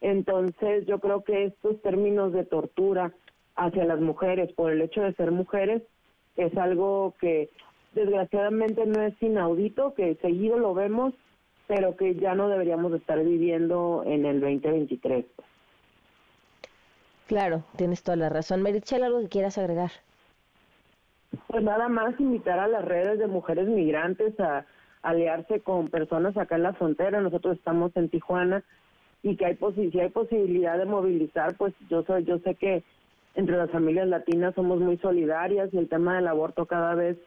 [0.00, 3.12] Entonces yo creo que estos términos de tortura
[3.56, 5.82] hacia las mujeres por el hecho de ser mujeres
[6.36, 7.50] es algo que
[7.94, 11.14] desgraciadamente no es inaudito, que seguido lo vemos,
[11.68, 15.26] pero que ya no deberíamos estar viviendo en el 2023.
[17.28, 18.62] Claro, tienes toda la razón.
[18.62, 19.90] Merichel, ¿algo que quieras agregar?
[21.46, 24.64] Pues nada más invitar a las redes de mujeres migrantes a
[25.02, 27.20] aliarse con personas acá en la frontera.
[27.20, 28.64] Nosotros estamos en Tijuana
[29.22, 29.58] y que hay
[29.90, 32.82] si hay posibilidad de movilizar, pues yo soy, yo sé que
[33.34, 37.18] entre las familias latinas somos muy solidarias y el tema del aborto cada vez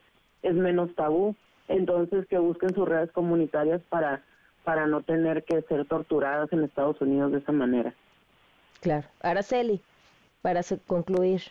[0.42, 1.36] es menos tabú,
[1.68, 4.24] entonces que busquen sus redes comunitarias para
[4.64, 7.94] para no tener que ser torturadas en Estados Unidos de esa manera.
[8.80, 9.06] Claro.
[9.20, 9.80] Araceli,
[10.40, 11.42] para concluir.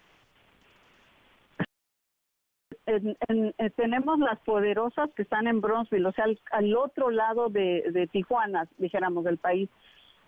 [2.87, 8.07] Eh, tenemos las poderosas que están en Bronzeville, o sea, al, otro lado de, de
[8.07, 9.69] Tijuana, dijéramos, del país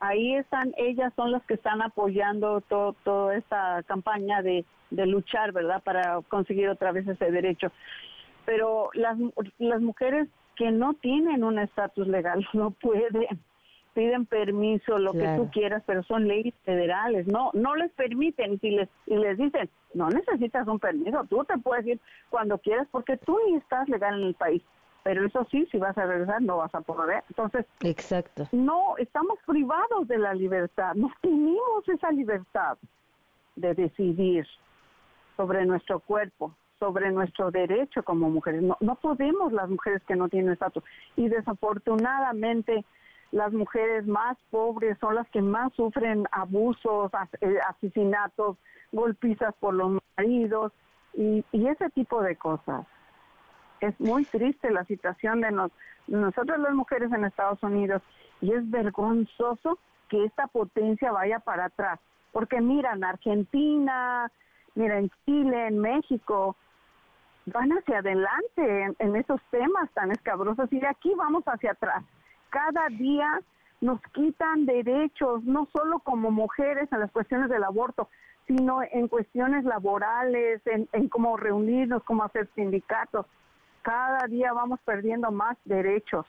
[0.03, 5.53] ahí están, ellas son las que están apoyando todo, toda esta campaña de, de luchar,
[5.53, 7.71] ¿verdad?, para conseguir otra vez ese derecho.
[8.45, 9.17] Pero las,
[9.57, 13.27] las mujeres que no tienen un estatus legal no pueden,
[13.93, 18.71] piden permiso, lo que tú quieras, pero son leyes federales, no, no les permiten, si
[18.71, 21.99] les, y les dicen, no necesitas un permiso, tú te puedes ir
[22.29, 24.61] cuando quieras porque tú ni estás legal en el país
[25.03, 27.23] pero eso sí, si vas a regresar no vas a poder.
[27.29, 28.47] Entonces, exacto.
[28.51, 32.77] No, estamos privados de la libertad, no tenemos esa libertad
[33.55, 34.47] de decidir
[35.35, 38.61] sobre nuestro cuerpo, sobre nuestro derecho como mujeres.
[38.61, 40.83] No, no podemos las mujeres que no tienen estatus.
[41.15, 42.83] Y desafortunadamente
[43.31, 48.57] las mujeres más pobres son las que más sufren abusos, eh, asesinatos,
[48.91, 50.73] golpizas por los maridos
[51.13, 52.85] y, ese tipo de cosas
[53.79, 55.51] es muy triste la situación de
[56.07, 58.01] nosotros las mujeres en Estados Unidos
[58.41, 59.79] y es vergonzoso
[60.09, 61.99] que esta potencia vaya para atrás
[62.33, 64.29] porque mira, en Argentina,
[64.75, 66.57] mira, en Chile, en México,
[67.45, 72.03] van hacia adelante en, esos temas tan escabrosos y de aquí vamos hacia atrás.
[72.49, 73.41] Cada día
[73.81, 78.07] nos quitan derechos, no solo como mujeres en las cuestiones del aborto,
[78.47, 83.25] sino en cuestiones laborales, en, en cómo reunirnos, cómo hacer sindicatos.
[83.81, 86.25] Cada día vamos perdiendo más derechos.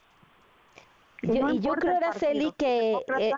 [1.22, 3.32] y yo creo, Araceli, que eh,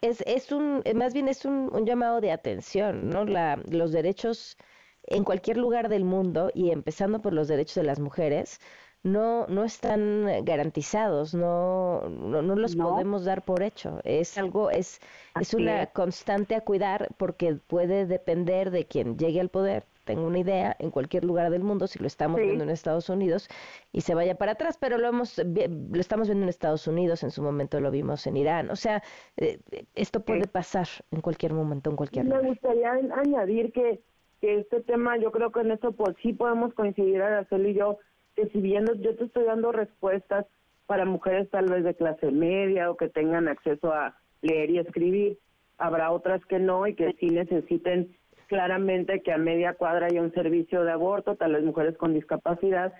[0.00, 3.24] es, es un, más bien es un, un, llamado de atención, ¿no?
[3.24, 4.56] La, los derechos
[5.04, 8.60] en cualquier lugar del mundo y empezando por los derechos de las mujeres,
[9.02, 14.00] no, no están garantizados, no, no, los podemos dar por hecho.
[14.04, 15.00] Es algo, es,
[15.40, 19.86] es una constante a cuidar porque puede depender de quien llegue al poder.
[20.04, 23.48] Tengo una idea en cualquier lugar del mundo, si lo estamos viendo en Estados Unidos
[23.92, 27.30] y se vaya para atrás, pero lo hemos, lo estamos viendo en Estados Unidos, en
[27.30, 28.70] su momento lo vimos en Irán.
[28.70, 29.02] O sea,
[29.36, 29.60] eh,
[29.94, 32.42] esto puede pasar en cualquier momento, en cualquier Me lugar.
[32.42, 34.02] Me gustaría añadir que
[34.42, 37.98] que este tema, yo creo que en esto pues sí podemos coincidir, Araceli y yo,
[38.34, 40.46] que si bien yo te estoy dando respuestas
[40.86, 45.38] para mujeres tal vez de clase media o que tengan acceso a leer y escribir,
[45.78, 48.16] habrá otras que no y que sí necesiten
[48.48, 52.92] claramente que a media cuadra haya un servicio de aborto, tal vez mujeres con discapacidad.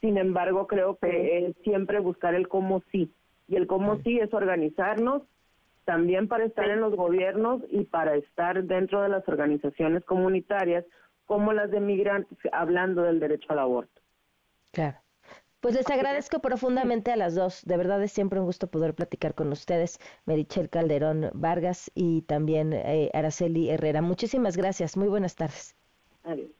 [0.00, 3.12] Sin embargo, creo que es siempre buscar el cómo sí.
[3.46, 5.22] Y el cómo sí es organizarnos,
[5.88, 10.84] también para estar en los gobiernos y para estar dentro de las organizaciones comunitarias
[11.24, 14.02] como las de migrantes hablando del derecho al aborto.
[14.70, 14.98] Claro.
[15.60, 17.64] Pues les agradezco profundamente a las dos.
[17.64, 22.74] De verdad es siempre un gusto poder platicar con ustedes, Merichel Calderón Vargas y también
[22.74, 24.02] eh, Araceli Herrera.
[24.02, 24.94] Muchísimas gracias.
[24.94, 25.74] Muy buenas tardes.
[26.24, 26.50] Adiós.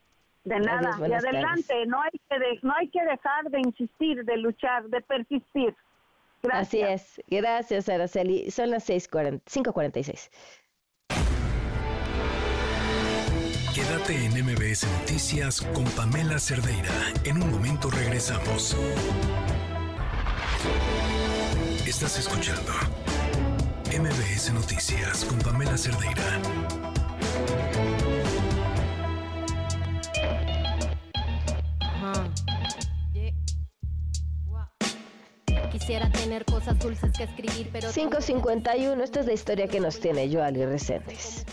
[0.44, 0.96] De nada.
[1.06, 1.84] y adelante.
[1.84, 5.74] No hay que no hay que dejar de insistir, de luchar, de persistir.
[6.50, 7.20] Así es.
[7.28, 8.50] Gracias, Araceli.
[8.50, 10.30] Son las 5.46.
[13.74, 16.90] Quédate en MBS Noticias con Pamela Cerdeira.
[17.24, 18.76] En un momento regresamos.
[21.86, 22.72] Estás escuchando
[23.96, 26.40] MBS Noticias con Pamela Cerdeira.
[35.88, 37.90] Quisiera tener cosas dulces que escribir, pero...
[37.90, 41.46] 551, esta es la historia que nos tiene Joali Recentes.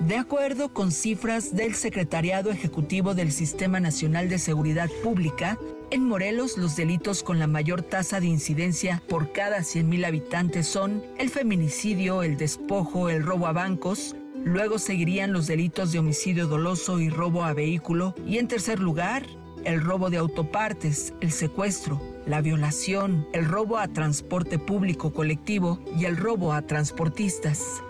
[0.00, 5.56] De acuerdo con cifras del Secretariado Ejecutivo del Sistema Nacional de Seguridad Pública,
[5.92, 11.04] en Morelos los delitos con la mayor tasa de incidencia por cada 100.000 habitantes son
[11.20, 16.98] el feminicidio, el despojo, el robo a bancos, luego seguirían los delitos de homicidio doloso
[16.98, 18.16] y robo a vehículo.
[18.26, 19.22] Y en tercer lugar
[19.68, 26.06] el robo de autopartes, el secuestro, la violación, el robo a transporte público colectivo y
[26.06, 27.82] el robo a transportistas.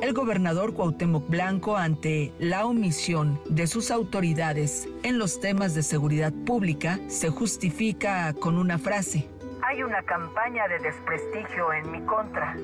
[0.00, 6.32] El gobernador Cuauhtémoc Blanco, ante la omisión de sus autoridades en los temas de seguridad
[6.46, 9.28] pública, se justifica con una frase.
[9.62, 12.56] Hay una campaña de desprestigio en mi contra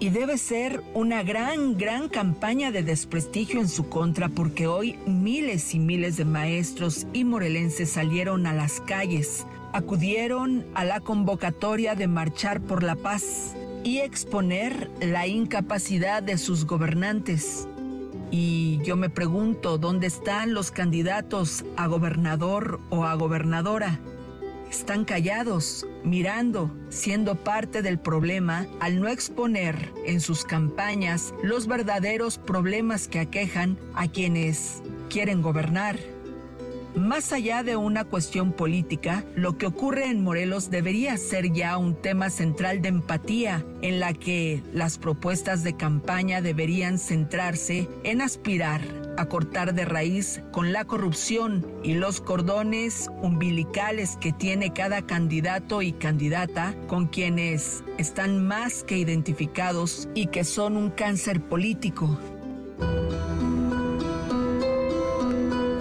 [0.00, 5.74] y debe ser una gran, gran campaña de desprestigio en su contra porque hoy miles
[5.74, 12.06] y miles de maestros y morelenses salieron a las calles, acudieron a la convocatoria de
[12.06, 17.66] marchar por la paz y exponer la incapacidad de sus gobernantes.
[18.30, 23.98] Y yo me pregunto, ¿dónde están los candidatos a gobernador o a gobernadora?
[24.70, 32.38] Están callados, mirando, siendo parte del problema al no exponer en sus campañas los verdaderos
[32.38, 35.98] problemas que aquejan a quienes quieren gobernar.
[36.98, 41.94] Más allá de una cuestión política, lo que ocurre en Morelos debería ser ya un
[41.94, 48.80] tema central de empatía, en la que las propuestas de campaña deberían centrarse en aspirar
[49.16, 55.82] a cortar de raíz con la corrupción y los cordones umbilicales que tiene cada candidato
[55.82, 62.18] y candidata con quienes están más que identificados y que son un cáncer político.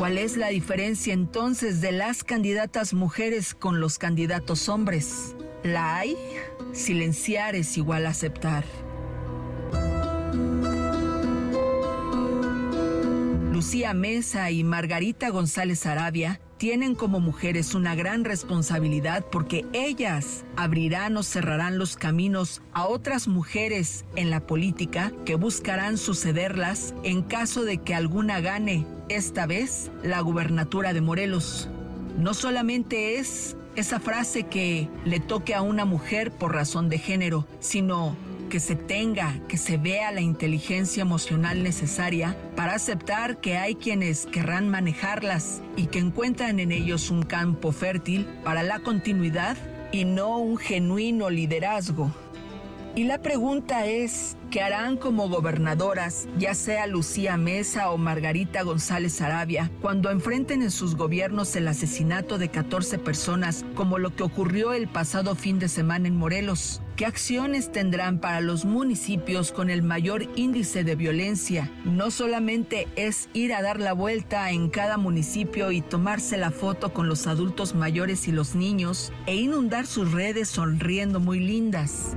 [0.07, 5.35] ¿Cuál es la diferencia entonces de las candidatas mujeres con los candidatos hombres?
[5.63, 6.15] ¿La hay?
[6.71, 8.63] Silenciar es igual a aceptar.
[13.51, 21.15] Lucía Mesa y Margarita González Arabia tienen como mujeres una gran responsabilidad porque ellas abrirán
[21.17, 27.63] o cerrarán los caminos a otras mujeres en la política que buscarán sucederlas en caso
[27.63, 31.69] de que alguna gane esta vez la gubernatura de Morelos.
[32.17, 37.45] No solamente es esa frase que le toque a una mujer por razón de género,
[37.59, 38.15] sino
[38.49, 44.25] que se tenga, que se vea la inteligencia emocional necesaria para aceptar que hay quienes
[44.25, 49.57] querrán manejarlas y que encuentran en ellos un campo fértil para la continuidad
[49.91, 52.11] y no un genuino liderazgo.
[52.95, 59.21] Y la pregunta es, ¿qué harán como gobernadoras, ya sea Lucía Mesa o Margarita González
[59.21, 64.73] Arabia, cuando enfrenten en sus gobiernos el asesinato de 14 personas, como lo que ocurrió
[64.73, 66.81] el pasado fin de semana en Morelos?
[66.95, 71.71] ¿Qué acciones tendrán para los municipios con el mayor índice de violencia?
[71.85, 76.93] No solamente es ir a dar la vuelta en cada municipio y tomarse la foto
[76.93, 82.15] con los adultos mayores y los niños e inundar sus redes sonriendo muy lindas.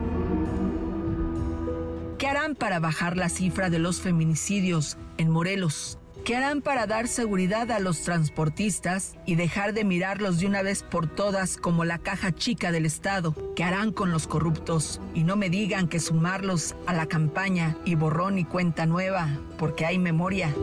[2.20, 5.98] ¿Qué harán para bajar la cifra de los feminicidios en Morelos?
[6.22, 10.82] ¿Qué harán para dar seguridad a los transportistas y dejar de mirarlos de una vez
[10.82, 13.34] por todas como la caja chica del Estado?
[13.56, 15.00] ¿Qué harán con los corruptos?
[15.14, 19.26] Y no me digan que sumarlos a la campaña y borrón y cuenta nueva,
[19.56, 20.54] porque hay memoria.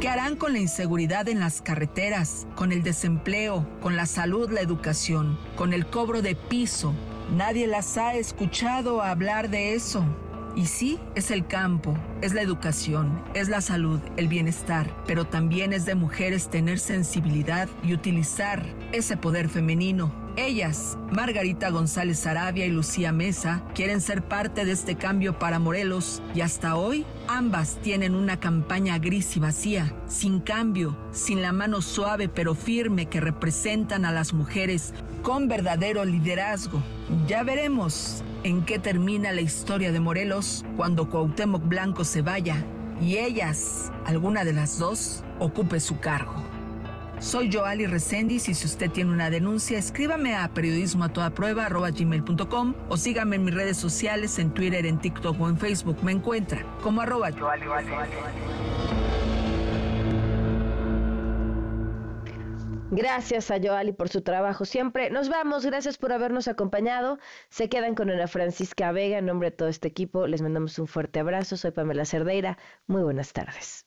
[0.00, 4.60] ¿Qué harán con la inseguridad en las carreteras, con el desempleo, con la salud, la
[4.60, 6.96] educación, con el cobro de piso,
[7.30, 10.04] Nadie las ha escuchado hablar de eso.
[10.56, 15.72] Y sí, es el campo, es la educación, es la salud, el bienestar, pero también
[15.72, 20.12] es de mujeres tener sensibilidad y utilizar ese poder femenino.
[20.40, 26.22] Ellas, Margarita González Arabia y Lucía Mesa, quieren ser parte de este cambio para Morelos
[26.34, 31.82] y hasta hoy ambas tienen una campaña gris y vacía, sin cambio, sin la mano
[31.82, 36.82] suave pero firme que representan a las mujeres con verdadero liderazgo.
[37.28, 42.64] Ya veremos en qué termina la historia de Morelos cuando Cuauhtémoc Blanco se vaya
[42.98, 46.49] y ellas, alguna de las dos, ocupe su cargo.
[47.20, 51.68] Soy Joali Resendiz y si usted tiene una denuncia, escríbame a periodismo a toda prueba
[51.68, 55.98] gmail.com o sígame en mis redes sociales, en Twitter, en TikTok o en Facebook.
[56.02, 57.30] Me encuentra como arroba
[62.90, 65.10] Gracias a Joali por su trabajo siempre.
[65.10, 67.18] Nos vamos, gracias por habernos acompañado.
[67.50, 69.18] Se quedan con Ana Francisca Vega.
[69.18, 71.58] En nombre de todo este equipo, les mandamos un fuerte abrazo.
[71.58, 72.56] Soy Pamela Cerdeira.
[72.86, 73.86] Muy buenas tardes.